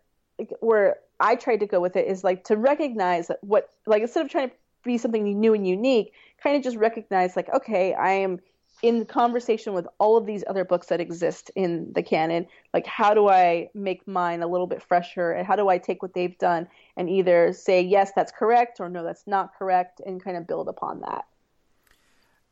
where 0.61 0.97
I 1.21 1.37
tried 1.37 1.61
to 1.61 1.66
go 1.66 1.81
with 1.81 1.97
it 1.97 2.07
is 2.07 2.25
like 2.25 2.45
to 2.45 2.57
recognize 2.57 3.29
that 3.29 3.38
what 3.42 3.68
like 3.87 4.03
instead 4.03 4.25
of 4.25 4.31
trying 4.31 4.51
to 4.51 4.55
be 4.85 4.99
something 4.99 5.40
new 5.40 5.55
and 5.55 5.66
unique, 5.66 6.12
kind 6.42 6.57
of 6.57 6.62
just 6.62 6.77
recognize 6.77 7.37
like 7.37 7.49
okay, 7.55 7.95
I 7.95 8.12
am 8.12 8.40
in 8.83 9.07
conversation 9.07 9.75
with 9.75 9.87
all 9.99 10.16
of 10.16 10.27
these 10.27 10.42
other 10.49 10.64
books 10.64 10.88
that 10.88 11.01
exist 11.01 11.53
in 11.55 11.92
the 11.92 12.03
canon. 12.03 12.47
Like 12.75 12.87
how 12.87 13.14
do 13.14 13.29
I 13.29 13.71
make 13.75 14.07
mine 14.09 14.42
a 14.42 14.49
little 14.49 14.66
bit 14.66 14.83
fresher 14.83 15.31
and 15.31 15.47
how 15.47 15.55
do 15.55 15.68
I 15.68 15.79
take 15.79 16.03
what 16.03 16.14
they've 16.14 16.37
done 16.37 16.66
and 16.97 17.09
either 17.09 17.53
say 17.53 17.81
yes, 17.81 18.11
that's 18.14 18.33
correct 18.33 18.81
or 18.81 18.88
no, 18.88 19.05
that's 19.05 19.27
not 19.27 19.55
correct 19.57 20.01
and 20.05 20.23
kind 20.23 20.37
of 20.37 20.49
build 20.49 20.68
upon 20.68 21.01
that. 21.01 21.27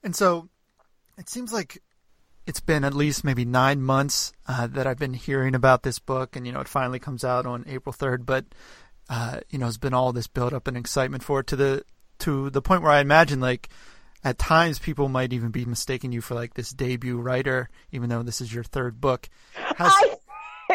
And 0.04 0.14
so 0.14 0.48
it 1.18 1.28
seems 1.28 1.52
like 1.52 1.82
it's 2.50 2.58
been 2.58 2.82
at 2.82 2.94
least 2.94 3.22
maybe 3.22 3.44
nine 3.44 3.80
months 3.80 4.32
uh, 4.48 4.66
that 4.66 4.84
I've 4.84 4.98
been 4.98 5.14
hearing 5.14 5.54
about 5.54 5.84
this 5.84 6.00
book, 6.00 6.34
and 6.34 6.44
you 6.44 6.52
know 6.52 6.58
it 6.58 6.66
finally 6.66 6.98
comes 6.98 7.22
out 7.22 7.46
on 7.46 7.64
April 7.68 7.92
third. 7.92 8.26
But 8.26 8.44
uh, 9.08 9.38
you 9.50 9.58
know, 9.60 9.68
it's 9.68 9.76
been 9.76 9.94
all 9.94 10.12
this 10.12 10.26
build 10.26 10.52
up 10.52 10.66
and 10.66 10.76
excitement 10.76 11.22
for 11.22 11.40
it 11.40 11.46
to 11.46 11.56
the 11.56 11.84
to 12.18 12.50
the 12.50 12.60
point 12.60 12.82
where 12.82 12.90
I 12.90 12.98
imagine 12.98 13.38
like 13.38 13.68
at 14.24 14.36
times 14.36 14.80
people 14.80 15.08
might 15.08 15.32
even 15.32 15.52
be 15.52 15.64
mistaking 15.64 16.10
you 16.10 16.20
for 16.20 16.34
like 16.34 16.54
this 16.54 16.70
debut 16.70 17.20
writer, 17.20 17.70
even 17.92 18.10
though 18.10 18.24
this 18.24 18.40
is 18.40 18.52
your 18.52 18.64
third 18.64 19.00
book. 19.00 19.28
Has... 19.54 19.92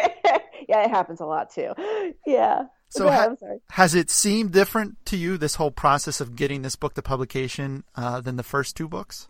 yeah, 0.66 0.82
it 0.82 0.88
happens 0.88 1.20
a 1.20 1.26
lot 1.26 1.50
too. 1.50 1.74
Yeah. 2.26 2.68
So 2.88 3.10
ha- 3.10 3.34
has 3.68 3.94
it 3.94 4.08
seemed 4.08 4.52
different 4.52 5.04
to 5.06 5.18
you 5.18 5.36
this 5.36 5.56
whole 5.56 5.72
process 5.72 6.22
of 6.22 6.36
getting 6.36 6.62
this 6.62 6.74
book 6.74 6.94
to 6.94 7.02
publication 7.02 7.84
uh, 7.96 8.22
than 8.22 8.36
the 8.36 8.42
first 8.42 8.76
two 8.76 8.88
books? 8.88 9.28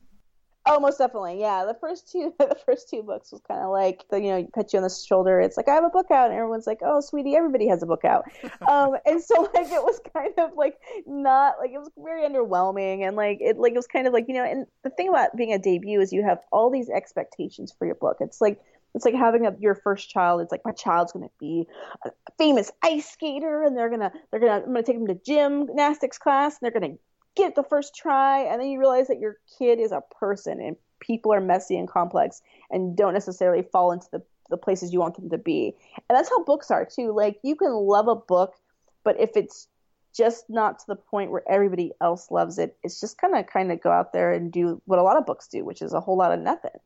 Oh, 0.68 0.80
most 0.80 0.98
definitely. 0.98 1.38
Yeah, 1.40 1.64
the 1.64 1.74
first 1.74 2.10
two, 2.10 2.34
the 2.38 2.56
first 2.66 2.90
two 2.90 3.02
books 3.02 3.30
was 3.30 3.40
kind 3.46 3.60
of 3.60 3.70
like 3.70 4.04
the, 4.10 4.20
you 4.20 4.30
know, 4.30 4.36
you 4.38 4.48
pat 4.54 4.72
you 4.72 4.78
on 4.78 4.82
the 4.82 4.90
shoulder. 4.90 5.40
It's 5.40 5.56
like 5.56 5.68
I 5.68 5.74
have 5.74 5.84
a 5.84 5.90
book 5.90 6.10
out, 6.10 6.30
and 6.30 6.34
everyone's 6.34 6.66
like, 6.66 6.80
"Oh, 6.82 7.00
sweetie, 7.00 7.36
everybody 7.36 7.68
has 7.68 7.82
a 7.82 7.86
book 7.86 8.04
out." 8.04 8.24
um, 8.68 8.96
and 9.06 9.22
so 9.22 9.48
like 9.54 9.70
it 9.70 9.82
was 9.82 10.00
kind 10.12 10.34
of 10.38 10.50
like 10.56 10.78
not 11.06 11.54
like 11.60 11.70
it 11.70 11.78
was 11.78 11.90
very 11.96 12.28
underwhelming, 12.28 13.06
and 13.06 13.16
like 13.16 13.38
it 13.40 13.58
like 13.58 13.72
it 13.72 13.76
was 13.76 13.86
kind 13.86 14.06
of 14.06 14.12
like 14.12 14.26
you 14.28 14.34
know, 14.34 14.44
and 14.44 14.66
the 14.82 14.90
thing 14.90 15.08
about 15.08 15.36
being 15.36 15.52
a 15.52 15.58
debut 15.58 16.00
is 16.00 16.12
you 16.12 16.24
have 16.24 16.38
all 16.50 16.70
these 16.70 16.90
expectations 16.90 17.72
for 17.78 17.86
your 17.86 17.94
book. 17.94 18.16
It's 18.20 18.40
like 18.40 18.60
it's 18.96 19.04
like 19.04 19.14
having 19.14 19.46
a, 19.46 19.54
your 19.60 19.74
first 19.74 20.08
child. 20.08 20.40
It's 20.40 20.50
like 20.50 20.64
my 20.64 20.72
child's 20.72 21.12
going 21.12 21.26
to 21.26 21.34
be 21.38 21.68
a 22.04 22.10
famous 22.38 22.72
ice 22.82 23.08
skater, 23.08 23.62
and 23.62 23.76
they're 23.76 23.90
gonna 23.90 24.10
they're 24.30 24.40
gonna 24.40 24.64
I'm 24.64 24.66
gonna 24.66 24.82
take 24.82 24.96
them 24.96 25.06
to 25.06 25.14
gymnastics 25.14 26.18
class, 26.18 26.54
and 26.54 26.60
they're 26.62 26.80
gonna 26.80 26.96
get 27.36 27.54
the 27.54 27.62
first 27.62 27.94
try, 27.94 28.40
and 28.40 28.60
then 28.60 28.68
you 28.68 28.78
realize 28.78 29.08
that 29.08 29.20
your 29.20 29.36
kid 29.58 29.78
is 29.78 29.92
a 29.92 30.02
person, 30.18 30.60
and 30.60 30.76
people 31.00 31.32
are 31.32 31.40
messy 31.40 31.76
and 31.78 31.88
complex, 31.88 32.42
and 32.70 32.96
don't 32.96 33.14
necessarily 33.14 33.62
fall 33.62 33.92
into 33.92 34.08
the 34.10 34.22
the 34.48 34.56
places 34.56 34.92
you 34.92 35.00
want 35.00 35.16
them 35.16 35.30
to 35.30 35.38
be. 35.38 35.74
And 36.08 36.16
that's 36.16 36.28
how 36.28 36.44
books 36.44 36.70
are 36.70 36.84
too. 36.84 37.12
Like 37.12 37.38
you 37.42 37.56
can 37.56 37.72
love 37.72 38.08
a 38.08 38.14
book, 38.14 38.54
but 39.04 39.18
if 39.20 39.30
it's 39.36 39.68
just 40.16 40.48
not 40.48 40.78
to 40.78 40.86
the 40.88 40.96
point 40.96 41.30
where 41.30 41.42
everybody 41.48 41.92
else 42.00 42.30
loves 42.30 42.58
it, 42.58 42.76
it's 42.82 43.00
just 43.00 43.18
kind 43.18 43.36
of 43.36 43.46
kind 43.46 43.70
of 43.70 43.82
go 43.82 43.90
out 43.90 44.12
there 44.12 44.32
and 44.32 44.52
do 44.52 44.80
what 44.86 44.98
a 44.98 45.02
lot 45.02 45.16
of 45.16 45.26
books 45.26 45.48
do, 45.48 45.64
which 45.64 45.82
is 45.82 45.92
a 45.92 46.00
whole 46.00 46.16
lot 46.16 46.32
of 46.32 46.40
nothing. 46.40 46.78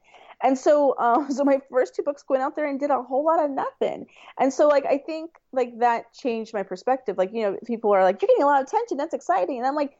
And 0.43 0.59
so, 0.59 0.99
um, 0.99 1.31
so 1.31 1.45
my 1.45 1.61
first 1.71 1.95
two 1.95 2.03
books 2.03 2.25
went 2.29 2.43
out 2.43 2.57
there 2.57 2.69
and 2.69 2.81
did 2.81 2.91
a 2.91 3.03
whole 3.03 3.25
lot 3.25 3.45
of 3.45 3.51
nothing. 3.51 4.07
And 4.39 4.53
so, 4.53 4.69
like, 4.69 4.87
I 4.87 4.99
think 4.99 5.31
like 5.53 5.79
that 5.79 6.13
changed 6.13 6.53
my 6.55 6.63
perspective. 6.63 7.19
Like, 7.19 7.33
you 7.33 7.43
know, 7.43 7.57
people 7.67 7.93
are 7.93 8.03
like, 8.03 8.21
"You're 8.21 8.29
getting 8.29 8.43
a 8.43 8.47
lot 8.47 8.63
of 8.63 8.69
attention. 8.69 8.97
That's 8.97 9.15
exciting," 9.15 9.59
and 9.59 9.67
I'm 9.67 9.77
like, 9.77 9.97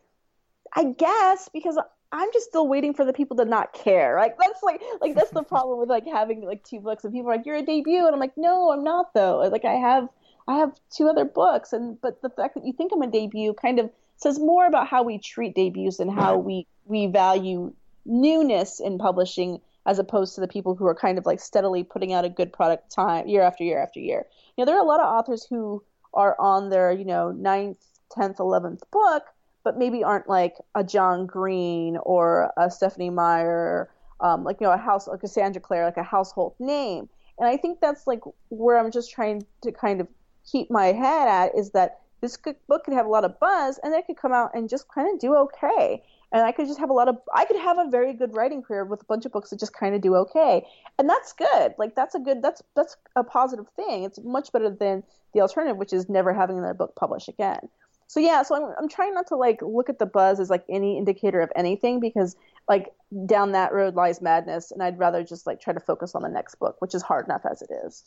I 0.75 0.85
guess 0.85 1.49
because 1.53 1.79
I'm 2.13 2.29
just 2.33 2.47
still 2.47 2.67
waiting 2.67 2.93
for 2.95 3.05
the 3.05 3.13
people 3.13 3.37
to 3.37 3.45
not 3.45 3.73
care. 3.73 4.17
Like 4.17 4.37
that's 4.39 4.63
like 4.63 4.81
like 5.01 5.15
that's 5.15 5.31
the 5.31 5.43
problem 5.55 5.79
with 5.79 5.89
like 5.89 6.07
having 6.07 6.45
like 6.45 6.65
two 6.65 6.81
books 6.81 7.05
and 7.05 7.13
people 7.13 7.31
are 7.31 7.37
like 7.37 7.47
you're 7.47 7.57
a 7.57 7.63
debut 7.63 8.05
and 8.07 8.15
I'm 8.15 8.21
like 8.21 8.37
no 8.37 8.71
I'm 8.73 8.85
not 8.85 9.15
though. 9.15 9.39
Like 9.51 9.65
I 9.65 9.75
have 9.75 10.09
I 10.49 10.57
have 10.57 10.73
two 10.91 11.09
other 11.09 11.25
books 11.25 11.73
and 11.73 12.01
but 12.01 12.21
the 12.23 12.31
fact 12.31 12.55
that 12.55 12.67
you 12.67 12.73
think 12.73 12.93
I'm 12.93 13.03
a 13.03 13.07
debut 13.07 13.55
kind 13.55 13.79
of 13.79 13.91
says 14.17 14.39
more 14.39 14.67
about 14.67 14.89
how 14.89 15.03
we 15.03 15.19
treat 15.19 15.55
debuts 15.55 16.01
and 16.01 16.11
how 16.11 16.37
we 16.37 16.67
we 16.87 17.07
value 17.07 17.73
newness 18.05 18.81
in 18.81 18.99
publishing 18.99 19.61
as 19.87 19.99
opposed 19.99 20.35
to 20.35 20.41
the 20.41 20.49
people 20.49 20.75
who 20.75 20.87
are 20.87 20.95
kind 20.95 21.17
of 21.17 21.27
like 21.27 21.41
steadily 21.41 21.85
putting 21.85 22.13
out 22.13 22.25
a 22.25 22.29
good 22.29 22.53
product 22.53 22.91
time 22.91 23.27
year 23.29 23.43
after 23.43 23.65
year 23.65 23.81
after 23.81 24.01
year. 24.01 24.27
You 24.57 24.63
know 24.63 24.67
there 24.67 24.77
are 24.77 24.85
a 24.85 24.89
lot 24.89 25.01
of 25.01 25.07
authors 25.07 25.47
who 25.49 25.83
are 26.13 26.37
on 26.41 26.71
their 26.71 26.91
you 26.91 27.05
know 27.05 27.31
ninth, 27.31 27.79
tenth, 28.11 28.41
eleventh 28.41 28.83
book 28.91 29.27
but 29.65 29.79
maybe 29.79 30.03
aren't 30.03 30.29
like 30.29 30.57
a 30.75 30.83
John 30.83 31.27
Green 31.27 31.97
or 31.99 32.53
a 32.57 32.71
Stephenie 32.71 33.11
Meyer, 33.11 33.91
um, 34.21 34.45
like 34.45 34.61
you 34.61 34.67
know 34.67 34.73
a 34.73 34.79
house 34.79 35.09
like 35.09 35.21
Cassandra 35.21 35.61
Clare, 35.61 35.85
like 35.85 35.97
a 35.97 36.03
household 36.03 36.55
name. 36.59 37.09
And 37.39 37.49
I 37.49 37.57
think 37.57 37.81
that's 37.81 38.07
like 38.07 38.21
where 38.51 38.79
I'm 38.79 38.91
just 38.91 39.11
trying 39.11 39.47
to 39.63 39.73
kind 39.73 40.01
of 40.01 40.09
keep 40.51 40.71
my 40.71 40.87
head 40.87 41.29
at 41.29 41.57
is 41.57 41.71
that 41.71 42.01
this 42.21 42.37
book 42.69 42.85
could 42.85 42.95
have 42.95 43.07
a 43.07 43.09
lot 43.09 43.25
of 43.25 43.39
buzz 43.41 43.81
and 43.83 43.95
it 43.95 44.07
could 44.07 44.19
come 44.19 44.33
out 44.33 44.51
and 44.55 44.69
just 44.69 44.87
kind 44.89 45.13
of 45.13 45.19
do 45.19 45.35
okay. 45.35 46.03
And 46.33 46.43
I 46.43 46.53
could 46.53 46.67
just 46.67 46.79
have 46.79 46.91
a 46.91 46.93
lot 46.93 47.09
of 47.09 47.17
I 47.35 47.45
could 47.45 47.57
have 47.57 47.79
a 47.79 47.89
very 47.91 48.13
good 48.13 48.35
writing 48.37 48.63
career 48.63 48.85
with 48.85 49.03
a 49.03 49.07
bunch 49.07 49.25
of 49.25 49.33
books 49.33 49.51
that 49.51 49.59
just 49.59 49.73
kind 49.73 49.95
of 49.95 50.01
do 50.01 50.15
okay. 50.17 50.67
And 50.99 51.09
that's 51.09 51.33
good. 51.33 51.75
Like 51.79 51.95
that's 51.95 52.15
a 52.15 52.21
good 52.21 52.43
that's 52.43 52.63
that's 52.77 52.97
a 53.17 53.25
positive 53.25 53.67
thing. 53.75 54.05
It's 54.05 54.21
much 54.23 54.53
better 54.53 54.71
than 54.71 55.03
the 55.33 55.41
alternative 55.41 55.77
which 55.77 55.93
is 55.93 56.09
never 56.09 56.33
having 56.33 56.59
another 56.59 56.75
book 56.75 56.95
published 56.95 57.29
again 57.29 57.69
so 58.11 58.19
yeah, 58.19 58.43
so 58.43 58.57
I'm 58.57 58.75
I'm 58.77 58.89
trying 58.89 59.15
not 59.15 59.29
to 59.29 59.37
like 59.37 59.63
look 59.63 59.89
at 59.89 60.01
the 60.01 60.05
buzz 60.05 60.41
as 60.41 60.51
like 60.51 60.65
any 60.69 60.99
indicator 60.99 61.43
of 61.43 61.53
anything 61.55 62.01
because 62.01 62.35
like 62.69 62.93
down 63.25 63.53
that 63.53 63.73
road 63.73 63.95
lies 63.95 64.21
madness, 64.21 64.73
and 64.73 64.83
I'd 64.83 64.99
rather 64.99 65.23
just 65.23 65.47
like 65.47 65.61
try 65.61 65.75
to 65.75 65.79
focus 65.79 66.17
on 66.17 66.23
the 66.23 66.29
next 66.29 66.57
book, 66.57 66.75
which 66.81 66.93
is 66.93 67.03
hard 67.03 67.27
enough 67.27 67.43
as 67.49 67.63
it 67.63 67.71
is. 67.87 68.03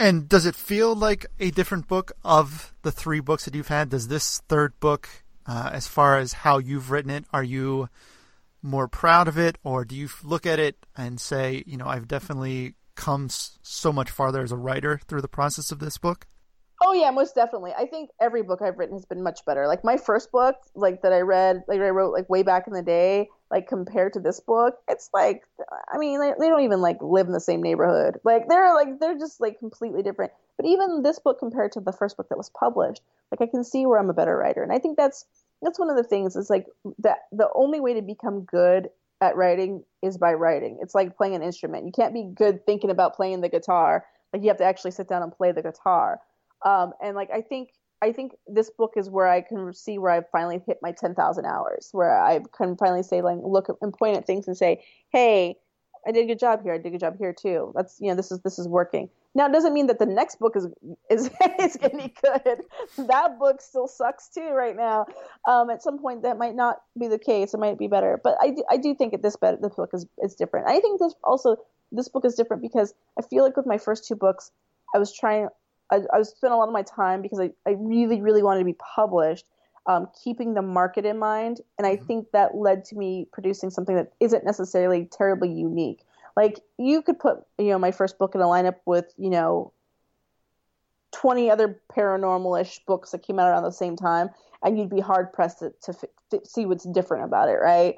And 0.00 0.28
does 0.28 0.46
it 0.46 0.56
feel 0.56 0.96
like 0.96 1.26
a 1.38 1.52
different 1.52 1.86
book 1.86 2.10
of 2.24 2.74
the 2.82 2.90
three 2.90 3.20
books 3.20 3.44
that 3.44 3.54
you've 3.54 3.68
had? 3.68 3.90
Does 3.90 4.08
this 4.08 4.40
third 4.48 4.72
book, 4.80 5.08
uh, 5.46 5.70
as 5.72 5.86
far 5.86 6.18
as 6.18 6.32
how 6.32 6.58
you've 6.58 6.90
written 6.90 7.12
it, 7.12 7.24
are 7.32 7.44
you 7.44 7.88
more 8.62 8.88
proud 8.88 9.28
of 9.28 9.38
it, 9.38 9.58
or 9.62 9.84
do 9.84 9.94
you 9.94 10.08
look 10.24 10.44
at 10.44 10.58
it 10.58 10.74
and 10.96 11.20
say, 11.20 11.62
you 11.68 11.76
know, 11.76 11.86
I've 11.86 12.08
definitely 12.08 12.74
come 12.96 13.28
so 13.30 13.92
much 13.92 14.10
farther 14.10 14.42
as 14.42 14.50
a 14.50 14.56
writer 14.56 15.00
through 15.06 15.22
the 15.22 15.28
process 15.28 15.70
of 15.70 15.78
this 15.78 15.98
book? 15.98 16.26
Oh 16.80 16.92
yeah, 16.92 17.10
most 17.10 17.34
definitely. 17.34 17.72
I 17.76 17.86
think 17.86 18.10
every 18.20 18.42
book 18.42 18.62
I've 18.62 18.78
written 18.78 18.94
has 18.94 19.04
been 19.04 19.22
much 19.22 19.44
better. 19.44 19.66
Like 19.66 19.82
my 19.82 19.96
first 19.96 20.30
book, 20.30 20.54
like 20.76 21.02
that 21.02 21.12
I 21.12 21.20
read, 21.20 21.64
like 21.66 21.80
I 21.80 21.88
wrote 21.88 22.12
like 22.12 22.30
way 22.30 22.44
back 22.44 22.68
in 22.68 22.72
the 22.72 22.82
day, 22.82 23.28
like 23.50 23.66
compared 23.66 24.12
to 24.12 24.20
this 24.20 24.38
book, 24.38 24.76
it's 24.88 25.10
like 25.12 25.42
I 25.92 25.98
mean, 25.98 26.20
they, 26.20 26.32
they 26.38 26.48
don't 26.48 26.62
even 26.62 26.80
like 26.80 26.98
live 27.02 27.26
in 27.26 27.32
the 27.32 27.40
same 27.40 27.62
neighborhood. 27.62 28.18
Like 28.22 28.48
they're 28.48 28.74
like 28.74 29.00
they're 29.00 29.18
just 29.18 29.40
like 29.40 29.58
completely 29.58 30.02
different. 30.04 30.32
But 30.56 30.66
even 30.66 31.02
this 31.02 31.18
book 31.18 31.40
compared 31.40 31.72
to 31.72 31.80
the 31.80 31.92
first 31.92 32.16
book 32.16 32.28
that 32.28 32.38
was 32.38 32.50
published, 32.50 33.02
like 33.32 33.40
I 33.40 33.50
can 33.50 33.64
see 33.64 33.84
where 33.84 33.98
I'm 33.98 34.10
a 34.10 34.14
better 34.14 34.36
writer. 34.36 34.62
And 34.62 34.72
I 34.72 34.78
think 34.78 34.96
that's 34.96 35.24
that's 35.62 35.80
one 35.80 35.90
of 35.90 35.96
the 35.96 36.04
things 36.04 36.36
is 36.36 36.48
like 36.48 36.66
that 36.98 37.18
the 37.32 37.48
only 37.56 37.80
way 37.80 37.94
to 37.94 38.02
become 38.02 38.42
good 38.42 38.88
at 39.20 39.34
writing 39.34 39.82
is 40.02 40.16
by 40.16 40.32
writing. 40.32 40.78
It's 40.80 40.94
like 40.94 41.16
playing 41.16 41.34
an 41.34 41.42
instrument. 41.42 41.86
You 41.86 41.92
can't 41.92 42.14
be 42.14 42.30
good 42.36 42.64
thinking 42.66 42.90
about 42.90 43.16
playing 43.16 43.40
the 43.40 43.48
guitar. 43.48 44.04
Like 44.32 44.42
you 44.42 44.48
have 44.48 44.58
to 44.58 44.64
actually 44.64 44.92
sit 44.92 45.08
down 45.08 45.24
and 45.24 45.32
play 45.32 45.50
the 45.50 45.62
guitar. 45.62 46.20
Um, 46.64 46.92
and 47.02 47.14
like 47.16 47.30
I 47.30 47.40
think 47.40 47.70
I 48.00 48.12
think 48.12 48.32
this 48.46 48.70
book 48.70 48.92
is 48.96 49.10
where 49.10 49.26
I 49.28 49.40
can 49.40 49.72
see 49.74 49.98
where 49.98 50.12
I've 50.12 50.28
finally 50.30 50.62
hit 50.66 50.78
my 50.82 50.92
10,000 50.92 51.44
hours, 51.44 51.88
where 51.92 52.20
I 52.20 52.40
can 52.56 52.76
finally 52.76 53.02
say 53.02 53.22
like 53.22 53.38
look 53.42 53.68
and 53.80 53.92
point 53.92 54.16
at 54.16 54.26
things 54.26 54.46
and 54.46 54.56
say, 54.56 54.84
"Hey, 55.10 55.56
I 56.06 56.12
did 56.12 56.24
a 56.24 56.26
good 56.26 56.38
job 56.38 56.62
here. 56.62 56.74
I 56.74 56.78
did 56.78 56.86
a 56.86 56.90
good 56.90 57.00
job 57.00 57.16
here 57.18 57.32
too. 57.32 57.72
That's 57.74 57.98
you 58.00 58.08
know 58.08 58.14
this 58.14 58.30
is 58.30 58.40
this 58.40 58.58
is 58.58 58.68
working." 58.68 59.08
Now 59.34 59.46
it 59.46 59.52
doesn't 59.52 59.74
mean 59.74 59.88
that 59.88 59.98
the 59.98 60.06
next 60.06 60.38
book 60.38 60.56
is 60.56 60.66
is 61.10 61.30
is 61.60 61.72
to 61.74 61.90
be 61.90 62.14
good. 62.22 62.62
that 63.08 63.38
book 63.38 63.60
still 63.60 63.88
sucks 63.88 64.28
too 64.28 64.50
right 64.50 64.76
now. 64.76 65.06
Um, 65.48 65.70
at 65.70 65.82
some 65.82 65.98
point 65.98 66.22
that 66.22 66.38
might 66.38 66.54
not 66.54 66.82
be 66.98 67.08
the 67.08 67.18
case. 67.18 67.52
It 67.52 67.58
might 67.58 67.78
be 67.78 67.88
better, 67.88 68.20
but 68.22 68.36
I 68.40 68.50
do, 68.50 68.64
I 68.70 68.76
do 68.76 68.94
think 68.94 69.12
that 69.12 69.22
this 69.22 69.36
better 69.36 69.58
this 69.60 69.74
book 69.74 69.90
is 69.92 70.06
is 70.22 70.34
different. 70.36 70.68
I 70.68 70.78
think 70.80 71.00
this 71.00 71.14
also 71.24 71.56
this 71.90 72.08
book 72.08 72.24
is 72.24 72.34
different 72.34 72.62
because 72.62 72.94
I 73.18 73.22
feel 73.22 73.42
like 73.42 73.56
with 73.56 73.66
my 73.66 73.78
first 73.78 74.06
two 74.06 74.16
books, 74.16 74.52
I 74.94 74.98
was 74.98 75.12
trying 75.12 75.48
I, 75.90 76.00
I 76.12 76.22
spent 76.22 76.52
a 76.52 76.56
lot 76.56 76.68
of 76.68 76.72
my 76.72 76.82
time 76.82 77.22
because 77.22 77.40
I, 77.40 77.50
I 77.66 77.72
really, 77.78 78.20
really 78.20 78.42
wanted 78.42 78.60
to 78.60 78.64
be 78.64 78.76
published, 78.94 79.46
um, 79.86 80.08
keeping 80.22 80.54
the 80.54 80.62
market 80.62 81.04
in 81.04 81.18
mind. 81.18 81.60
And 81.78 81.86
I 81.86 81.96
mm-hmm. 81.96 82.06
think 82.06 82.30
that 82.32 82.54
led 82.54 82.84
to 82.86 82.96
me 82.96 83.26
producing 83.32 83.70
something 83.70 83.96
that 83.96 84.12
isn't 84.20 84.44
necessarily 84.44 85.06
terribly 85.06 85.50
unique. 85.50 86.04
Like 86.36 86.60
you 86.78 87.02
could 87.02 87.18
put, 87.18 87.38
you 87.58 87.66
know, 87.66 87.78
my 87.78 87.90
first 87.90 88.18
book 88.18 88.34
in 88.34 88.40
a 88.40 88.44
lineup 88.44 88.76
with, 88.86 89.06
you 89.16 89.30
know, 89.30 89.72
20 91.12 91.50
other 91.50 91.80
paranormal-ish 91.96 92.80
books 92.86 93.10
that 93.10 93.22
came 93.22 93.38
out 93.38 93.48
around 93.48 93.62
the 93.64 93.72
same 93.72 93.96
time, 93.96 94.30
and 94.62 94.78
you'd 94.78 94.90
be 94.90 95.00
hard 95.00 95.32
pressed 95.32 95.60
to, 95.60 95.72
to, 95.82 95.94
to 96.30 96.40
see 96.44 96.66
what's 96.66 96.84
different 96.84 97.24
about 97.24 97.48
it, 97.48 97.54
right? 97.54 97.96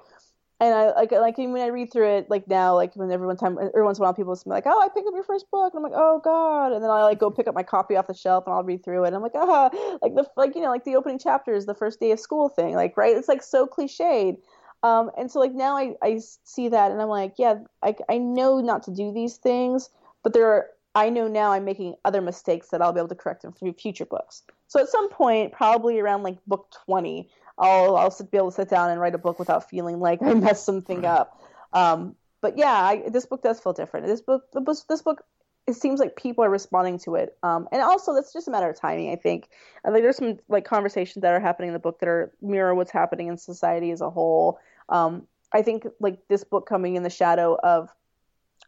And 0.61 0.75
I 0.75 0.93
like 0.93 1.11
like 1.11 1.39
when 1.39 1.57
I 1.57 1.69
read 1.69 1.91
through 1.91 2.19
it 2.19 2.29
like 2.29 2.47
now 2.47 2.75
like 2.75 2.95
when 2.95 3.11
every 3.11 3.35
time 3.37 3.59
every 3.59 3.83
once 3.83 3.99
in 3.99 4.03
a 4.03 4.05
while 4.05 4.15
people 4.15 4.35
be 4.35 4.51
like 4.51 4.67
oh 4.67 4.81
I 4.81 4.89
picked 4.89 5.09
up 5.09 5.15
your 5.15 5.25
first 5.25 5.51
book. 5.51 5.73
And 5.73 5.79
I'm 5.79 5.91
like 5.91 5.99
oh 5.99 6.21
god. 6.23 6.73
And 6.73 6.85
then 6.85 6.91
I 6.91 7.03
like 7.03 7.19
go 7.19 7.31
pick 7.31 7.49
up 7.49 7.55
my 7.55 7.63
copy 7.63 7.97
off 7.97 8.07
the 8.07 8.15
shelf 8.15 8.45
and 8.47 8.55
I'll 8.55 8.63
read 8.63 8.85
through 8.85 9.05
it. 9.05 9.09
And 9.09 9.17
I'm 9.17 9.23
like 9.23 9.33
oh 9.35 9.99
like 10.03 10.15
the 10.15 10.27
like 10.37 10.55
you 10.55 10.61
know 10.61 10.69
like 10.69 10.85
the 10.85 10.97
opening 10.97 11.19
chapter 11.19 11.55
is 11.55 11.65
the 11.65 11.75
first 11.75 11.99
day 11.99 12.11
of 12.11 12.21
school 12.21 12.51
thing 12.51 12.75
like 12.75 12.97
right? 12.97 13.17
It's 13.17 13.29
like 13.29 13.43
so 13.43 13.67
cliched. 13.67 14.37
Um 14.83 15.11
and 15.17 15.31
so 15.31 15.41
like 15.41 15.55
now 15.55 15.77
I 15.77 15.95
I 16.03 16.21
see 16.45 16.69
that 16.69 16.91
and 16.91 17.01
I'm 17.01 17.09
like 17.09 17.35
yeah 17.39 17.55
I 17.83 17.97
I 18.11 18.19
know 18.19 18.61
not 18.61 18.83
to 18.85 18.91
do 18.91 19.13
these 19.13 19.37
things 19.37 19.89
but 20.23 20.35
there 20.35 20.47
are 20.47 20.67
I 20.95 21.09
know 21.09 21.29
now 21.29 21.53
I'm 21.53 21.65
making 21.65 21.95
other 22.05 22.21
mistakes 22.21 22.69
that 22.69 22.83
I'll 22.83 22.93
be 22.93 22.99
able 22.99 23.09
to 23.09 23.15
correct 23.15 23.45
in 23.45 23.53
future 23.75 24.05
books. 24.05 24.43
So 24.67 24.81
at 24.81 24.89
some 24.89 25.09
point 25.09 25.53
probably 25.53 26.01
around 26.01 26.25
like 26.25 26.37
book 26.47 26.75
20 26.85 27.31
I'll 27.61 27.97
I'll 27.97 28.17
be 28.31 28.39
able 28.39 28.51
to 28.51 28.57
sit 28.57 28.69
down 28.69 28.91
and 28.91 29.01
write 29.01 29.15
a 29.15 29.19
book 29.19 29.39
without 29.39 29.69
feeling 29.69 30.01
like 30.01 30.23
I 30.23 30.35
messed 30.47 30.65
something 30.65 31.05
up. 31.05 31.41
Um, 31.73 32.17
but 32.41 32.57
yeah, 32.57 32.73
I, 32.73 33.09
this 33.09 33.27
book 33.27 33.43
does 33.43 33.61
feel 33.61 33.73
different. 33.75 34.07
This 34.07 34.23
book, 34.23 34.45
this 34.89 35.03
book, 35.03 35.23
it 35.67 35.75
seems 35.75 36.01
like 36.01 36.17
people 36.17 36.43
are 36.43 36.51
responding 36.51 36.99
to 37.01 37.17
it, 37.17 37.37
um, 37.43 37.69
and 37.71 37.83
also 37.83 38.15
that's 38.15 38.33
just 38.33 38.49
a 38.49 38.51
matter 38.51 38.69
of 38.69 38.81
timing. 38.81 39.13
I 39.13 39.17
think. 39.17 39.49
I 39.85 39.91
think 39.91 40.03
there's 40.03 40.17
some 40.17 40.39
like 40.49 40.65
conversations 40.65 41.23
that 41.23 41.33
are 41.33 41.41
happening 41.41 41.69
in 41.69 41.75
the 41.75 41.81
book 41.81 42.01
that 42.01 42.09
are 42.09 42.33
mirror 42.41 42.75
what's 42.75 42.91
happening 42.91 43.29
in 43.29 43.37
society 43.37 43.91
as 43.91 44.01
a 44.01 44.11
whole. 44.11 44.59
Um, 44.89 45.27
I 45.53 45.63
think 45.63 45.87
like 46.01 46.19
this 46.29 46.45
book 46.45 46.67
coming 46.67 46.97
in 46.97 47.03
the 47.03 47.11
shadow 47.11 47.59
of 47.63 47.91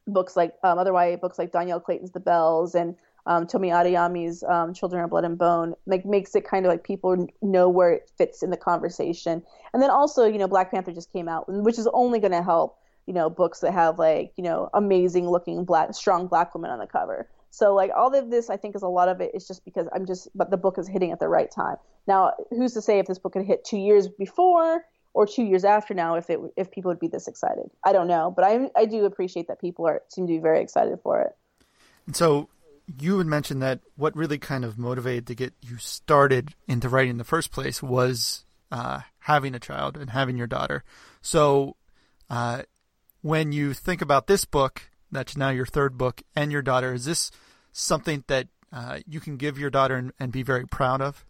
books 0.07 0.37
like 0.37 0.55
um, 0.63 0.79
otherwise 0.79 1.19
books 1.21 1.39
like 1.39 1.53
Dhonielle 1.53 1.83
Clayton's 1.83 2.13
The 2.13 2.21
Belles 2.21 2.75
and 2.75 2.97
um, 3.27 3.47
Tomi 3.47 3.69
Adeyemi's 3.69 4.43
um, 4.43 4.75
Children 4.75 5.05
of 5.05 5.11
Blood 5.11 5.25
and 5.25 5.39
Bone, 5.39 5.75
like 5.87 6.05
makes 6.05 6.35
it 6.35 6.45
kind 6.45 6.67
of 6.67 6.71
like 6.71 6.85
people 6.85 7.29
know 7.41 7.69
where 7.69 7.93
it 7.93 8.11
fits 8.17 8.43
in 8.43 8.51
the 8.51 8.57
conversation. 8.57 9.43
And 9.73 9.83
then 9.83 9.91
also, 9.91 10.25
you 10.25 10.39
know, 10.39 10.49
Black 10.49 10.71
Panther 10.71 10.93
just 10.93 11.13
came 11.13 11.29
out, 11.29 11.45
which 11.49 11.79
is 11.79 11.89
only 11.93 12.19
going 12.19 12.33
to 12.33 12.43
help, 12.43 12.79
you 13.07 13.15
know, 13.15 13.31
books 13.31 13.61
that 13.61 13.73
have 13.73 13.99
like, 13.99 14.33
you 14.37 14.44
know, 14.44 14.69
amazing 14.75 15.29
looking 15.29 15.65
black, 15.65 15.94
strong 15.94 16.27
black 16.27 16.55
women 16.55 16.71
on 16.71 16.79
the 16.79 16.87
cover. 16.87 17.29
So 17.51 17.75
like 17.75 17.90
all 17.94 18.15
of 18.15 18.31
this, 18.31 18.49
I 18.51 18.57
think 18.57 18.75
is 18.75 18.83
a 18.83 18.88
lot 18.88 19.09
of 19.09 19.21
it 19.21 19.33
is 19.35 19.46
just 19.46 19.65
because 19.65 19.87
I'm 19.94 20.07
just, 20.07 20.29
but 20.35 20.51
the 20.51 20.57
book 20.57 20.79
is 20.79 20.88
hitting 20.88 21.13
at 21.13 21.21
the 21.21 21.29
right 21.29 21.51
time. 21.51 21.77
Now, 22.07 22.33
who's 22.51 22.73
to 22.75 22.83
say 22.83 22.99
if 22.99 23.07
this 23.07 23.19
book 23.19 23.35
had 23.35 23.44
hit 23.44 23.65
two 23.65 23.77
years 23.77 24.09
before 24.09 24.85
or 25.15 25.27
two 25.27 25.44
years 25.44 25.65
after 25.65 25.92
now, 25.94 26.15
if 26.15 26.31
it 26.31 26.40
if 26.57 26.71
people 26.71 26.90
would 26.90 26.99
be 26.99 27.09
this 27.09 27.29
excited? 27.29 27.71
I 27.85 27.92
don't 27.92 28.09
know, 28.09 28.33
but 28.35 28.44
I 28.44 28.71
I 28.75 28.87
do 28.87 29.05
appreciate 29.05 29.49
that 29.49 29.61
people 29.61 29.87
are 29.87 30.03
seem 30.09 30.27
to 30.27 30.33
be 30.33 30.38
very 30.38 30.61
excited 30.61 30.99
for 31.03 31.21
it. 31.21 31.37
So 32.15 32.49
you 32.87 33.19
had 33.19 33.27
mentioned 33.27 33.63
that 33.63 33.81
what 33.97 34.17
really 34.17 34.39
kind 34.39 34.65
of 34.65 34.79
motivated 34.79 35.27
to 35.29 35.35
get 35.35 35.55
you 35.61 35.77
started 35.79 36.55
into 36.67 36.89
writing 36.89 37.11
in 37.11 37.19
the 37.19 37.25
first 37.25 37.51
place 37.51 37.83
was 37.83 38.45
uh, 38.71 39.01
having 39.21 39.55
a 39.55 39.61
child 39.61 39.97
and 39.97 40.11
having 40.11 40.37
your 40.37 40.47
daughter. 40.47 40.83
So, 41.21 41.77
uh, 42.29 42.63
when 43.21 43.53
you 43.53 43.73
think 43.73 44.03
about 44.03 44.27
this 44.27 44.45
book, 44.45 44.91
That's 45.13 45.37
now 45.37 45.51
your 45.51 45.67
third 45.67 45.99
book 45.99 46.23
and 46.35 46.51
your 46.51 46.63
daughter. 46.63 46.95
Is 46.95 47.05
this 47.05 47.31
something 47.71 48.25
that 48.29 48.49
uh, 48.73 49.01
you 49.07 49.21
can 49.21 49.37
give 49.37 49.59
your 49.59 49.69
daughter 49.71 49.95
and, 49.95 50.13
and 50.19 50.33
be 50.33 50.43
very 50.43 50.67
proud 50.67 51.03
of? 51.03 51.27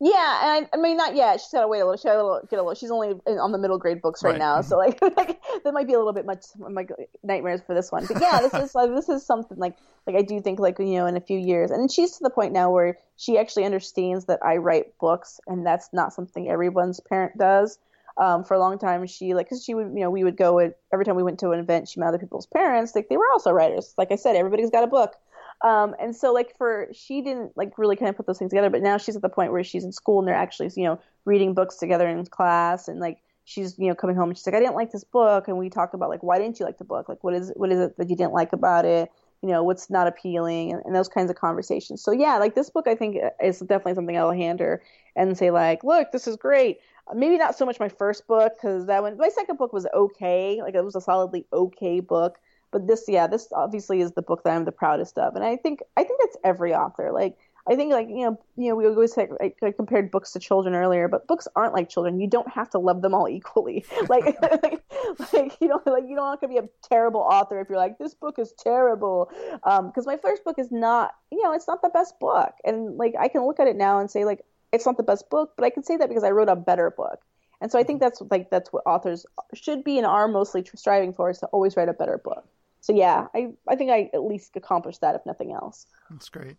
Yeah, 0.00 0.56
and 0.56 0.66
I, 0.72 0.76
I 0.76 0.80
mean 0.80 0.96
not 0.96 1.16
yet. 1.16 1.40
She's 1.40 1.50
got 1.50 1.62
to 1.62 1.68
wait 1.68 1.80
a 1.80 1.84
little. 1.84 1.96
She 1.96 2.04
got 2.04 2.14
to 2.14 2.46
get 2.46 2.58
a 2.58 2.62
little. 2.62 2.74
She's 2.74 2.90
only 2.90 3.14
on 3.26 3.50
the 3.50 3.58
middle 3.58 3.78
grade 3.78 4.00
books 4.00 4.22
right, 4.22 4.30
right. 4.30 4.38
now, 4.38 4.58
mm-hmm. 4.58 4.68
so 4.68 4.76
like, 4.76 5.02
like 5.16 5.40
that 5.64 5.74
might 5.74 5.88
be 5.88 5.94
a 5.94 5.98
little 5.98 6.12
bit 6.12 6.24
much 6.24 6.44
my 6.56 6.86
nightmares 7.24 7.60
for 7.66 7.74
this 7.74 7.90
one. 7.90 8.06
But 8.06 8.20
yeah, 8.20 8.40
this 8.40 8.54
is 8.54 8.74
like 8.76 8.94
this 8.94 9.08
is 9.08 9.26
something 9.26 9.58
like 9.58 9.76
like 10.06 10.14
I 10.14 10.22
do 10.22 10.40
think 10.40 10.60
like 10.60 10.78
you 10.78 10.96
know 10.96 11.06
in 11.06 11.16
a 11.16 11.20
few 11.20 11.38
years, 11.38 11.72
and 11.72 11.90
she's 11.90 12.12
to 12.18 12.22
the 12.22 12.30
point 12.30 12.52
now 12.52 12.70
where 12.70 12.96
she 13.16 13.38
actually 13.38 13.64
understands 13.64 14.26
that 14.26 14.38
I 14.44 14.58
write 14.58 14.96
books, 14.98 15.40
and 15.48 15.66
that's 15.66 15.88
not 15.92 16.12
something 16.12 16.48
everyone's 16.48 17.00
parent 17.00 17.36
does. 17.36 17.78
Um, 18.18 18.42
for 18.42 18.54
a 18.54 18.58
long 18.58 18.78
time, 18.78 19.06
she 19.06 19.34
like 19.34 19.46
because 19.46 19.64
she 19.64 19.74
would 19.74 19.88
you 19.94 20.00
know 20.00 20.10
we 20.10 20.22
would 20.22 20.36
go 20.36 20.60
at, 20.60 20.76
every 20.92 21.04
time 21.04 21.16
we 21.16 21.24
went 21.24 21.40
to 21.40 21.50
an 21.50 21.58
event, 21.58 21.88
she 21.88 21.98
met 21.98 22.08
other 22.08 22.18
people's 22.18 22.46
parents. 22.46 22.94
Like 22.94 23.08
they 23.08 23.16
were 23.16 23.30
also 23.32 23.50
writers. 23.50 23.94
Like 23.98 24.12
I 24.12 24.16
said, 24.16 24.36
everybody's 24.36 24.70
got 24.70 24.84
a 24.84 24.88
book. 24.88 25.16
Um, 25.62 25.94
and 26.00 26.14
so 26.14 26.32
like 26.32 26.56
for 26.56 26.88
she 26.92 27.20
didn't 27.20 27.56
like 27.56 27.78
really 27.78 27.96
kind 27.96 28.08
of 28.08 28.16
put 28.16 28.26
those 28.26 28.38
things 28.38 28.50
together, 28.50 28.70
but 28.70 28.82
now 28.82 28.96
she's 28.96 29.16
at 29.16 29.22
the 29.22 29.28
point 29.28 29.52
where 29.52 29.64
she's 29.64 29.84
in 29.84 29.92
school 29.92 30.20
and 30.20 30.28
they're 30.28 30.34
actually 30.34 30.70
you 30.76 30.84
know 30.84 31.00
reading 31.24 31.54
books 31.54 31.76
together 31.76 32.08
in 32.08 32.24
class 32.26 32.88
and 32.88 33.00
like 33.00 33.18
she's 33.44 33.76
you 33.78 33.88
know 33.88 33.94
coming 33.94 34.14
home 34.14 34.28
and 34.28 34.38
she's 34.38 34.46
like 34.46 34.54
I 34.54 34.60
didn't 34.60 34.76
like 34.76 34.92
this 34.92 35.04
book. 35.04 35.48
And 35.48 35.58
we 35.58 35.68
talk 35.68 35.94
about 35.94 36.10
like 36.10 36.22
why 36.22 36.38
didn't 36.38 36.60
you 36.60 36.66
like 36.66 36.78
the 36.78 36.84
book? 36.84 37.08
Like 37.08 37.24
what 37.24 37.34
is 37.34 37.52
what 37.56 37.72
is 37.72 37.80
it 37.80 37.96
that 37.98 38.08
you 38.08 38.16
didn't 38.16 38.32
like 38.32 38.52
about 38.52 38.84
it? 38.84 39.10
You 39.42 39.48
know 39.48 39.64
what's 39.64 39.90
not 39.90 40.06
appealing? 40.06 40.72
And, 40.72 40.82
and 40.84 40.94
those 40.94 41.08
kinds 41.08 41.28
of 41.28 41.36
conversations. 41.36 42.02
So 42.02 42.12
yeah 42.12 42.38
like 42.38 42.54
this 42.54 42.70
book 42.70 42.86
I 42.86 42.94
think 42.94 43.16
is 43.42 43.58
definitely 43.58 43.94
something 43.94 44.16
I'll 44.16 44.30
hand 44.30 44.60
her 44.60 44.82
and 45.16 45.36
say 45.36 45.50
like 45.50 45.82
look 45.82 46.12
this 46.12 46.28
is 46.28 46.36
great. 46.36 46.78
Maybe 47.12 47.36
not 47.36 47.58
so 47.58 47.66
much 47.66 47.80
my 47.80 47.88
first 47.88 48.28
book 48.28 48.52
because 48.56 48.86
that 48.86 49.02
one 49.02 49.16
my 49.16 49.30
second 49.30 49.58
book 49.58 49.72
was 49.72 49.88
okay. 49.92 50.62
Like 50.62 50.76
it 50.76 50.84
was 50.84 50.94
a 50.94 51.00
solidly 51.00 51.46
okay 51.52 51.98
book 51.98 52.38
but 52.70 52.86
this, 52.86 53.04
yeah, 53.08 53.26
this 53.26 53.48
obviously 53.52 54.00
is 54.00 54.12
the 54.12 54.22
book 54.22 54.44
that 54.44 54.54
I'm 54.54 54.64
the 54.64 54.72
proudest 54.72 55.18
of, 55.18 55.34
and 55.34 55.44
I 55.44 55.56
think 55.56 55.80
I 55.96 56.04
think 56.04 56.20
that's 56.20 56.36
every 56.44 56.74
author. 56.74 57.10
Like 57.12 57.36
I 57.68 57.76
think 57.76 57.92
like 57.92 58.08
you 58.08 58.24
know 58.24 58.40
you 58.56 58.70
know 58.70 58.76
we 58.76 58.86
always 58.86 59.12
say 59.12 59.28
like, 59.40 59.56
I 59.62 59.72
compared 59.72 60.10
books 60.10 60.32
to 60.32 60.38
children 60.38 60.74
earlier, 60.74 61.06
but 61.06 61.26
books 61.26 61.46
aren't 61.54 61.74
like 61.74 61.90
children. 61.90 62.18
You 62.18 62.26
don't 62.26 62.50
have 62.50 62.70
to 62.70 62.78
love 62.78 63.02
them 63.02 63.14
all 63.14 63.28
equally. 63.28 63.84
like, 64.08 64.36
like, 64.40 64.82
like 65.32 65.56
you 65.60 65.68
know 65.68 65.80
like 65.86 66.04
you 66.08 66.16
don't 66.16 66.30
have 66.30 66.40
to 66.40 66.48
be 66.48 66.56
a 66.56 66.68
terrible 66.82 67.20
author 67.20 67.60
if 67.60 67.68
you're 67.68 67.78
like 67.78 67.98
this 67.98 68.14
book 68.14 68.38
is 68.38 68.52
terrible. 68.58 69.30
Because 69.62 70.06
um, 70.06 70.06
my 70.06 70.16
first 70.16 70.44
book 70.44 70.58
is 70.58 70.72
not 70.72 71.12
you 71.30 71.42
know 71.42 71.52
it's 71.52 71.68
not 71.68 71.82
the 71.82 71.90
best 71.90 72.18
book, 72.18 72.54
and 72.64 72.96
like 72.96 73.14
I 73.18 73.28
can 73.28 73.46
look 73.46 73.60
at 73.60 73.68
it 73.68 73.76
now 73.76 73.98
and 73.98 74.10
say 74.10 74.24
like 74.24 74.40
it's 74.72 74.86
not 74.86 74.96
the 74.96 75.02
best 75.02 75.28
book, 75.30 75.52
but 75.56 75.64
I 75.64 75.70
can 75.70 75.82
say 75.82 75.96
that 75.96 76.08
because 76.08 76.24
I 76.24 76.30
wrote 76.30 76.48
a 76.48 76.56
better 76.56 76.90
book. 76.90 77.20
And 77.60 77.72
so 77.72 77.78
I 77.78 77.82
think 77.82 78.00
that's 78.00 78.22
like 78.30 78.50
that's 78.50 78.72
what 78.72 78.84
authors 78.86 79.26
should 79.52 79.84
be 79.84 79.98
and 79.98 80.06
are 80.06 80.28
mostly 80.28 80.64
striving 80.74 81.12
for 81.12 81.28
is 81.28 81.38
to 81.38 81.46
always 81.46 81.76
write 81.76 81.88
a 81.88 81.92
better 81.92 82.18
book 82.18 82.46
so 82.88 82.94
yeah, 82.94 83.26
I, 83.34 83.50
I 83.68 83.76
think 83.76 83.90
I 83.90 84.08
at 84.14 84.22
least 84.22 84.56
accomplished 84.56 85.02
that 85.02 85.14
if 85.14 85.26
nothing 85.26 85.52
else. 85.52 85.84
That's 86.08 86.30
great. 86.30 86.56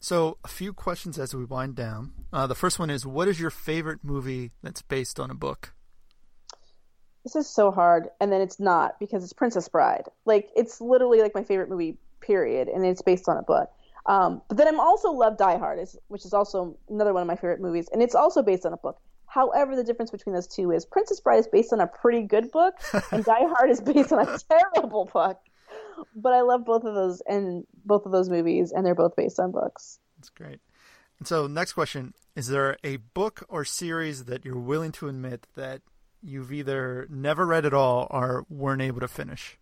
So 0.00 0.38
a 0.42 0.48
few 0.48 0.72
questions 0.72 1.20
as 1.20 1.36
we 1.36 1.44
wind 1.44 1.76
down. 1.76 2.14
Uh, 2.32 2.48
the 2.48 2.56
first 2.56 2.80
one 2.80 2.90
is, 2.90 3.06
what 3.06 3.28
is 3.28 3.38
your 3.38 3.50
favorite 3.50 4.00
movie 4.02 4.50
that's 4.60 4.82
based 4.82 5.20
on 5.20 5.30
a 5.30 5.34
book? 5.34 5.74
This 7.22 7.36
is 7.36 7.48
so 7.48 7.70
hard, 7.70 8.08
and 8.20 8.32
then 8.32 8.40
it's 8.40 8.58
not 8.58 8.98
because 8.98 9.22
it's 9.22 9.32
Princess 9.32 9.68
Bride. 9.68 10.06
Like 10.24 10.48
it's 10.56 10.80
literally 10.80 11.20
like 11.20 11.36
my 11.36 11.44
favorite 11.44 11.70
movie, 11.70 11.96
period, 12.20 12.66
and 12.66 12.84
it's 12.84 13.02
based 13.02 13.28
on 13.28 13.36
a 13.36 13.42
book. 13.42 13.70
Um, 14.06 14.42
but 14.48 14.56
then 14.56 14.66
I'm 14.66 14.80
also 14.80 15.12
love 15.12 15.38
Die 15.38 15.58
Hard, 15.58 15.78
which 16.08 16.24
is 16.24 16.34
also 16.34 16.76
another 16.88 17.12
one 17.12 17.22
of 17.22 17.28
my 17.28 17.36
favorite 17.36 17.60
movies, 17.60 17.88
and 17.92 18.02
it's 18.02 18.16
also 18.16 18.42
based 18.42 18.66
on 18.66 18.72
a 18.72 18.78
book. 18.78 18.98
However, 19.26 19.76
the 19.76 19.84
difference 19.84 20.10
between 20.10 20.34
those 20.34 20.48
two 20.48 20.72
is 20.72 20.84
Princess 20.84 21.20
Bride 21.20 21.38
is 21.38 21.46
based 21.46 21.72
on 21.72 21.78
a 21.78 21.86
pretty 21.86 22.22
good 22.22 22.50
book, 22.50 22.74
and 23.12 23.24
Die 23.24 23.46
Hard 23.46 23.70
is 23.70 23.80
based 23.80 24.10
on 24.10 24.26
a 24.26 24.38
terrible 24.50 25.04
book 25.04 25.38
but 26.16 26.32
I 26.32 26.42
love 26.42 26.64
both 26.64 26.84
of 26.84 26.94
those 26.94 27.22
and 27.26 27.66
both 27.84 28.06
of 28.06 28.12
those 28.12 28.28
movies, 28.28 28.72
and 28.72 28.84
they're 28.84 28.94
both 28.94 29.16
based 29.16 29.38
on 29.40 29.52
books. 29.52 29.98
That's 30.18 30.30
great. 30.30 30.60
And 31.18 31.26
so, 31.26 31.46
next 31.46 31.72
question: 31.72 32.14
Is 32.36 32.48
there 32.48 32.76
a 32.84 32.96
book 32.96 33.44
or 33.48 33.64
series 33.64 34.24
that 34.24 34.44
you're 34.44 34.58
willing 34.58 34.92
to 34.92 35.08
admit 35.08 35.46
that 35.54 35.82
you've 36.22 36.52
either 36.52 37.06
never 37.10 37.46
read 37.46 37.66
at 37.66 37.74
all 37.74 38.06
or 38.10 38.44
weren't 38.48 38.82
able 38.82 39.00
to 39.00 39.08
finish? 39.08 39.58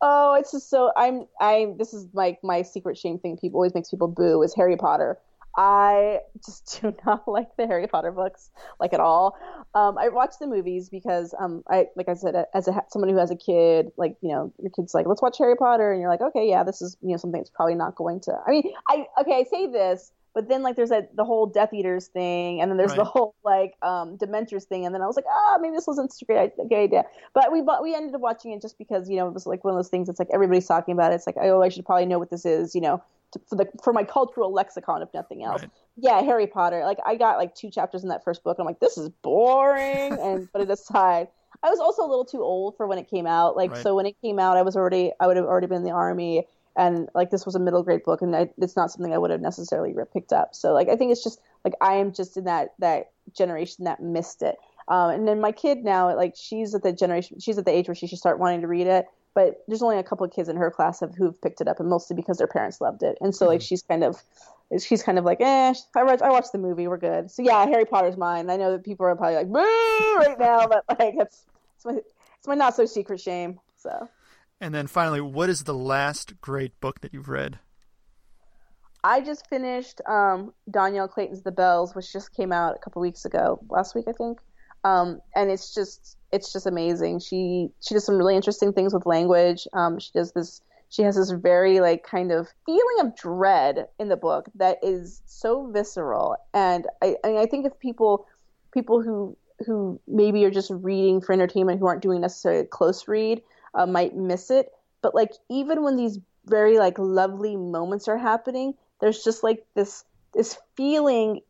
Oh, 0.00 0.34
it's 0.34 0.50
just 0.50 0.68
so 0.68 0.92
I'm 0.96 1.26
I. 1.40 1.74
This 1.78 1.94
is 1.94 2.08
like 2.12 2.42
my 2.42 2.62
secret 2.62 2.98
shame 2.98 3.18
thing. 3.18 3.36
People 3.36 3.58
always 3.58 3.74
makes 3.74 3.90
people 3.90 4.08
boo 4.08 4.42
is 4.42 4.54
Harry 4.54 4.76
Potter. 4.76 5.18
I 5.56 6.20
just 6.44 6.78
do 6.82 6.94
not 7.06 7.28
like 7.28 7.56
the 7.56 7.66
Harry 7.66 7.86
Potter 7.86 8.12
books 8.12 8.50
like 8.80 8.92
at 8.92 9.00
all. 9.00 9.36
Um, 9.74 9.98
I 9.98 10.08
watch 10.08 10.34
the 10.40 10.46
movies 10.46 10.88
because 10.88 11.34
um, 11.38 11.62
I 11.68 11.88
like 11.96 12.08
I 12.08 12.14
said 12.14 12.46
as 12.54 12.68
a 12.68 12.82
someone 12.90 13.10
who 13.10 13.18
has 13.18 13.30
a 13.30 13.36
kid, 13.36 13.92
like 13.96 14.16
you 14.20 14.30
know, 14.30 14.52
your 14.60 14.70
kid's 14.70 14.94
like, 14.94 15.06
let's 15.06 15.22
watch 15.22 15.38
Harry 15.38 15.56
Potter, 15.56 15.92
and 15.92 16.00
you're 16.00 16.10
like, 16.10 16.22
okay, 16.22 16.48
yeah, 16.48 16.64
this 16.64 16.82
is 16.82 16.96
you 17.02 17.10
know 17.10 17.16
something 17.16 17.40
that's 17.40 17.50
probably 17.50 17.74
not 17.74 17.94
going 17.96 18.20
to. 18.20 18.38
I 18.46 18.50
mean, 18.50 18.72
I 18.88 19.06
okay, 19.20 19.40
I 19.40 19.44
say 19.44 19.66
this, 19.66 20.12
but 20.34 20.48
then 20.48 20.62
like 20.62 20.76
there's 20.76 20.88
that 20.88 21.14
the 21.14 21.24
whole 21.24 21.46
Death 21.46 21.74
Eaters 21.74 22.06
thing, 22.06 22.60
and 22.60 22.70
then 22.70 22.78
there's 22.78 22.90
right. 22.92 22.98
the 22.98 23.04
whole 23.04 23.34
like 23.44 23.74
um, 23.82 24.16
Dementors 24.16 24.64
thing, 24.64 24.86
and 24.86 24.94
then 24.94 25.02
I 25.02 25.06
was 25.06 25.16
like, 25.16 25.26
ah, 25.28 25.54
oh, 25.54 25.58
maybe 25.60 25.74
this 25.74 25.86
wasn't 25.86 26.12
a 26.20 26.24
great, 26.24 26.56
great 26.56 26.84
idea. 26.84 27.04
But 27.34 27.52
we 27.52 27.60
but 27.60 27.82
we 27.82 27.94
ended 27.94 28.14
up 28.14 28.20
watching 28.22 28.52
it 28.52 28.62
just 28.62 28.78
because 28.78 29.10
you 29.10 29.16
know 29.16 29.28
it 29.28 29.34
was 29.34 29.46
like 29.46 29.64
one 29.64 29.74
of 29.74 29.78
those 29.78 29.88
things. 29.88 30.06
that's 30.06 30.18
like 30.18 30.30
everybody's 30.32 30.66
talking 30.66 30.92
about 30.92 31.12
it. 31.12 31.16
It's 31.16 31.26
like 31.26 31.36
oh, 31.40 31.62
I 31.62 31.68
should 31.68 31.84
probably 31.84 32.06
know 32.06 32.18
what 32.18 32.30
this 32.30 32.46
is, 32.46 32.74
you 32.74 32.80
know 32.80 33.02
to, 33.32 33.40
for 33.48 33.56
the 33.56 33.66
for 33.82 33.92
my 33.92 34.04
cultural 34.04 34.52
lexicon, 34.52 35.02
if 35.02 35.08
nothing 35.12 35.42
else. 35.42 35.62
Right. 35.62 35.70
Yeah, 35.96 36.22
Harry 36.22 36.46
Potter. 36.46 36.84
Like 36.84 36.98
I 37.04 37.16
got 37.16 37.38
like 37.38 37.54
two 37.54 37.70
chapters 37.70 38.02
in 38.02 38.08
that 38.10 38.24
first 38.24 38.44
book, 38.44 38.58
and 38.58 38.62
I'm 38.62 38.66
like, 38.66 38.80
this 38.80 38.96
is 38.96 39.08
boring, 39.22 40.18
and 40.18 40.50
put 40.52 40.62
it 40.62 40.70
aside. 40.70 41.28
I 41.62 41.70
was 41.70 41.78
also 41.78 42.02
a 42.02 42.08
little 42.08 42.24
too 42.24 42.42
old 42.42 42.76
for 42.76 42.86
when 42.86 42.98
it 42.98 43.08
came 43.08 43.26
out. 43.26 43.56
Like 43.56 43.72
right. 43.72 43.82
so, 43.82 43.94
when 43.94 44.06
it 44.06 44.16
came 44.22 44.38
out, 44.38 44.56
I 44.56 44.62
was 44.62 44.76
already 44.76 45.12
I 45.20 45.26
would 45.26 45.36
have 45.36 45.46
already 45.46 45.66
been 45.66 45.78
in 45.78 45.84
the 45.84 45.90
army, 45.90 46.46
and 46.76 47.08
like 47.14 47.30
this 47.30 47.44
was 47.46 47.54
a 47.54 47.60
middle 47.60 47.82
grade 47.82 48.02
book, 48.04 48.22
and 48.22 48.34
I, 48.34 48.50
it's 48.58 48.76
not 48.76 48.90
something 48.90 49.12
I 49.12 49.18
would 49.18 49.30
have 49.30 49.40
necessarily 49.40 49.94
picked 50.12 50.32
up. 50.32 50.54
So 50.54 50.72
like 50.72 50.88
I 50.88 50.96
think 50.96 51.12
it's 51.12 51.24
just 51.24 51.40
like 51.64 51.74
I 51.80 51.94
am 51.94 52.12
just 52.12 52.36
in 52.36 52.44
that 52.44 52.74
that 52.78 53.10
generation 53.36 53.84
that 53.84 54.02
missed 54.02 54.42
it. 54.42 54.56
Um, 54.88 55.10
and 55.10 55.28
then 55.28 55.40
my 55.40 55.52
kid 55.52 55.84
now, 55.84 56.14
like 56.16 56.34
she's 56.36 56.74
at 56.74 56.82
the 56.82 56.92
generation, 56.92 57.38
she's 57.40 57.56
at 57.56 57.64
the 57.64 57.70
age 57.70 57.88
where 57.88 57.94
she 57.94 58.06
should 58.06 58.18
start 58.18 58.38
wanting 58.38 58.62
to 58.62 58.66
read 58.66 58.86
it 58.86 59.06
but 59.34 59.62
there's 59.66 59.82
only 59.82 59.98
a 59.98 60.02
couple 60.02 60.26
of 60.26 60.32
kids 60.32 60.48
in 60.48 60.56
her 60.56 60.70
class 60.70 61.00
have, 61.00 61.14
who've 61.14 61.40
picked 61.40 61.60
it 61.60 61.68
up, 61.68 61.80
and 61.80 61.88
mostly 61.88 62.14
because 62.14 62.38
their 62.38 62.46
parents 62.46 62.80
loved 62.80 63.02
it. 63.02 63.16
And 63.20 63.34
so 63.34 63.46
like 63.46 63.60
mm-hmm. 63.60 63.64
she's 63.64 63.82
kind 63.82 64.04
of 64.04 64.22
she's 64.80 65.02
kind 65.02 65.18
of 65.18 65.24
like, 65.24 65.40
eh, 65.40 65.74
I 65.94 66.02
watched, 66.02 66.22
I 66.22 66.30
watched 66.30 66.52
the 66.52 66.58
movie, 66.58 66.88
we're 66.88 66.98
good. 66.98 67.30
So 67.30 67.42
yeah, 67.42 67.64
Harry 67.66 67.84
Potter's 67.84 68.16
mine. 68.16 68.50
I 68.50 68.56
know 68.56 68.72
that 68.72 68.84
people 68.84 69.06
are 69.06 69.16
probably 69.16 69.36
like, 69.36 69.48
boo 69.48 70.14
right 70.16 70.38
now, 70.38 70.66
but 70.66 70.84
like 70.98 71.14
it's 71.18 71.44
it's 71.76 71.84
my 71.84 71.92
it's 71.94 72.46
my 72.46 72.54
not 72.54 72.74
so 72.74 72.86
secret 72.86 73.20
shame. 73.20 73.58
So. 73.76 74.08
And 74.60 74.74
then 74.74 74.86
finally, 74.86 75.20
what 75.20 75.50
is 75.50 75.64
the 75.64 75.74
last 75.74 76.40
great 76.40 76.78
book 76.80 77.00
that 77.00 77.12
you've 77.12 77.28
read? 77.28 77.58
I 79.04 79.20
just 79.20 79.48
finished 79.48 80.00
um, 80.06 80.54
Dhonielle 80.70 81.10
Clayton's 81.10 81.42
The 81.42 81.50
Belles, 81.50 81.94
which 81.96 82.12
just 82.12 82.32
came 82.32 82.52
out 82.52 82.76
a 82.76 82.78
couple 82.78 83.02
weeks 83.02 83.24
ago, 83.24 83.60
last 83.68 83.96
week 83.96 84.04
I 84.08 84.12
think. 84.12 84.38
Um, 84.84 85.20
and 85.34 85.50
it's 85.50 85.74
just 85.74 86.16
it's 86.32 86.52
just 86.52 86.66
amazing. 86.66 87.20
She 87.20 87.68
she 87.80 87.94
does 87.94 88.04
some 88.04 88.16
really 88.16 88.36
interesting 88.36 88.72
things 88.72 88.94
with 88.94 89.06
language. 89.06 89.66
Um, 89.72 89.98
she 89.98 90.10
does 90.14 90.32
this. 90.32 90.60
She 90.88 91.02
has 91.02 91.16
this 91.16 91.30
very 91.30 91.80
like 91.80 92.04
kind 92.04 92.32
of 92.32 92.48
feeling 92.66 92.96
of 93.00 93.16
dread 93.16 93.86
in 93.98 94.08
the 94.08 94.16
book 94.16 94.48
that 94.56 94.78
is 94.82 95.22
so 95.26 95.70
visceral. 95.70 96.36
And 96.52 96.86
I 97.02 97.16
I, 97.24 97.38
I 97.38 97.46
think 97.46 97.66
if 97.66 97.78
people 97.78 98.26
people 98.72 99.02
who 99.02 99.36
who 99.66 100.00
maybe 100.08 100.44
are 100.44 100.50
just 100.50 100.70
reading 100.70 101.20
for 101.20 101.32
entertainment 101.32 101.78
who 101.78 101.86
aren't 101.86 102.02
doing 102.02 102.20
necessarily 102.20 102.62
a 102.62 102.66
close 102.66 103.06
read 103.06 103.42
uh, 103.74 103.86
might 103.86 104.16
miss 104.16 104.50
it. 104.50 104.72
But 105.02 105.14
like 105.14 105.32
even 105.48 105.82
when 105.82 105.96
these 105.96 106.18
very 106.46 106.78
like 106.78 106.98
lovely 106.98 107.56
moments 107.56 108.08
are 108.08 108.18
happening, 108.18 108.74
there's 109.00 109.22
just 109.22 109.42
like 109.42 109.64
this 109.74 110.04
this 110.34 110.58
feeling 110.76 111.40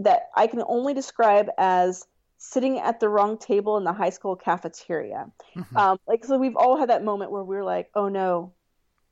that 0.00 0.30
I 0.36 0.46
can 0.46 0.62
only 0.66 0.94
describe 0.94 1.48
as 1.58 2.06
sitting 2.44 2.80
at 2.80 2.98
the 2.98 3.08
wrong 3.08 3.38
table 3.38 3.76
in 3.76 3.84
the 3.84 3.92
high 3.92 4.10
school 4.10 4.34
cafeteria. 4.34 5.26
Mm-hmm. 5.54 5.76
Um, 5.76 5.98
like, 6.08 6.24
so 6.24 6.36
we've 6.36 6.56
all 6.56 6.76
had 6.76 6.90
that 6.90 7.04
moment 7.04 7.30
where 7.30 7.44
we're 7.44 7.62
like, 7.62 7.88
oh 7.94 8.08
no, 8.08 8.52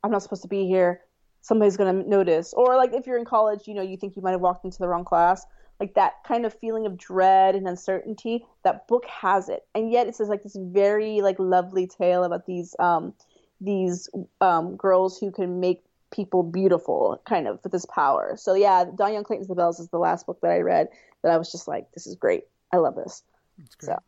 I'm 0.03 0.11
not 0.11 0.25
supposed 0.25 0.43
to 0.43 0.49
be 0.49 0.67
here. 0.67 1.03
Somebody's 1.41 1.77
going 1.77 2.03
to 2.03 2.11
notice. 2.11 2.53
Or 2.53 2.75
like 2.77 2.93
if 2.93 3.07
you're 3.07 3.19
in 3.19 3.25
college, 3.25 3.69
you 3.69 3.75
know, 3.75 3.83
you 3.83 3.97
think 3.97 4.17
you 4.17 4.23
might 4.23 4.33
have 4.33 4.41
walked 4.41 4.65
into 4.65 4.79
the 4.79 4.89
wrong 4.89 5.05
class. 5.05 5.47
Like 5.79 5.95
that 5.95 6.15
kind 6.27 6.45
of 6.45 6.53
feeling 6.59 6.87
of 6.87 6.99
dread 6.99 7.55
and 7.55 7.69
uncertainty, 7.69 8.45
that 8.65 8.89
book 8.89 9.07
has 9.07 9.49
it. 9.49 9.65
And 9.77 9.93
yet 9.93 10.09
it 10.09 10.17
says 10.17 10.29
like 10.29 10.43
this 10.43 10.59
very 10.61 11.21
like 11.21 11.37
lovely 11.39 11.87
tale 11.87 12.25
about 12.25 12.47
these 12.47 12.75
um, 12.81 13.15
these 13.61 14.11
um, 14.41 14.77
girls 14.77 15.21
who 15.21 15.31
can 15.31 15.61
make 15.61 15.85
people 16.11 16.43
beautiful 16.43 17.23
kind 17.25 17.47
of 17.47 17.61
with 17.63 17.71
this 17.71 17.87
power. 17.87 18.35
So 18.37 18.55
yeah, 18.55 18.87
Dhonielle 18.87 19.25
Clayton's 19.25 19.47
The 19.47 19.55
Belles 19.55 19.79
is 19.79 19.89
the 19.89 19.99
last 19.99 20.27
book 20.27 20.41
that 20.43 20.51
I 20.51 20.59
read 20.59 20.89
that 21.23 21.31
I 21.31 21.39
was 21.39 21.53
just 21.53 21.69
like, 21.69 21.93
this 21.93 22.09
is 22.09 22.17
great. 22.17 22.45
I 22.73 22.77
love 22.77 22.95
this. 22.95 23.23
That's 23.59 23.75
great. 23.75 23.89
So. 23.89 23.99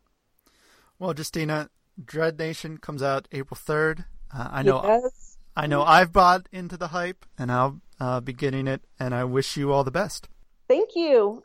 Well, 0.99 1.13
Justina, 1.17 1.69
Dread 2.03 2.39
Nation 2.39 2.77
comes 2.77 3.03
out 3.03 3.27
April 3.31 3.57
third. 3.61 4.05
Uh, 4.33 4.47
I 4.51 4.63
know. 4.63 4.81
Yes. 4.83 5.37
I 5.55 5.67
know. 5.67 5.83
I've 5.83 6.11
bought 6.11 6.47
into 6.51 6.77
the 6.77 6.87
hype, 6.87 7.25
and 7.37 7.51
I'll 7.51 7.81
uh, 7.99 8.19
be 8.19 8.33
getting 8.33 8.67
it. 8.67 8.81
And 8.99 9.13
I 9.13 9.23
wish 9.23 9.57
you 9.57 9.71
all 9.71 9.83
the 9.83 9.91
best. 9.91 10.29
Thank 10.67 10.95
you. 10.95 11.43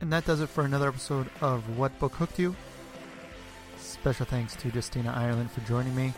And 0.00 0.12
that 0.12 0.26
does 0.26 0.40
it 0.40 0.48
for 0.48 0.64
another 0.64 0.88
episode 0.88 1.30
of 1.40 1.78
What 1.78 1.96
Book 1.98 2.12
Hooked 2.14 2.38
You. 2.38 2.56
Special 3.78 4.26
thanks 4.26 4.56
to 4.56 4.68
Justina 4.68 5.12
Ireland 5.16 5.50
for 5.52 5.60
joining 5.60 5.94
me. 5.94 6.12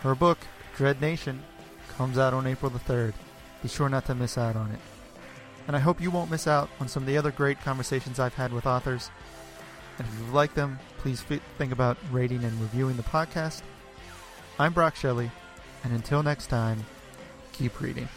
Her 0.00 0.14
book, 0.14 0.38
Dread 0.76 1.00
Nation, 1.00 1.42
comes 1.96 2.18
out 2.18 2.34
on 2.34 2.46
April 2.46 2.70
the 2.70 2.78
3rd. 2.78 3.14
Be 3.62 3.68
sure 3.68 3.88
not 3.88 4.04
to 4.06 4.14
miss 4.14 4.36
out 4.36 4.56
on 4.56 4.70
it. 4.70 4.78
And 5.68 5.76
I 5.76 5.80
hope 5.80 6.00
you 6.00 6.10
won't 6.10 6.30
miss 6.30 6.46
out 6.46 6.70
on 6.80 6.88
some 6.88 7.04
of 7.04 7.06
the 7.06 7.18
other 7.18 7.30
great 7.30 7.60
conversations 7.60 8.18
I've 8.18 8.34
had 8.34 8.52
with 8.52 8.66
authors. 8.66 9.10
And 9.98 10.08
if 10.08 10.18
you 10.18 10.32
like 10.32 10.54
them, 10.54 10.78
please 10.96 11.20
think 11.20 11.72
about 11.72 11.98
rating 12.10 12.42
and 12.42 12.60
reviewing 12.60 12.96
the 12.96 13.02
podcast. 13.02 13.62
I'm 14.58 14.72
Brock 14.72 14.96
Shelley, 14.96 15.30
and 15.84 15.92
until 15.92 16.22
next 16.22 16.46
time, 16.46 16.84
keep 17.52 17.80
reading. 17.80 18.08